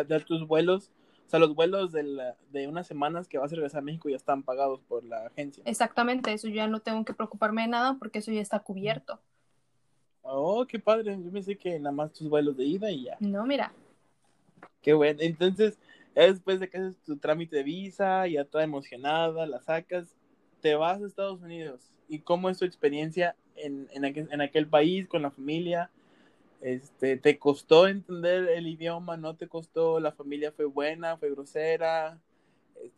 ya, 0.08 0.20
tus 0.20 0.48
vuelos, 0.48 0.92
o 1.26 1.30
sea, 1.32 1.40
los 1.40 1.56
vuelos 1.56 1.92
de, 1.92 2.04
la- 2.04 2.38
de 2.52 2.68
unas 2.68 2.86
semanas 2.86 3.28
que 3.28 3.40
vas 3.40 3.52
a 3.52 3.56
regresar 3.56 3.80
a 3.80 3.86
México 3.86 4.10
ya 4.10 4.18
están 4.18 4.44
pagados 4.44 4.82
por 4.82 5.04
la 5.04 5.26
agencia. 5.26 5.64
Exactamente, 5.66 6.32
eso 6.32 6.48
ya 6.48 6.68
no 6.68 6.82
tengo 6.82 7.04
que 7.06 7.16
preocuparme 7.16 7.64
de 7.64 7.70
nada 7.70 7.96
porque 7.98 8.20
eso 8.20 8.32
ya 8.32 8.42
está 8.42 8.60
cubierto. 8.60 9.20
Oh, 10.22 10.64
qué 10.68 10.78
padre. 10.78 11.18
Yo 11.20 11.32
pensé 11.32 11.58
que 11.58 11.80
nada 11.80 11.92
más 11.92 12.14
tus 12.14 12.30
vuelos 12.30 12.56
de 12.56 12.66
ida 12.66 12.92
y 12.92 13.06
ya. 13.06 13.18
No, 13.20 13.46
mira, 13.48 13.72
Qué 14.88 14.94
bueno. 14.94 15.20
Entonces, 15.22 15.78
después 16.16 16.62
de 16.62 16.70
que 16.70 16.78
haces 16.78 16.96
tu 17.04 17.18
trámite 17.18 17.58
de 17.58 17.64
visa, 17.64 18.26
ya 18.26 18.46
toda 18.46 18.64
emocionada, 18.64 19.46
la 19.46 19.60
sacas, 19.60 20.16
te 20.62 20.76
vas 20.76 21.02
a 21.02 21.08
Estados 21.08 21.42
Unidos. 21.42 21.92
¿Y 22.08 22.20
cómo 22.20 22.50
es 22.50 22.58
tu 22.58 22.64
experiencia 22.64 23.36
en, 23.58 23.90
en, 23.92 24.06
aquel, 24.06 24.30
en 24.32 24.40
aquel 24.40 24.66
país 24.66 25.06
con 25.10 25.24
la 25.24 25.32
familia? 25.32 25.92
Este, 26.62 27.18
¿Te 27.18 27.38
costó 27.38 27.90
entender 27.90 28.48
el 28.48 28.66
idioma? 28.66 29.18
¿No 29.18 29.36
te 29.36 29.50
costó? 29.50 30.00
¿La 30.00 30.14
familia 30.14 30.54
fue 30.54 30.64
buena? 30.64 31.18
¿Fue 31.18 31.32
grosera? 31.32 32.18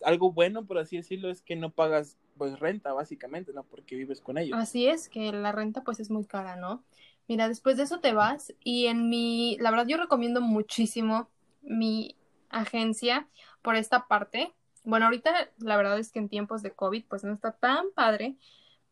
Algo 0.04 0.32
bueno, 0.32 0.68
por 0.68 0.78
así 0.78 0.98
decirlo, 0.98 1.32
es 1.32 1.42
que 1.42 1.56
no 1.56 1.72
pagas 1.72 2.20
pues 2.38 2.60
renta, 2.60 2.94
básicamente, 2.94 3.52
¿no? 3.52 3.64
Porque 3.64 3.96
vives 3.96 4.22
con 4.22 4.38
ellos. 4.38 4.60
Así 4.60 4.86
es, 4.86 5.10
que 5.10 5.32
la 5.32 5.52
renta 5.54 5.82
pues 5.82 6.00
es 6.00 6.12
muy 6.12 6.26
cara, 6.26 6.56
¿no? 6.56 6.84
Mira, 7.28 7.48
después 7.48 7.78
de 7.78 7.84
eso 7.84 8.00
te 8.00 8.14
vas 8.14 8.54
y 8.64 8.86
en 8.86 9.10
mi, 9.10 9.58
la 9.60 9.72
verdad 9.72 9.88
yo 9.88 9.98
recomiendo 9.98 10.40
muchísimo 10.40 11.32
mi 11.62 12.16
agencia 12.50 13.28
por 13.62 13.76
esta 13.76 14.08
parte. 14.08 14.54
Bueno, 14.84 15.06
ahorita 15.06 15.50
la 15.60 15.78
verdad 15.78 16.00
es 16.00 16.12
que 16.12 16.20
en 16.20 16.30
tiempos 16.30 16.62
de 16.62 16.72
COVID 16.72 17.06
pues 17.08 17.24
no 17.24 17.34
está 17.34 17.52
tan 17.52 17.92
padre, 17.94 18.36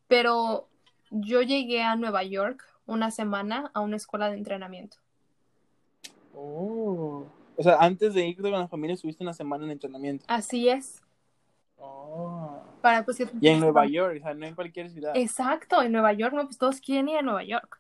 pero 0.08 0.68
yo 1.10 1.42
llegué 1.42 1.82
a 1.82 1.96
Nueva 1.96 2.24
York 2.24 2.64
una 2.86 3.12
semana 3.12 3.72
a 3.74 3.82
una 3.82 3.96
escuela 3.96 4.30
de 4.30 4.38
entrenamiento. 4.38 4.98
Oh. 6.34 7.26
O 7.56 7.64
sea, 7.64 7.78
antes 7.80 8.14
de 8.14 8.28
irte 8.28 8.44
con 8.44 8.52
la 8.52 8.68
familia, 8.68 8.94
estuviste 8.94 9.24
una 9.24 9.34
semana 9.34 9.66
en 9.66 9.72
entrenamiento. 9.72 10.26
Así 10.28 10.70
es, 10.70 11.02
Oh. 11.80 12.60
para 12.82 13.06
pues 13.06 13.18
que... 13.18 13.28
Y 13.40 13.50
en 13.50 13.60
Nueva 13.60 13.86
York, 13.86 14.18
o 14.20 14.24
sea, 14.24 14.34
no 14.34 14.46
en 14.46 14.56
cualquier 14.56 14.90
ciudad. 14.90 15.12
Exacto, 15.16 15.82
en 15.82 15.92
Nueva 15.92 16.14
York, 16.14 16.34
no, 16.34 16.46
pues 16.46 16.58
todos 16.58 16.82
quieren 16.82 17.10
ir 17.10 17.18
a 17.18 17.22
Nueva 17.22 17.44
York. 17.44 17.80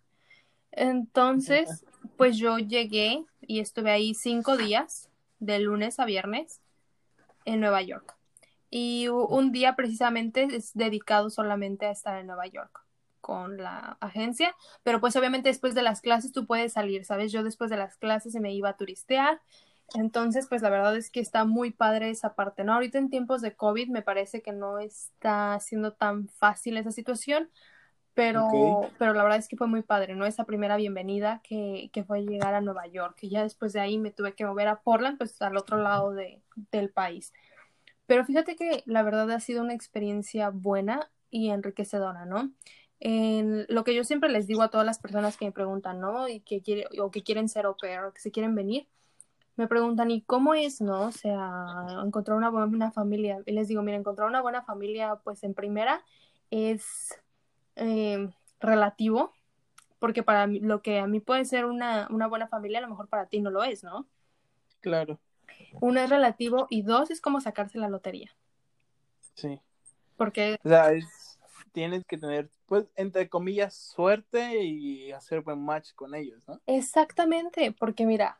Entonces, 0.71 1.85
pues 2.17 2.37
yo 2.37 2.59
llegué 2.59 3.23
y 3.47 3.59
estuve 3.59 3.91
ahí 3.91 4.13
cinco 4.13 4.57
días, 4.57 5.09
de 5.39 5.59
lunes 5.59 5.99
a 5.99 6.05
viernes. 6.05 6.61
en 7.45 7.61
Nueva 7.61 7.81
York. 7.81 8.15
Y 8.69 9.07
un 9.07 9.51
día 9.53 9.75
precisamente 9.75 10.43
es 10.51 10.73
dedicado 10.73 11.29
solamente 11.29 11.85
a 11.85 11.91
estar 11.91 12.19
en 12.19 12.27
Nueva 12.27 12.45
York 12.47 12.83
con 13.21 13.57
la 13.57 13.97
agencia, 14.01 14.55
pero 14.83 14.99
pues 14.99 15.15
obviamente 15.15 15.49
después 15.49 15.73
de 15.75 15.81
las 15.81 16.01
clases 16.01 16.31
tú 16.31 16.45
puedes 16.45 16.73
salir, 16.73 17.05
¿sabes? 17.05 17.31
Yo 17.31 17.43
después 17.43 17.69
de 17.69 17.77
las 17.77 17.97
clases 17.97 18.35
me 18.35 18.53
iba 18.53 18.69
a 18.69 18.77
turistear, 18.77 19.41
entonces 19.95 20.47
pues 20.47 20.61
la 20.61 20.69
verdad 20.69 20.95
es 20.95 21.09
que 21.09 21.19
está 21.21 21.45
muy 21.45 21.71
padre 21.71 22.09
esa 22.09 22.35
parte, 22.35 22.63
¿no? 22.63 22.73
Ahorita 22.73 22.97
en 22.97 23.09
tiempos 23.09 23.41
de 23.41 23.55
COVID 23.55 23.89
me 23.89 24.01
parece 24.01 24.41
que 24.41 24.51
no 24.51 24.79
está 24.79 25.57
siendo 25.61 25.93
tan 25.93 26.27
fácil 26.27 26.77
esa 26.77 26.91
situación, 26.91 27.49
pero, 28.17 28.89
pero 28.97 29.13
la 29.13 29.21
verdad 29.21 29.37
es 29.37 29.47
que 29.47 29.55
fue 29.55 29.67
muy 29.67 29.83
padre, 29.83 30.15
¿no? 30.15 30.25
Esa 30.25 30.43
primera 30.43 30.75
bienvenida 30.75 31.39
que, 31.43 31.91
que 31.93 32.03
fue 32.03 32.25
llegar 32.25 32.55
a 32.55 32.61
Nueva 32.61 32.87
York, 32.87 33.15
y 33.21 33.29
ya 33.29 33.43
después 33.43 33.73
de 33.73 33.79
ahí 33.79 33.99
me 33.99 34.09
tuve 34.09 34.33
que 34.33 34.43
mover 34.43 34.67
a 34.69 34.81
Portland, 34.81 35.19
pues 35.19 35.39
al 35.39 35.55
otro 35.55 35.77
lado 35.77 36.13
de, 36.13 36.41
del 36.71 36.89
país. 36.89 37.31
Pero 38.07 38.25
fíjate 38.25 38.55
que 38.55 38.81
la 38.87 39.03
verdad 39.03 39.29
ha 39.29 39.39
sido 39.39 39.61
una 39.61 39.75
experiencia 39.75 40.49
buena 40.49 41.11
y 41.29 41.49
enriquecedora, 41.49 42.25
¿no? 42.25 42.51
En 42.99 43.67
lo 43.69 43.83
que 43.83 43.93
yo 43.93 44.03
siempre 44.03 44.31
les 44.31 44.47
digo 44.47 44.63
a 44.63 44.71
todas 44.71 44.87
las 44.87 44.97
personas 44.97 45.37
que 45.37 45.45
me 45.45 45.51
preguntan, 45.51 45.99
¿no? 45.99 46.27
Y 46.27 46.39
que 46.39 46.63
quiere, 46.63 46.87
o 46.99 47.11
que 47.11 47.21
quieren 47.21 47.47
ser 47.47 47.67
au 47.67 47.77
pair, 47.77 47.99
o 47.99 48.13
que 48.13 48.19
se 48.19 48.31
quieren 48.31 48.55
venir, 48.55 48.87
me 49.57 49.67
preguntan, 49.67 50.09
¿y 50.09 50.23
cómo 50.23 50.55
es, 50.55 50.81
no? 50.81 51.03
O 51.03 51.11
sea, 51.11 51.85
encontrar 52.03 52.35
una 52.35 52.49
buena 52.49 52.91
familia. 52.91 53.43
Y 53.45 53.51
les 53.51 53.67
digo, 53.67 53.83
mira, 53.83 53.95
encontrar 53.95 54.27
una 54.27 54.41
buena 54.41 54.63
familia, 54.63 55.19
pues 55.23 55.43
en 55.43 55.53
primera 55.53 56.03
es 56.49 57.13
eh, 57.77 58.29
relativo, 58.59 59.33
porque 59.99 60.23
para 60.23 60.47
mí, 60.47 60.59
lo 60.59 60.81
que 60.81 60.99
a 60.99 61.07
mí 61.07 61.19
puede 61.19 61.45
ser 61.45 61.65
una, 61.65 62.07
una 62.09 62.27
buena 62.27 62.47
familia, 62.47 62.79
a 62.79 62.81
lo 62.81 62.89
mejor 62.89 63.07
para 63.07 63.27
ti 63.27 63.39
no 63.39 63.49
lo 63.49 63.63
es, 63.63 63.83
¿no? 63.83 64.07
Claro. 64.81 65.19
Uno 65.81 65.99
es 65.99 66.09
relativo 66.09 66.67
y 66.69 66.81
dos 66.81 67.09
es 67.11 67.21
como 67.21 67.41
sacarse 67.41 67.77
la 67.77 67.89
lotería. 67.89 68.35
Sí. 69.33 69.59
Porque... 70.15 70.59
O 70.63 70.69
sea, 70.69 70.91
tienes 71.71 72.05
que 72.05 72.17
tener, 72.17 72.49
pues, 72.65 72.85
entre 72.95 73.29
comillas, 73.29 73.75
suerte 73.75 74.63
y 74.63 75.11
hacer 75.11 75.41
buen 75.41 75.63
match 75.63 75.93
con 75.93 76.15
ellos, 76.15 76.41
¿no? 76.47 76.59
Exactamente, 76.65 77.71
porque 77.71 78.05
mira, 78.05 78.39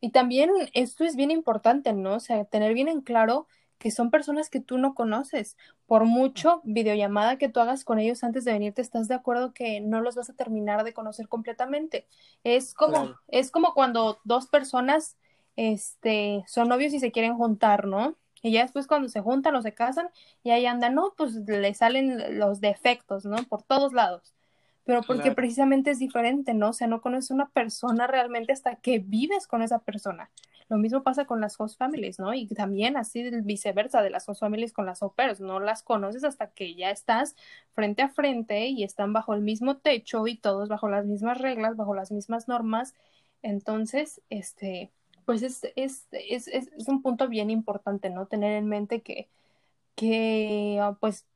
y 0.00 0.10
también 0.10 0.50
esto 0.74 1.04
es 1.04 1.16
bien 1.16 1.30
importante, 1.30 1.92
¿no? 1.92 2.14
O 2.14 2.20
sea, 2.20 2.44
tener 2.44 2.74
bien 2.74 2.88
en 2.88 3.00
claro 3.00 3.48
que 3.78 3.90
son 3.90 4.10
personas 4.10 4.50
que 4.50 4.60
tú 4.60 4.78
no 4.78 4.94
conoces. 4.94 5.56
Por 5.86 6.04
mucho 6.04 6.60
videollamada 6.64 7.36
que 7.36 7.48
tú 7.48 7.60
hagas 7.60 7.84
con 7.84 7.98
ellos 7.98 8.24
antes 8.24 8.44
de 8.44 8.52
venirte, 8.52 8.82
estás 8.82 9.08
de 9.08 9.14
acuerdo 9.14 9.52
que 9.52 9.80
no 9.80 10.00
los 10.00 10.16
vas 10.16 10.30
a 10.30 10.34
terminar 10.34 10.84
de 10.84 10.94
conocer 10.94 11.28
completamente. 11.28 12.06
Es 12.44 12.74
como, 12.74 13.14
es 13.28 13.50
como 13.50 13.74
cuando 13.74 14.18
dos 14.24 14.46
personas 14.46 15.16
este, 15.56 16.44
son 16.46 16.68
novios 16.68 16.92
y 16.92 17.00
se 17.00 17.12
quieren 17.12 17.36
juntar, 17.36 17.86
¿no? 17.86 18.16
Y 18.42 18.52
ya 18.52 18.62
después 18.62 18.86
cuando 18.86 19.08
se 19.08 19.20
juntan 19.20 19.54
o 19.56 19.62
se 19.62 19.74
casan, 19.74 20.08
y 20.42 20.50
ahí 20.50 20.66
andan, 20.66 20.94
no, 20.94 21.14
pues 21.16 21.34
le 21.34 21.74
salen 21.74 22.38
los 22.38 22.60
defectos, 22.60 23.24
¿no? 23.24 23.36
Por 23.44 23.62
todos 23.62 23.92
lados. 23.92 24.34
Pero 24.84 25.02
porque 25.02 25.32
precisamente 25.32 25.90
es 25.90 25.98
diferente, 25.98 26.54
¿no? 26.54 26.68
O 26.68 26.72
sea, 26.72 26.86
no 26.86 27.00
conoces 27.00 27.32
una 27.32 27.48
persona 27.48 28.06
realmente 28.06 28.52
hasta 28.52 28.76
que 28.76 29.00
vives 29.00 29.48
con 29.48 29.62
esa 29.62 29.80
persona. 29.80 30.30
Lo 30.68 30.78
mismo 30.78 31.02
pasa 31.02 31.26
con 31.26 31.40
las 31.40 31.58
host 31.60 31.78
families, 31.78 32.18
¿no? 32.18 32.34
Y 32.34 32.48
también 32.48 32.96
así 32.96 33.30
viceversa 33.42 34.02
de 34.02 34.10
las 34.10 34.28
host 34.28 34.40
families 34.40 34.72
con 34.72 34.86
las 34.86 35.02
au 35.02 35.12
pairs. 35.12 35.40
No 35.40 35.60
las 35.60 35.82
conoces 35.82 36.24
hasta 36.24 36.48
que 36.50 36.74
ya 36.74 36.90
estás 36.90 37.36
frente 37.72 38.02
a 38.02 38.08
frente 38.08 38.66
y 38.66 38.82
están 38.82 39.12
bajo 39.12 39.34
el 39.34 39.42
mismo 39.42 39.76
techo 39.78 40.26
y 40.26 40.36
todos 40.36 40.68
bajo 40.68 40.88
las 40.88 41.06
mismas 41.06 41.38
reglas, 41.38 41.76
bajo 41.76 41.94
las 41.94 42.10
mismas 42.10 42.48
normas. 42.48 42.94
Entonces, 43.42 44.20
este, 44.30 44.90
pues 45.24 45.42
es, 45.42 45.62
es, 45.76 46.06
es, 46.12 46.48
es 46.48 46.88
un 46.88 47.02
punto 47.02 47.28
bien 47.28 47.50
importante, 47.50 48.10
¿no? 48.10 48.26
Tener 48.26 48.52
en 48.52 48.66
mente 48.66 49.02
que, 49.02 49.28
que, 49.96 50.78
ah, 50.82 50.96
pues, 51.00 51.26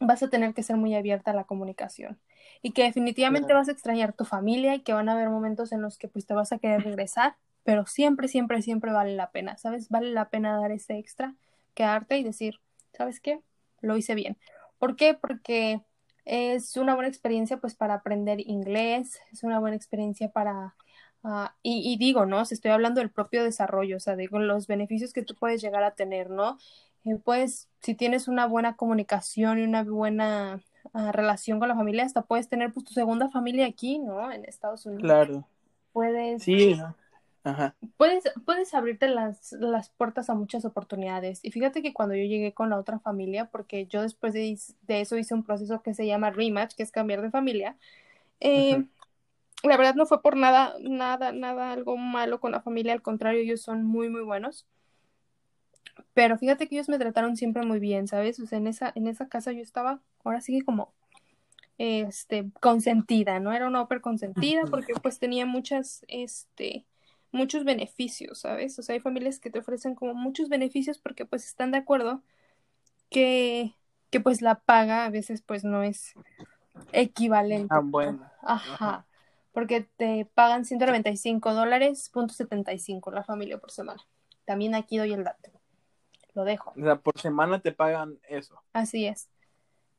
vas 0.00 0.22
a 0.22 0.30
tener 0.30 0.54
que 0.54 0.62
ser 0.62 0.76
muy 0.76 0.94
abierta 0.94 1.30
a 1.30 1.34
la 1.34 1.44
comunicación 1.44 2.18
y 2.62 2.72
que 2.72 2.82
definitivamente 2.84 3.52
vas 3.52 3.68
a 3.68 3.72
extrañar 3.72 4.12
tu 4.14 4.24
familia 4.24 4.74
y 4.74 4.80
que 4.80 4.92
van 4.92 5.08
a 5.08 5.12
haber 5.12 5.28
momentos 5.28 5.72
en 5.72 5.82
los 5.82 5.98
que 5.98 6.08
pues 6.08 6.26
te 6.26 6.34
vas 6.34 6.52
a 6.52 6.58
querer 6.58 6.82
regresar, 6.82 7.36
pero 7.70 7.86
siempre, 7.86 8.26
siempre, 8.26 8.62
siempre 8.62 8.90
vale 8.90 9.14
la 9.14 9.30
pena, 9.30 9.56
¿sabes? 9.56 9.90
Vale 9.90 10.10
la 10.10 10.28
pena 10.28 10.58
dar 10.58 10.72
ese 10.72 10.98
extra, 10.98 11.36
quedarte 11.74 12.18
y 12.18 12.24
decir, 12.24 12.58
¿sabes 12.92 13.20
qué? 13.20 13.42
Lo 13.80 13.96
hice 13.96 14.16
bien. 14.16 14.36
¿Por 14.80 14.96
qué? 14.96 15.14
Porque 15.14 15.80
es 16.24 16.76
una 16.76 16.96
buena 16.96 17.08
experiencia 17.08 17.58
pues 17.58 17.76
para 17.76 17.94
aprender 17.94 18.40
inglés, 18.40 19.20
es 19.30 19.44
una 19.44 19.60
buena 19.60 19.76
experiencia 19.76 20.32
para... 20.32 20.74
Uh, 21.22 21.46
y, 21.62 21.92
y, 21.92 21.96
digo, 21.96 22.26
¿no? 22.26 22.44
Si 22.44 22.54
estoy 22.54 22.72
hablando 22.72 23.00
del 23.00 23.12
propio 23.12 23.44
desarrollo, 23.44 23.98
o 23.98 24.00
sea, 24.00 24.16
digo, 24.16 24.40
los 24.40 24.66
beneficios 24.66 25.12
que 25.12 25.22
tú 25.22 25.36
puedes 25.36 25.62
llegar 25.62 25.84
a 25.84 25.94
tener, 25.94 26.28
¿no? 26.28 26.58
Eh, 27.04 27.20
pues, 27.22 27.68
si 27.82 27.94
tienes 27.94 28.26
una 28.26 28.46
buena 28.46 28.74
comunicación 28.74 29.60
y 29.60 29.62
una 29.62 29.84
buena 29.84 30.60
uh, 30.92 31.12
relación 31.12 31.60
con 31.60 31.68
la 31.68 31.76
familia, 31.76 32.04
hasta 32.04 32.22
puedes 32.22 32.48
tener 32.48 32.72
pues 32.72 32.84
tu 32.84 32.94
segunda 32.94 33.28
familia 33.28 33.66
aquí, 33.66 34.00
¿no? 34.00 34.32
En 34.32 34.44
Estados 34.44 34.86
Unidos. 34.86 35.04
Claro. 35.04 35.46
Puedes... 35.92 36.42
Sí, 36.42 36.76
Ajá. 37.42 37.74
Puedes, 37.96 38.24
puedes 38.44 38.74
abrirte 38.74 39.08
las, 39.08 39.52
las 39.52 39.88
puertas 39.90 40.28
a 40.28 40.34
muchas 40.34 40.64
oportunidades. 40.64 41.40
Y 41.42 41.50
fíjate 41.50 41.82
que 41.82 41.94
cuando 41.94 42.14
yo 42.14 42.24
llegué 42.24 42.52
con 42.52 42.70
la 42.70 42.78
otra 42.78 42.98
familia, 42.98 43.46
porque 43.46 43.86
yo 43.86 44.02
después 44.02 44.34
de, 44.34 44.58
de 44.82 45.00
eso 45.00 45.16
hice 45.16 45.34
un 45.34 45.44
proceso 45.44 45.82
que 45.82 45.94
se 45.94 46.06
llama 46.06 46.30
rematch, 46.30 46.74
que 46.74 46.82
es 46.82 46.92
cambiar 46.92 47.22
de 47.22 47.30
familia, 47.30 47.76
eh, 48.40 48.84
la 49.62 49.76
verdad 49.76 49.94
no 49.94 50.06
fue 50.06 50.22
por 50.22 50.36
nada, 50.36 50.74
nada, 50.80 51.32
nada, 51.32 51.72
algo 51.72 51.96
malo 51.96 52.40
con 52.40 52.52
la 52.52 52.60
familia, 52.60 52.92
al 52.92 53.02
contrario, 53.02 53.40
ellos 53.40 53.60
son 53.62 53.84
muy, 53.84 54.08
muy 54.08 54.22
buenos. 54.22 54.66
Pero 56.14 56.38
fíjate 56.38 56.66
que 56.66 56.76
ellos 56.76 56.88
me 56.88 56.98
trataron 56.98 57.36
siempre 57.36 57.64
muy 57.64 57.78
bien, 57.78 58.08
¿sabes? 58.08 58.40
O 58.40 58.46
sea, 58.46 58.58
en 58.58 58.66
esa, 58.66 58.92
en 58.94 59.06
esa 59.06 59.28
casa 59.28 59.52
yo 59.52 59.62
estaba, 59.62 60.00
ahora 60.24 60.40
sí 60.40 60.60
como, 60.60 60.92
este, 61.78 62.50
consentida, 62.60 63.40
¿no? 63.40 63.52
Era 63.52 63.66
una 63.66 63.82
ópera 63.82 64.00
consentida 64.00 64.62
porque 64.70 64.92
pues 65.00 65.18
tenía 65.18 65.46
muchas, 65.46 66.04
este, 66.08 66.84
muchos 67.32 67.64
beneficios, 67.64 68.40
¿sabes? 68.40 68.78
O 68.78 68.82
sea, 68.82 68.94
hay 68.94 69.00
familias 69.00 69.38
que 69.38 69.50
te 69.50 69.58
ofrecen 69.58 69.94
como 69.94 70.14
muchos 70.14 70.48
beneficios 70.48 70.98
porque 70.98 71.24
pues 71.24 71.44
están 71.46 71.70
de 71.70 71.78
acuerdo 71.78 72.22
que, 73.08 73.74
que 74.10 74.20
pues 74.20 74.42
la 74.42 74.60
paga 74.60 75.04
a 75.04 75.10
veces 75.10 75.42
pues 75.42 75.64
no 75.64 75.82
es 75.82 76.14
equivalente. 76.92 77.68
Ah, 77.70 77.80
bueno. 77.82 78.28
Ajá. 78.42 79.06
Porque 79.52 79.88
te 79.96 80.26
pagan 80.34 80.64
195 80.64 81.54
dólares, 81.54 82.08
punto 82.12 82.34
75 82.34 83.10
la 83.10 83.24
familia 83.24 83.58
por 83.58 83.70
semana. 83.70 84.02
También 84.44 84.74
aquí 84.74 84.98
doy 84.98 85.12
el 85.12 85.24
dato. 85.24 85.50
Lo 86.34 86.44
dejo. 86.44 86.72
O 86.76 86.80
sea, 86.80 86.96
por 86.96 87.18
semana 87.20 87.60
te 87.60 87.72
pagan 87.72 88.18
eso. 88.28 88.62
Así 88.72 89.06
es. 89.06 89.28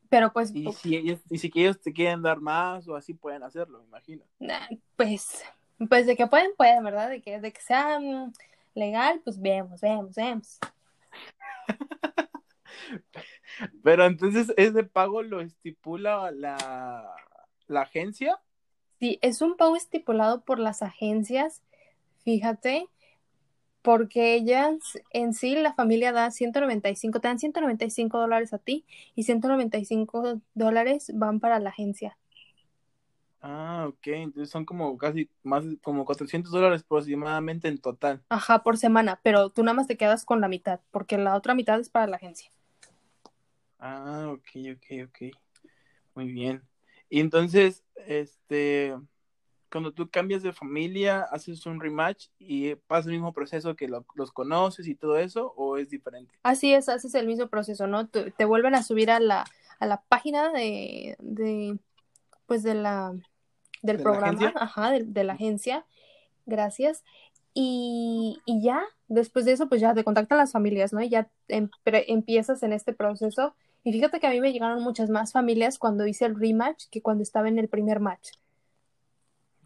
Pero 0.10 0.32
pues. 0.32 0.52
Y 0.54 0.72
si 0.74 0.96
ellos, 0.96 1.20
y 1.30 1.38
si 1.38 1.52
ellos 1.56 1.80
te 1.82 1.94
quieren 1.94 2.22
dar 2.22 2.40
más 2.40 2.88
o 2.88 2.96
así 2.96 3.14
pueden 3.14 3.44
hacerlo, 3.44 3.80
me 3.80 3.86
imagino. 3.86 4.24
Pues 4.96 5.44
pues 5.90 6.06
de 6.06 6.16
que 6.16 6.28
pueden, 6.28 6.52
pueden, 6.58 6.84
¿verdad? 6.84 7.10
De 7.10 7.22
que, 7.22 7.40
de 7.40 7.52
que 7.52 7.62
sea 7.62 8.00
mm, 8.00 8.34
legal, 8.76 9.22
pues 9.24 9.40
vemos, 9.40 9.82
vemos, 9.82 10.16
vemos. 10.16 10.60
Pero 13.84 14.06
entonces, 14.06 14.54
¿ese 14.58 14.84
pago 14.84 15.22
lo 15.24 15.42
estipula 15.42 16.32
la, 16.32 17.14
la 17.68 17.82
agencia? 17.82 18.40
Sí, 19.00 19.20
es 19.22 19.42
un 19.42 19.58
pago 19.58 19.76
estipulado 19.76 20.42
por 20.42 20.60
las 20.60 20.82
agencias, 20.82 21.62
fíjate, 22.24 22.88
porque 23.82 24.36
ellas 24.36 24.78
en 25.12 25.34
sí, 25.34 25.56
la 25.56 25.74
familia 25.74 26.12
da 26.12 26.30
195, 26.30 27.20
te 27.20 27.28
dan 27.28 27.40
195 27.40 28.20
dólares 28.20 28.54
a 28.54 28.60
ti 28.60 28.86
y 29.16 29.24
195 29.24 30.42
dólares 30.54 31.12
van 31.16 31.40
para 31.40 31.60
la 31.60 31.70
agencia. 31.70 32.18
Ah, 33.44 33.86
ok, 33.90 34.08
entonces 34.08 34.52
son 34.52 34.66
como 34.66 34.98
casi 34.98 35.30
más, 35.42 35.64
como 35.82 36.06
400 36.06 36.52
dólares 36.52 36.84
aproximadamente 36.84 37.68
en 37.68 37.80
total. 37.80 38.22
Ajá, 38.30 38.62
por 38.64 38.78
semana, 38.78 39.20
pero 39.24 39.50
tú 39.50 39.64
nada 39.64 39.74
más 39.74 39.88
te 39.88 39.98
quedas 39.98 40.26
con 40.26 40.42
la 40.42 40.48
mitad, 40.48 40.80
porque 40.92 41.18
la 41.18 41.36
otra 41.36 41.56
mitad 41.56 41.80
es 41.80 41.90
para 41.90 42.08
la 42.08 42.18
agencia. 42.18 42.52
Ah, 43.80 44.28
ok, 44.32 44.48
ok, 44.76 45.08
ok. 45.08 45.36
Muy 46.14 46.32
bien. 46.32 46.62
Y 47.10 47.20
entonces, 47.20 47.84
este, 48.06 48.96
cuando 49.72 49.92
tú 49.92 50.10
cambias 50.10 50.44
de 50.44 50.54
familia, 50.54 51.22
haces 51.32 51.66
un 51.66 51.80
rematch 51.80 52.28
y 52.38 52.76
pasa 52.76 53.10
el 53.10 53.14
mismo 53.14 53.34
proceso 53.34 53.76
que 53.76 53.88
los 53.88 54.32
conoces 54.32 54.88
y 54.88 54.94
todo 54.94 55.18
eso, 55.18 55.54
o 55.56 55.78
es 55.78 55.90
diferente? 55.90 56.36
Así 56.44 56.74
es, 56.74 56.90
haces 56.90 57.16
el 57.16 57.26
mismo 57.26 57.48
proceso, 57.48 57.88
¿no? 57.88 58.08
Te, 58.08 58.30
te 58.32 58.46
vuelven 58.46 58.76
a 58.76 58.84
subir 58.84 59.10
a 59.10 59.20
la, 59.20 59.46
a 59.80 59.86
la 59.88 60.02
página 60.04 60.52
de, 60.52 61.16
de, 61.20 61.80
pues 62.46 62.62
de 62.62 62.76
la, 62.76 63.16
del 63.82 64.02
programa, 64.02 64.54
ajá, 64.56 64.92
de, 64.92 65.24
la 65.24 65.34
agencia, 65.34 65.86
gracias. 66.46 67.04
Y, 67.54 68.40
y, 68.46 68.62
ya, 68.62 68.82
después 69.08 69.46
de 69.46 69.52
eso, 69.54 69.68
pues 69.68 69.82
ya 69.82 69.94
te 69.94 70.04
contactan 70.04 70.38
las 70.38 70.52
familias, 70.52 70.94
¿no? 70.94 71.02
Y 71.02 71.10
ya 71.10 71.30
em, 71.48 71.70
empiezas 71.86 72.64
en 72.64 72.74
este 72.74 72.94
proceso. 72.94 73.56
Y 73.84 73.92
fíjate 73.92 74.20
que 74.20 74.28
a 74.28 74.30
mí 74.30 74.40
me 74.40 74.54
llegaron 74.54 74.82
muchas 74.84 75.10
más 75.10 75.32
familias 75.32 75.78
cuando 75.78 76.06
hice 76.06 76.26
el 76.26 76.40
rematch 76.40 76.86
que 76.90 77.02
cuando 77.02 77.24
estaba 77.24 77.50
en 77.50 77.60
el 77.60 77.68
primer 77.68 78.00
match. 78.00 78.32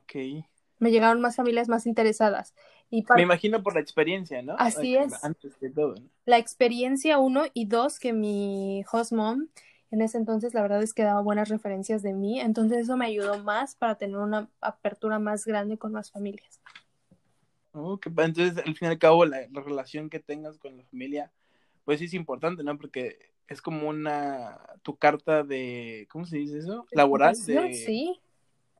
Ok. 0.04 0.46
me 0.80 0.92
llegaron 0.92 1.20
más 1.20 1.36
familias 1.36 1.68
más 1.68 1.86
interesadas. 1.86 2.54
Y 2.92 3.04
Me 3.16 3.24
imagino 3.24 3.64
por 3.64 3.74
la 3.74 3.82
experiencia, 3.82 4.42
¿no? 4.42 4.56
Así 4.58 4.96
es. 4.96 5.24
Antes 5.24 5.60
de 5.60 5.70
todo. 5.72 5.96
¿no? 5.96 6.10
La 6.26 6.38
experiencia, 6.38 7.18
uno, 7.18 7.44
y 7.54 7.66
dos, 7.66 8.00
que 8.00 8.14
mi 8.14 8.84
host 8.92 9.12
mom 9.12 9.48
en 9.96 10.02
ese 10.02 10.18
entonces 10.18 10.54
la 10.54 10.62
verdad 10.62 10.84
es 10.84 10.94
que 10.94 11.04
daba 11.04 11.22
buenas 11.22 11.48
referencias 11.48 12.04
de 12.04 12.14
mí, 12.14 12.40
entonces 12.42 12.80
eso 12.80 12.98
me 12.98 13.06
ayudó 13.06 13.42
más 13.44 13.76
para 13.76 13.96
tener 13.96 14.18
una 14.18 14.50
apertura 14.60 15.20
más 15.20 15.46
grande 15.46 15.78
con 15.78 15.94
más 15.94 16.12
familias. 16.12 16.60
Oh, 17.72 17.98
entonces, 18.06 18.58
al 18.58 18.76
fin 18.76 18.88
y 18.88 18.92
al 18.92 19.00
cabo, 19.00 19.26
la, 19.26 19.48
la, 19.52 19.62
relación 19.62 20.10
que 20.10 20.20
tengas 20.20 20.58
con 20.58 20.78
la 20.78 20.84
familia, 20.86 21.32
pues 21.84 22.00
sí 22.00 22.06
es 22.06 22.14
importante, 22.14 22.64
¿no? 22.64 22.78
Porque 22.78 23.18
es 23.48 23.62
como 23.62 23.90
una, 23.90 24.60
tu 24.82 24.98
carta 24.98 25.44
de, 25.44 26.08
¿cómo 26.10 26.26
se 26.26 26.38
dice 26.38 26.60
eso? 26.60 26.86
Laboral. 26.92 27.36
De, 27.46 27.74
sí. 27.74 28.20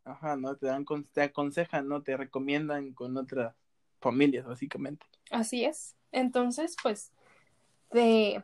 Ajá, 0.04 0.36
¿no? 0.36 0.56
Te, 0.56 0.68
dan, 0.68 0.86
te 1.14 1.22
aconsejan, 1.22 1.88
¿no? 1.88 2.04
Te 2.04 2.16
recomiendan 2.16 2.94
con 2.94 3.18
otras 3.18 3.54
familias, 4.00 4.46
básicamente. 4.46 5.06
Así 5.32 5.66
es. 5.66 5.96
Entonces, 6.12 6.76
pues, 6.82 7.12
de, 7.92 8.44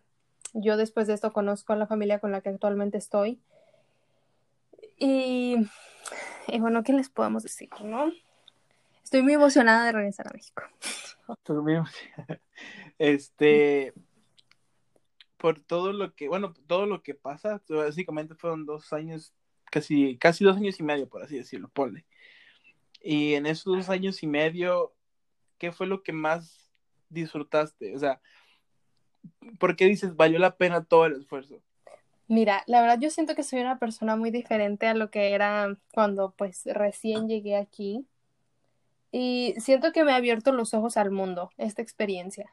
yo 0.54 0.78
después 0.78 1.08
de 1.08 1.14
esto 1.14 1.32
conozco 1.34 1.74
a 1.74 1.76
la 1.76 1.88
familia 1.88 2.20
con 2.20 2.32
la 2.32 2.42
que 2.42 2.50
actualmente 2.50 2.98
estoy. 2.98 3.40
Y, 4.98 5.56
bueno, 6.60 6.84
¿qué 6.84 6.94
les 6.94 7.10
podemos 7.10 7.44
decir, 7.44 7.70
no? 7.84 8.12
Estoy 9.04 9.24
muy 9.24 9.34
emocionada 9.34 9.86
de 9.86 9.92
regresar 9.94 10.28
a 10.28 10.34
México. 10.34 10.64
Este, 12.98 13.94
por 15.38 15.60
todo 15.60 15.92
lo 15.92 16.14
que, 16.14 16.28
bueno, 16.28 16.54
todo 16.68 16.86
lo 16.86 17.02
que 17.02 17.16
pasa, 17.16 17.62
básicamente 17.68 18.36
fueron 18.36 18.68
dos 18.68 18.94
años, 18.94 19.34
casi, 19.72 20.18
casi 20.18 20.44
dos 20.44 20.58
años 20.58 20.80
y 20.80 20.84
medio, 20.84 21.10
por 21.10 21.24
así 21.24 21.36
decirlo, 21.38 21.68
ponle. 21.70 22.06
Y 23.02 23.34
en 23.34 23.48
esos 23.48 23.76
dos 23.76 23.90
años 23.90 24.22
y 24.22 24.28
medio, 24.28 24.94
¿qué 25.58 25.72
fue 25.72 25.88
lo 25.88 26.04
que 26.04 26.14
más 26.14 26.72
disfrutaste? 27.10 27.96
O 27.96 28.00
sea, 28.00 28.22
¿por 29.60 29.76
qué 29.76 29.86
dices 29.86 30.16
valió 30.16 30.40
la 30.40 30.56
pena 30.56 30.84
todo 30.84 31.06
el 31.06 31.14
esfuerzo? 31.14 31.62
Mira, 32.28 32.64
la 32.66 32.82
verdad 32.82 33.00
yo 33.00 33.10
siento 33.10 33.36
que 33.36 33.44
soy 33.44 33.60
una 33.60 33.78
persona 33.78 34.16
muy 34.16 34.32
diferente 34.32 34.88
a 34.88 34.94
lo 34.94 35.12
que 35.12 35.34
era 35.34 35.78
cuando 35.94 36.34
pues 36.38 36.64
recién 36.66 37.28
llegué 37.28 37.58
aquí. 37.58 38.06
Y 39.12 39.56
siento 39.58 39.92
que 39.92 40.06
me 40.06 40.14
ha 40.14 40.16
abierto 40.16 40.54
los 40.54 40.74
ojos 40.74 40.96
al 40.96 41.12
mundo, 41.12 41.52
esta 41.58 41.82
experiencia. 41.82 42.50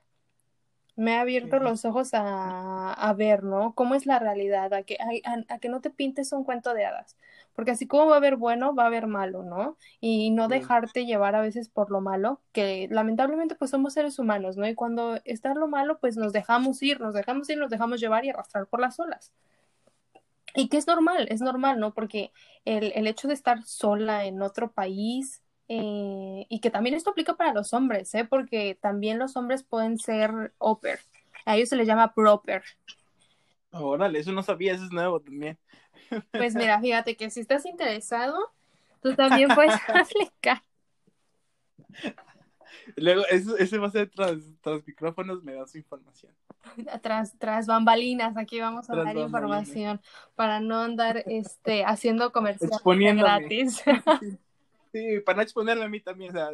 Me 0.99 1.15
ha 1.15 1.21
abierto 1.21 1.61
los 1.61 1.85
ojos 1.85 2.13
a, 2.13 2.93
a, 2.93 3.13
ver, 3.15 3.45
¿no? 3.45 3.73
Cómo 3.75 3.95
es 3.95 4.05
la 4.05 4.19
realidad, 4.19 4.75
a 4.75 4.83
que, 4.83 4.97
a, 4.97 5.55
a, 5.55 5.59
que 5.61 5.69
no 5.69 5.81
te 5.81 5.91
pintes 5.91 6.33
un 6.33 6.43
cuento 6.43 6.75
de 6.75 6.85
hadas. 6.85 7.17
Porque 7.55 7.71
así 7.71 7.87
como 7.87 8.07
va 8.07 8.15
a 8.15 8.17
haber 8.17 8.35
bueno, 8.35 8.75
va 8.75 8.83
a 8.83 8.87
haber 8.87 9.07
malo, 9.07 9.45
¿no? 9.45 9.77
Y 10.01 10.31
no 10.31 10.49
dejarte 10.49 11.07
llevar 11.07 11.37
a 11.37 11.41
veces 11.41 11.69
por 11.69 11.93
lo 11.93 12.01
malo, 12.01 12.41
que 12.51 12.89
lamentablemente 12.91 13.55
pues 13.55 13.71
somos 13.71 13.95
seres 13.95 14.19
humanos, 14.19 14.57
¿no? 14.57 14.67
Y 14.67 14.75
cuando 14.75 15.21
está 15.25 15.55
lo 15.55 15.69
malo, 15.69 16.01
pues 16.01 16.17
nos 16.17 16.33
dejamos 16.33 16.83
ir, 16.83 17.01
nos 17.01 17.15
dejamos 17.15 17.49
ir, 17.49 17.59
nos 17.59 17.71
dejamos 17.71 18.01
llevar 18.01 18.25
y 18.25 18.31
arrastrar 18.31 18.67
por 18.67 18.81
las 18.81 18.99
olas. 18.99 19.33
Y 20.57 20.69
que 20.69 20.79
es 20.79 20.89
normal, 20.89 21.29
es 21.31 21.41
normal, 21.41 21.79
¿no? 21.79 21.95
Porque 21.95 22.33
el, 22.65 22.93
el 22.97 23.07
hecho 23.07 23.29
de 23.29 23.35
estar 23.35 23.63
sola 23.63 24.25
en 24.25 24.43
otro 24.43 24.73
país, 24.73 25.43
eh, 25.69 26.47
y 26.49 26.61
que 26.61 26.71
también 26.71 26.95
esto 26.95 27.11
aplica 27.11 27.37
para 27.37 27.53
los 27.53 27.75
hombres, 27.75 28.15
¿eh? 28.15 28.25
porque 28.25 28.79
también 28.81 29.19
los 29.19 29.37
hombres 29.37 29.63
pueden 29.63 29.99
ser 29.99 30.55
oper. 30.59 31.01
A 31.45 31.57
ellos 31.57 31.69
se 31.69 31.77
les 31.77 31.87
llama 31.87 32.15
proper. 32.15 32.63
Órale, 33.71 34.19
eso 34.19 34.33
no 34.33 34.43
sabía, 34.43 34.75
eso 34.75 34.85
es 34.85 34.93
nuevo 34.93 35.21
también. 35.21 35.59
Pues 36.33 36.55
mira, 36.55 36.81
fíjate 36.81 37.17
que 37.17 37.29
si 37.29 37.41
estás 37.41 37.67
interesado, 37.67 38.39
tú 39.03 39.15
también 39.15 39.51
puedes 39.55 39.75
aplicar. 39.89 40.63
Luego, 42.97 43.27
ese 43.27 43.77
va 43.77 43.89
a 43.89 43.91
ser 43.91 44.09
tras, 44.09 44.39
tras 44.63 44.87
micrófonos, 44.87 45.43
me 45.43 45.53
das 45.53 45.75
información. 45.75 46.33
Tras, 47.03 47.39
tras 47.39 47.67
bambalinas, 47.67 48.37
aquí 48.37 48.61
vamos 48.61 48.91
a 48.91 48.97
dar 48.97 49.17
información 49.17 50.01
para 50.35 50.61
no 50.61 50.81
andar 50.81 51.23
este, 51.27 51.85
haciendo 51.85 52.33
comerciales 52.33 52.81
gratis. 53.17 53.83
Sí, 54.93 55.21
para 55.21 55.37
no 55.37 55.43
exponerme 55.43 55.85
a 55.85 55.89
mí 55.89 56.01
también, 56.01 56.31
o 56.31 56.39
sea, 56.39 56.51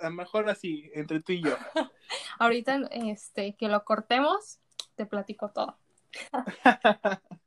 a 0.00 0.08
lo 0.08 0.14
mejor 0.14 0.48
así, 0.48 0.90
entre 0.94 1.20
tú 1.20 1.32
y 1.32 1.42
yo. 1.42 1.56
Ahorita, 2.38 2.80
este, 2.90 3.54
que 3.54 3.68
lo 3.68 3.84
cortemos, 3.84 4.58
te 4.94 5.06
platico 5.06 5.50
todo. 5.50 5.76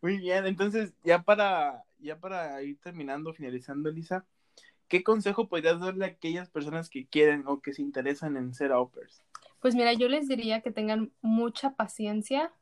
Muy 0.00 0.18
bien, 0.18 0.46
entonces, 0.46 0.94
ya 1.04 1.22
para, 1.22 1.84
ya 1.98 2.18
para 2.18 2.62
ir 2.62 2.78
terminando, 2.80 3.32
finalizando, 3.34 3.90
Lisa, 3.90 4.24
¿qué 4.88 5.02
consejo 5.02 5.48
podrías 5.48 5.80
darle 5.80 6.04
a 6.04 6.08
aquellas 6.08 6.50
personas 6.50 6.88
que 6.88 7.06
quieren 7.06 7.44
o 7.46 7.60
que 7.60 7.72
se 7.72 7.82
interesan 7.82 8.36
en 8.36 8.54
ser 8.54 8.72
operas? 8.72 9.22
Pues 9.60 9.74
mira, 9.74 9.92
yo 9.92 10.08
les 10.08 10.28
diría 10.28 10.60
que 10.60 10.72
tengan 10.72 11.12
mucha 11.20 11.74
paciencia, 11.74 12.52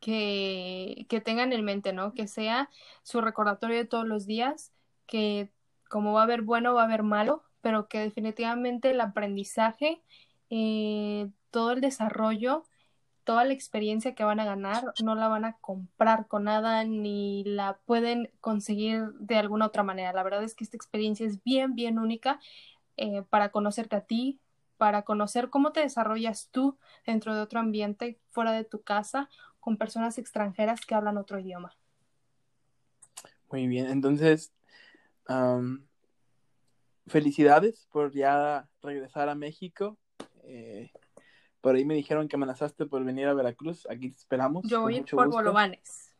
que, 0.00 1.06
que 1.08 1.20
tengan 1.20 1.52
en 1.52 1.64
mente, 1.64 1.92
¿no? 1.92 2.12
Que 2.12 2.28
sea 2.28 2.70
su 3.02 3.20
recordatorio 3.20 3.76
de 3.76 3.84
todos 3.84 4.06
los 4.06 4.26
días, 4.26 4.72
que 5.08 5.50
como 5.88 6.12
va 6.12 6.20
a 6.20 6.24
haber 6.24 6.42
bueno, 6.42 6.74
va 6.74 6.82
a 6.82 6.84
haber 6.84 7.02
malo, 7.02 7.42
pero 7.60 7.88
que 7.88 7.98
definitivamente 7.98 8.90
el 8.90 9.00
aprendizaje, 9.00 10.02
eh, 10.50 11.28
todo 11.50 11.72
el 11.72 11.80
desarrollo, 11.80 12.64
toda 13.24 13.44
la 13.44 13.52
experiencia 13.52 14.14
que 14.14 14.24
van 14.24 14.40
a 14.40 14.44
ganar, 14.44 14.94
no 15.02 15.14
la 15.14 15.28
van 15.28 15.44
a 15.44 15.54
comprar 15.58 16.28
con 16.28 16.44
nada 16.44 16.84
ni 16.84 17.42
la 17.44 17.78
pueden 17.84 18.30
conseguir 18.40 19.12
de 19.18 19.36
alguna 19.36 19.66
otra 19.66 19.82
manera. 19.82 20.12
La 20.12 20.22
verdad 20.22 20.44
es 20.44 20.54
que 20.54 20.64
esta 20.64 20.76
experiencia 20.76 21.26
es 21.26 21.42
bien, 21.42 21.74
bien 21.74 21.98
única 21.98 22.40
eh, 22.96 23.22
para 23.28 23.50
conocerte 23.50 23.96
a 23.96 24.02
ti, 24.02 24.40
para 24.78 25.02
conocer 25.02 25.50
cómo 25.50 25.72
te 25.72 25.80
desarrollas 25.80 26.48
tú 26.50 26.78
dentro 27.04 27.34
de 27.34 27.40
otro 27.40 27.60
ambiente, 27.60 28.18
fuera 28.30 28.52
de 28.52 28.64
tu 28.64 28.82
casa, 28.82 29.28
con 29.60 29.76
personas 29.76 30.16
extranjeras 30.18 30.80
que 30.86 30.94
hablan 30.94 31.18
otro 31.18 31.38
idioma. 31.38 31.76
Muy 33.50 33.66
bien, 33.66 33.86
entonces 33.86 34.52
felicidades 37.06 37.86
por 37.90 38.12
ya 38.12 38.68
regresar 38.82 39.28
a 39.28 39.34
México. 39.34 39.98
Eh, 40.44 40.90
por 41.60 41.74
ahí 41.74 41.84
me 41.84 41.94
dijeron 41.94 42.28
que 42.28 42.36
amenazaste 42.36 42.86
por 42.86 43.04
venir 43.04 43.26
a 43.26 43.34
Veracruz. 43.34 43.86
Aquí 43.90 44.10
te 44.10 44.16
esperamos. 44.16 44.64
Yo 44.68 44.82
voy 44.82 45.02
por 45.02 45.28
Bolovanes. 45.28 46.14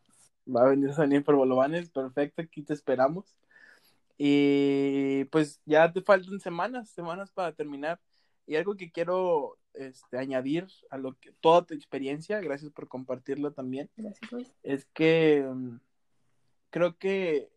Va 0.47 0.63
a 0.63 0.69
venir 0.69 0.91
a 0.91 1.21
por 1.23 1.35
Bolovanes. 1.35 1.89
Perfecto, 1.89 2.41
aquí 2.41 2.63
te 2.63 2.73
esperamos. 2.73 3.37
Y 4.17 5.23
pues 5.25 5.61
ya 5.65 5.91
te 5.91 6.01
faltan 6.01 6.39
semanas, 6.39 6.89
semanas 6.89 7.31
para 7.31 7.53
terminar. 7.53 7.99
Y 8.45 8.55
algo 8.55 8.75
que 8.75 8.91
quiero 8.91 9.57
este, 9.73 10.17
añadir 10.17 10.67
a 10.89 10.97
lo 10.97 11.13
que 11.19 11.31
toda 11.39 11.65
tu 11.65 11.73
experiencia, 11.73 12.41
gracias 12.41 12.71
por 12.71 12.87
compartirlo 12.87 13.53
también. 13.53 13.89
Gracias, 13.95 14.31
Luis. 14.31 14.53
Es 14.63 14.85
que 14.85 15.45
um, 15.47 15.79
creo 16.69 16.97
que 16.97 17.49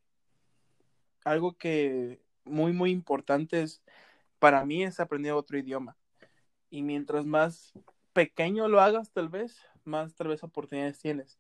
algo 1.24 1.56
que 1.56 2.20
muy, 2.44 2.72
muy 2.72 2.90
importante 2.90 3.62
es, 3.62 3.82
para 4.38 4.64
mí 4.64 4.82
es 4.84 5.00
aprender 5.00 5.32
otro 5.32 5.58
idioma. 5.58 5.96
Y 6.70 6.82
mientras 6.82 7.26
más 7.26 7.72
pequeño 8.12 8.68
lo 8.68 8.80
hagas, 8.80 9.10
tal 9.12 9.28
vez, 9.28 9.56
más 9.84 10.14
tal 10.14 10.28
vez 10.28 10.42
oportunidades 10.42 10.98
tienes. 10.98 11.38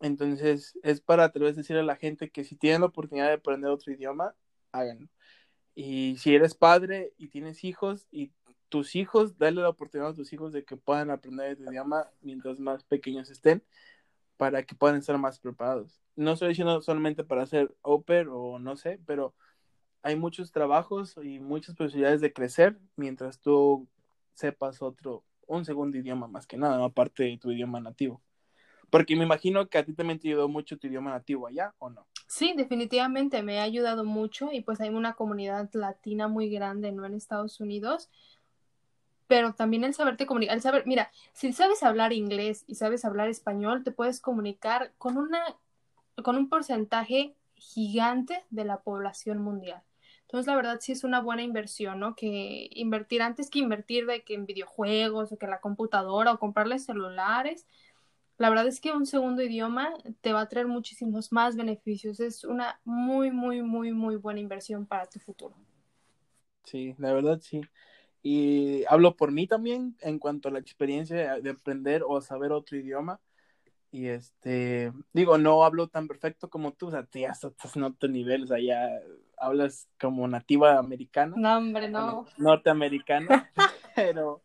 Entonces, 0.00 0.78
es 0.82 1.00
para 1.00 1.30
tal 1.32 1.42
vez 1.42 1.56
decirle 1.56 1.82
a 1.82 1.84
la 1.84 1.96
gente 1.96 2.30
que 2.30 2.44
si 2.44 2.56
tienen 2.56 2.82
la 2.82 2.86
oportunidad 2.88 3.28
de 3.28 3.34
aprender 3.34 3.70
otro 3.70 3.92
idioma, 3.92 4.34
háganlo. 4.72 5.08
Y 5.74 6.16
si 6.18 6.34
eres 6.34 6.54
padre 6.54 7.12
y 7.18 7.28
tienes 7.28 7.64
hijos 7.64 8.06
y 8.10 8.32
tus 8.68 8.96
hijos, 8.96 9.38
dale 9.38 9.62
la 9.62 9.68
oportunidad 9.70 10.10
a 10.10 10.14
tus 10.14 10.32
hijos 10.32 10.52
de 10.52 10.64
que 10.64 10.76
puedan 10.76 11.10
aprender 11.10 11.56
tu 11.56 11.70
idioma 11.70 12.10
mientras 12.20 12.60
más 12.60 12.84
pequeños 12.84 13.30
estén, 13.30 13.62
para 14.38 14.62
que 14.62 14.74
puedan 14.74 14.96
estar 14.96 15.18
más 15.18 15.38
preparados. 15.38 16.00
No 16.16 16.32
estoy 16.32 16.48
diciendo 16.48 16.80
solamente 16.80 17.24
para 17.24 17.42
hacer 17.42 17.74
oper 17.82 18.28
o 18.28 18.58
no 18.58 18.76
sé, 18.76 18.98
pero 19.04 19.34
hay 20.02 20.16
muchos 20.16 20.52
trabajos 20.52 21.18
y 21.22 21.40
muchas 21.40 21.74
posibilidades 21.74 22.22
de 22.22 22.32
crecer 22.32 22.78
mientras 22.96 23.40
tú 23.40 23.86
sepas 24.32 24.80
otro, 24.80 25.24
un 25.46 25.64
segundo 25.64 25.98
idioma 25.98 26.28
más 26.28 26.46
que 26.46 26.56
nada, 26.56 26.82
aparte 26.82 27.24
de 27.24 27.36
tu 27.36 27.50
idioma 27.50 27.80
nativo. 27.80 28.22
Porque 28.90 29.16
me 29.16 29.24
imagino 29.24 29.68
que 29.68 29.76
a 29.76 29.84
ti 29.84 29.92
también 29.92 30.18
te 30.18 30.28
ayudó 30.28 30.48
mucho 30.48 30.78
tu 30.78 30.86
idioma 30.86 31.10
nativo 31.10 31.46
allá, 31.46 31.74
¿o 31.78 31.90
no? 31.90 32.06
Sí, 32.28 32.54
definitivamente 32.56 33.42
me 33.42 33.58
ha 33.58 33.64
ayudado 33.64 34.04
mucho 34.04 34.50
y 34.52 34.60
pues 34.60 34.80
hay 34.80 34.90
una 34.90 35.14
comunidad 35.14 35.68
latina 35.72 36.28
muy 36.28 36.48
grande, 36.48 36.92
¿no? 36.92 37.04
En 37.04 37.14
Estados 37.14 37.60
Unidos 37.60 38.08
pero 39.28 39.54
también 39.54 39.84
el 39.84 39.94
saberte 39.94 40.26
comunicar, 40.26 40.56
el 40.56 40.62
saber, 40.62 40.84
mira, 40.86 41.10
si 41.34 41.52
sabes 41.52 41.82
hablar 41.82 42.12
inglés 42.12 42.64
y 42.66 42.74
sabes 42.74 43.04
hablar 43.04 43.28
español, 43.28 43.84
te 43.84 43.92
puedes 43.92 44.20
comunicar 44.20 44.92
con 44.98 45.18
una, 45.18 45.42
con 46.24 46.36
un 46.36 46.48
porcentaje 46.48 47.34
gigante 47.54 48.42
de 48.50 48.64
la 48.64 48.80
población 48.80 49.38
mundial. 49.38 49.82
Entonces, 50.22 50.46
la 50.46 50.56
verdad 50.56 50.78
sí 50.80 50.92
es 50.92 51.04
una 51.04 51.20
buena 51.20 51.42
inversión, 51.42 52.00
¿no? 52.00 52.14
Que 52.14 52.68
invertir 52.72 53.22
antes 53.22 53.50
que 53.50 53.60
invertir 53.60 54.06
de 54.06 54.22
que 54.22 54.34
en 54.34 54.46
videojuegos 54.46 55.32
o 55.32 55.38
que 55.38 55.46
en 55.46 55.50
la 55.50 55.60
computadora 55.60 56.32
o 56.32 56.38
comprarle 56.38 56.78
celulares. 56.78 57.66
La 58.36 58.50
verdad 58.50 58.66
es 58.66 58.80
que 58.80 58.92
un 58.92 59.06
segundo 59.06 59.42
idioma 59.42 59.92
te 60.20 60.32
va 60.32 60.42
a 60.42 60.48
traer 60.48 60.66
muchísimos 60.66 61.32
más 61.32 61.56
beneficios. 61.56 62.20
Es 62.20 62.44
una 62.44 62.78
muy, 62.84 63.30
muy, 63.30 63.62
muy, 63.62 63.92
muy 63.92 64.16
buena 64.16 64.40
inversión 64.40 64.86
para 64.86 65.06
tu 65.06 65.18
futuro. 65.18 65.54
Sí, 66.64 66.94
la 66.98 67.14
verdad 67.14 67.40
sí. 67.40 67.62
Y 68.22 68.84
hablo 68.88 69.16
por 69.16 69.32
mí 69.32 69.46
también 69.46 69.96
en 70.00 70.18
cuanto 70.18 70.48
a 70.48 70.52
la 70.52 70.58
experiencia 70.58 71.40
de 71.40 71.50
aprender 71.50 72.02
o 72.06 72.20
saber 72.20 72.52
otro 72.52 72.76
idioma. 72.76 73.20
Y 73.90 74.08
este, 74.08 74.92
digo, 75.12 75.38
no 75.38 75.64
hablo 75.64 75.88
tan 75.88 76.08
perfecto 76.08 76.50
como 76.50 76.72
tú, 76.72 76.88
o 76.88 76.90
sea, 76.90 77.08
ya 77.12 77.30
estás 77.30 77.74
en 77.74 77.84
otro 77.84 78.08
nivel, 78.08 78.44
o 78.44 78.46
sea, 78.46 78.58
ya 78.60 78.86
hablas 79.38 79.88
como 79.98 80.28
nativa 80.28 80.78
americana. 80.78 81.34
No, 81.36 81.56
hombre, 81.56 81.88
no. 81.88 82.26
Norteamericana, 82.36 83.50
pero, 83.96 84.42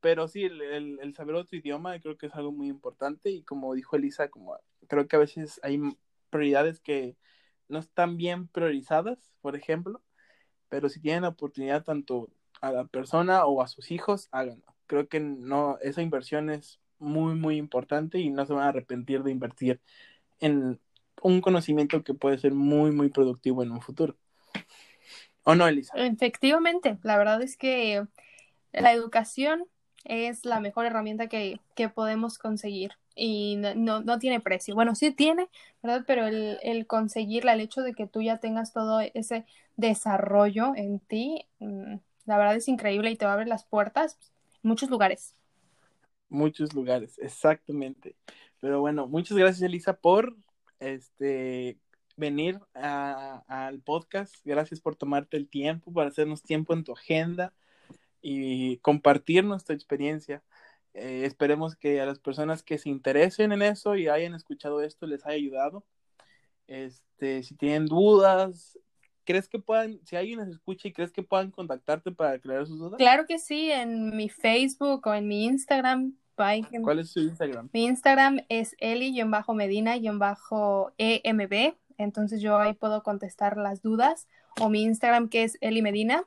pero 0.00 0.26
sí, 0.26 0.44
el, 0.44 0.98
el, 1.00 1.14
saber 1.14 1.36
otro 1.36 1.56
idioma 1.56 2.00
creo 2.00 2.18
que 2.18 2.26
es 2.26 2.34
algo 2.34 2.50
muy 2.50 2.68
importante 2.68 3.30
y 3.30 3.42
como 3.44 3.72
dijo 3.74 3.94
Elisa, 3.94 4.28
como 4.28 4.58
creo 4.88 5.06
que 5.06 5.14
a 5.14 5.20
veces 5.20 5.60
hay 5.62 5.80
prioridades 6.30 6.80
que 6.80 7.16
no 7.68 7.78
están 7.78 8.16
bien 8.16 8.48
priorizadas, 8.48 9.32
por 9.42 9.54
ejemplo, 9.54 10.02
pero 10.68 10.88
si 10.88 11.00
tienen 11.00 11.22
la 11.22 11.28
oportunidad 11.28 11.84
tanto 11.84 12.30
a 12.60 12.72
la 12.72 12.84
persona 12.84 13.44
o 13.46 13.62
a 13.62 13.68
sus 13.68 13.90
hijos, 13.90 14.28
háganlo. 14.32 14.64
Creo 14.86 15.08
que 15.08 15.20
no, 15.20 15.78
esa 15.82 16.02
inversión 16.02 16.50
es 16.50 16.80
muy, 16.98 17.34
muy 17.34 17.56
importante 17.56 18.18
y 18.18 18.30
no 18.30 18.44
se 18.46 18.52
van 18.52 18.64
a 18.64 18.68
arrepentir 18.68 19.22
de 19.22 19.30
invertir 19.30 19.80
en 20.40 20.80
un 21.22 21.40
conocimiento 21.40 22.02
que 22.02 22.14
puede 22.14 22.38
ser 22.38 22.52
muy, 22.52 22.92
muy 22.92 23.08
productivo 23.08 23.62
en 23.62 23.72
un 23.72 23.80
futuro. 23.80 24.16
¿O 25.44 25.54
no, 25.54 25.66
Elisa? 25.66 25.94
Efectivamente, 25.96 26.98
la 27.02 27.16
verdad 27.18 27.42
es 27.42 27.56
que 27.56 28.06
la 28.72 28.92
educación 28.92 29.64
es 30.04 30.44
la 30.44 30.60
mejor 30.60 30.86
herramienta 30.86 31.28
que, 31.28 31.60
que 31.74 31.88
podemos 31.88 32.38
conseguir 32.38 32.92
y 33.14 33.56
no, 33.56 34.00
no, 34.00 34.18
tiene 34.18 34.40
precio. 34.40 34.74
Bueno, 34.74 34.94
sí 34.94 35.10
tiene, 35.10 35.48
¿verdad? 35.82 36.04
Pero 36.06 36.26
el, 36.26 36.58
el, 36.62 36.86
conseguirla, 36.86 37.52
el 37.52 37.60
hecho 37.60 37.82
de 37.82 37.94
que 37.94 38.06
tú 38.06 38.22
ya 38.22 38.38
tengas 38.38 38.72
todo 38.72 39.00
ese 39.00 39.44
desarrollo 39.76 40.74
en 40.74 41.00
ti, 41.00 41.46
mm, 41.58 41.96
la 42.30 42.38
verdad 42.38 42.56
es 42.56 42.68
increíble 42.68 43.10
y 43.10 43.16
te 43.16 43.26
va 43.26 43.32
a 43.32 43.34
abrir 43.34 43.48
las 43.48 43.64
puertas 43.64 44.18
en 44.62 44.68
muchos 44.68 44.88
lugares 44.88 45.34
muchos 46.30 46.72
lugares, 46.74 47.18
exactamente. 47.18 48.16
Pero 48.60 48.80
bueno, 48.80 49.06
muchas 49.06 49.36
gracias 49.36 49.62
Elisa 49.62 49.94
por 49.94 50.36
este 50.78 51.78
venir 52.16 52.60
al 52.74 53.80
podcast. 53.80 54.34
Gracias 54.44 54.80
por 54.80 54.96
tomarte 54.96 55.36
el 55.36 55.48
tiempo, 55.48 55.92
para 55.92 56.08
hacernos 56.08 56.42
tiempo 56.42 56.72
en 56.72 56.84
tu 56.84 56.92
agenda 56.92 57.52
y 58.22 58.78
compartir 58.78 59.44
nuestra 59.44 59.74
experiencia. 59.74 60.42
Eh, 60.94 61.24
esperemos 61.24 61.76
que 61.76 62.00
a 62.00 62.06
las 62.06 62.18
personas 62.18 62.62
que 62.62 62.78
se 62.78 62.88
interesen 62.88 63.52
en 63.52 63.62
eso 63.62 63.96
y 63.96 64.08
hayan 64.08 64.34
escuchado 64.34 64.82
esto 64.82 65.06
les 65.06 65.26
haya 65.26 65.36
ayudado. 65.36 65.84
Este, 66.66 67.42
si 67.42 67.56
tienen 67.56 67.86
dudas, 67.86 68.78
¿crees 69.30 69.48
que 69.48 69.58
puedan, 69.58 70.00
si 70.04 70.16
alguien 70.16 70.40
nos 70.40 70.48
escucha 70.48 70.88
y 70.88 70.92
crees 70.92 71.12
que 71.12 71.22
puedan 71.22 71.50
contactarte 71.50 72.10
para 72.10 72.32
aclarar 72.32 72.66
sus 72.66 72.78
dudas? 72.78 72.98
Claro 72.98 73.26
que 73.26 73.38
sí, 73.38 73.70
en 73.70 74.16
mi 74.16 74.28
Facebook 74.28 75.06
o 75.06 75.14
en 75.14 75.28
mi 75.28 75.44
Instagram 75.44 76.14
¿Cuál 76.82 77.00
es 77.00 77.10
su 77.10 77.20
Instagram? 77.20 77.68
Mi 77.72 77.84
Instagram 77.84 78.40
es 78.48 78.74
eli-medina-emb. 78.78 81.74
Entonces 81.98 82.40
yo 82.40 82.58
ahí 82.58 82.72
puedo 82.72 83.02
contestar 83.02 83.58
las 83.58 83.82
dudas. 83.82 84.26
O 84.58 84.70
mi 84.70 84.82
Instagram 84.82 85.28
que 85.28 85.44
es 85.44 85.58
Eli 85.60 85.82
Medina. 85.82 86.24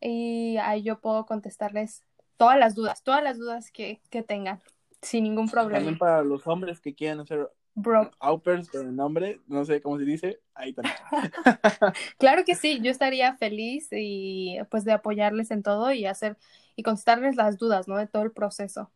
Y 0.00 0.58
ahí 0.58 0.82
yo 0.82 1.00
puedo 1.00 1.24
contestarles 1.24 2.04
todas 2.36 2.58
las 2.58 2.74
dudas, 2.74 3.02
todas 3.02 3.24
las 3.24 3.38
dudas 3.38 3.70
que, 3.70 3.98
tengan, 4.26 4.60
sin 5.00 5.24
ningún 5.24 5.48
problema. 5.48 5.78
También 5.78 5.96
para 5.96 6.22
los 6.22 6.46
hombres 6.46 6.78
que 6.80 6.94
quieran 6.94 7.20
hacer 7.20 7.50
Bro. 7.78 8.10
Aupers 8.20 8.74
el 8.74 8.96
nombre, 8.96 9.42
no 9.48 9.66
sé 9.66 9.82
cómo 9.82 9.98
se 9.98 10.06
dice, 10.06 10.40
ahí 10.54 10.72
también. 10.72 10.96
claro 12.18 12.42
que 12.46 12.54
sí, 12.54 12.80
yo 12.80 12.90
estaría 12.90 13.36
feliz 13.36 13.88
y 13.92 14.56
pues 14.70 14.86
de 14.86 14.92
apoyarles 14.92 15.50
en 15.50 15.62
todo 15.62 15.92
y 15.92 16.06
hacer 16.06 16.38
y 16.74 16.82
contestarles 16.82 17.36
las 17.36 17.58
dudas, 17.58 17.86
¿no? 17.86 17.98
De 17.98 18.06
todo 18.06 18.22
el 18.22 18.32
proceso. 18.32 18.90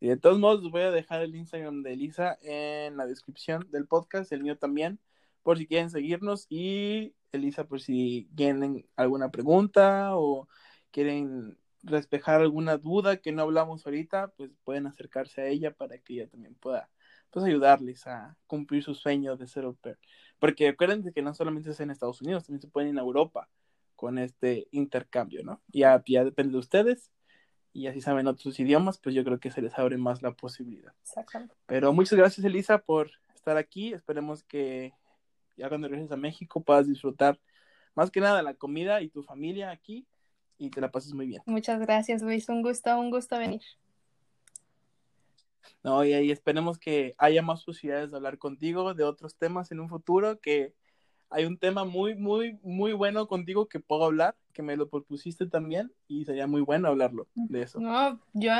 Y 0.00 0.08
de 0.08 0.16
todos 0.16 0.40
modos, 0.40 0.68
voy 0.72 0.82
a 0.82 0.90
dejar 0.90 1.22
el 1.22 1.36
Instagram 1.36 1.84
de 1.84 1.92
Elisa 1.92 2.36
en 2.42 2.96
la 2.96 3.06
descripción 3.06 3.70
del 3.70 3.86
podcast, 3.86 4.32
el 4.32 4.42
mío 4.42 4.58
también, 4.58 4.98
por 5.44 5.56
si 5.56 5.68
quieren 5.68 5.90
seguirnos. 5.90 6.46
Y 6.48 7.14
Elisa, 7.30 7.62
por 7.62 7.80
si 7.80 8.28
tienen 8.34 8.88
alguna 8.96 9.30
pregunta 9.30 10.16
o 10.16 10.48
quieren 10.90 11.56
despejar 11.82 12.40
alguna 12.40 12.76
duda 12.76 13.18
que 13.18 13.30
no 13.30 13.42
hablamos 13.42 13.86
ahorita, 13.86 14.32
pues 14.36 14.50
pueden 14.64 14.88
acercarse 14.88 15.42
a 15.42 15.46
ella 15.46 15.70
para 15.70 15.96
que 15.98 16.14
ella 16.14 16.28
también 16.28 16.56
pueda 16.56 16.90
pues 17.30 17.44
ayudarles 17.44 18.06
a 18.06 18.36
cumplir 18.46 18.82
su 18.82 18.94
sueño 18.94 19.36
de 19.36 19.46
ser 19.46 19.64
au 19.64 19.74
pair. 19.74 19.98
Porque 20.38 20.68
acuérdense 20.68 21.12
que 21.12 21.22
no 21.22 21.34
solamente 21.34 21.70
es 21.70 21.80
en 21.80 21.90
Estados 21.90 22.20
Unidos, 22.22 22.44
también 22.44 22.60
se 22.60 22.68
pueden 22.68 22.90
en 22.90 22.98
Europa 22.98 23.48
con 23.94 24.18
este 24.18 24.68
intercambio, 24.70 25.42
¿no? 25.42 25.60
Ya, 25.68 26.02
ya 26.06 26.24
depende 26.24 26.52
de 26.52 26.58
ustedes 26.58 27.10
y 27.72 27.88
así 27.88 28.00
saben 28.00 28.26
otros 28.26 28.58
idiomas, 28.58 28.98
pues 28.98 29.14
yo 29.14 29.24
creo 29.24 29.38
que 29.38 29.50
se 29.50 29.60
les 29.60 29.78
abre 29.78 29.98
más 29.98 30.22
la 30.22 30.32
posibilidad. 30.32 30.92
Exacto. 31.00 31.54
Pero 31.66 31.92
muchas 31.92 32.18
gracias, 32.18 32.44
Elisa, 32.44 32.78
por 32.78 33.10
estar 33.34 33.56
aquí. 33.56 33.92
Esperemos 33.92 34.42
que 34.44 34.92
ya 35.56 35.68
cuando 35.68 35.88
regreses 35.88 36.12
a 36.12 36.16
México 36.16 36.62
puedas 36.62 36.88
disfrutar 36.88 37.38
más 37.94 38.10
que 38.10 38.20
nada 38.20 38.42
la 38.42 38.54
comida 38.54 39.02
y 39.02 39.08
tu 39.08 39.22
familia 39.22 39.70
aquí 39.70 40.06
y 40.58 40.70
te 40.70 40.80
la 40.80 40.90
pases 40.90 41.12
muy 41.12 41.26
bien. 41.26 41.42
Muchas 41.46 41.80
gracias, 41.80 42.22
Luis. 42.22 42.48
Un 42.48 42.62
gusto, 42.62 42.98
un 42.98 43.10
gusto 43.10 43.38
venir. 43.38 43.62
No, 45.82 46.04
y, 46.04 46.14
y 46.14 46.30
esperemos 46.30 46.78
que 46.78 47.14
haya 47.18 47.42
más 47.42 47.64
posibilidades 47.64 48.10
de 48.10 48.16
hablar 48.16 48.38
contigo 48.38 48.94
de 48.94 49.04
otros 49.04 49.36
temas 49.36 49.70
en 49.72 49.80
un 49.80 49.88
futuro 49.88 50.40
que 50.40 50.74
hay 51.30 51.44
un 51.44 51.58
tema 51.58 51.84
muy, 51.84 52.14
muy, 52.14 52.58
muy 52.62 52.92
bueno 52.92 53.26
contigo 53.26 53.68
que 53.68 53.80
puedo 53.80 54.04
hablar, 54.04 54.36
que 54.52 54.62
me 54.62 54.76
lo 54.76 54.88
propusiste 54.88 55.46
también 55.46 55.92
y 56.08 56.24
sería 56.24 56.46
muy 56.46 56.60
bueno 56.60 56.88
hablarlo 56.88 57.26
de 57.34 57.62
eso. 57.62 57.80
No, 57.80 58.20
yo 58.32 58.52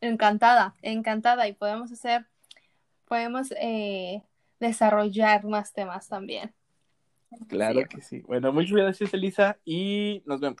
encantada, 0.00 0.74
encantada 0.82 1.48
y 1.48 1.52
podemos 1.54 1.90
hacer, 1.90 2.26
podemos 3.06 3.52
eh, 3.60 4.22
desarrollar 4.60 5.44
más 5.44 5.72
temas 5.72 6.08
también. 6.08 6.54
Claro 7.48 7.80
que 7.88 8.00
sí. 8.00 8.20
Bueno, 8.20 8.52
muchas 8.52 8.76
gracias 8.76 9.12
Elisa 9.12 9.58
y 9.64 10.22
nos 10.24 10.40
vemos. 10.40 10.52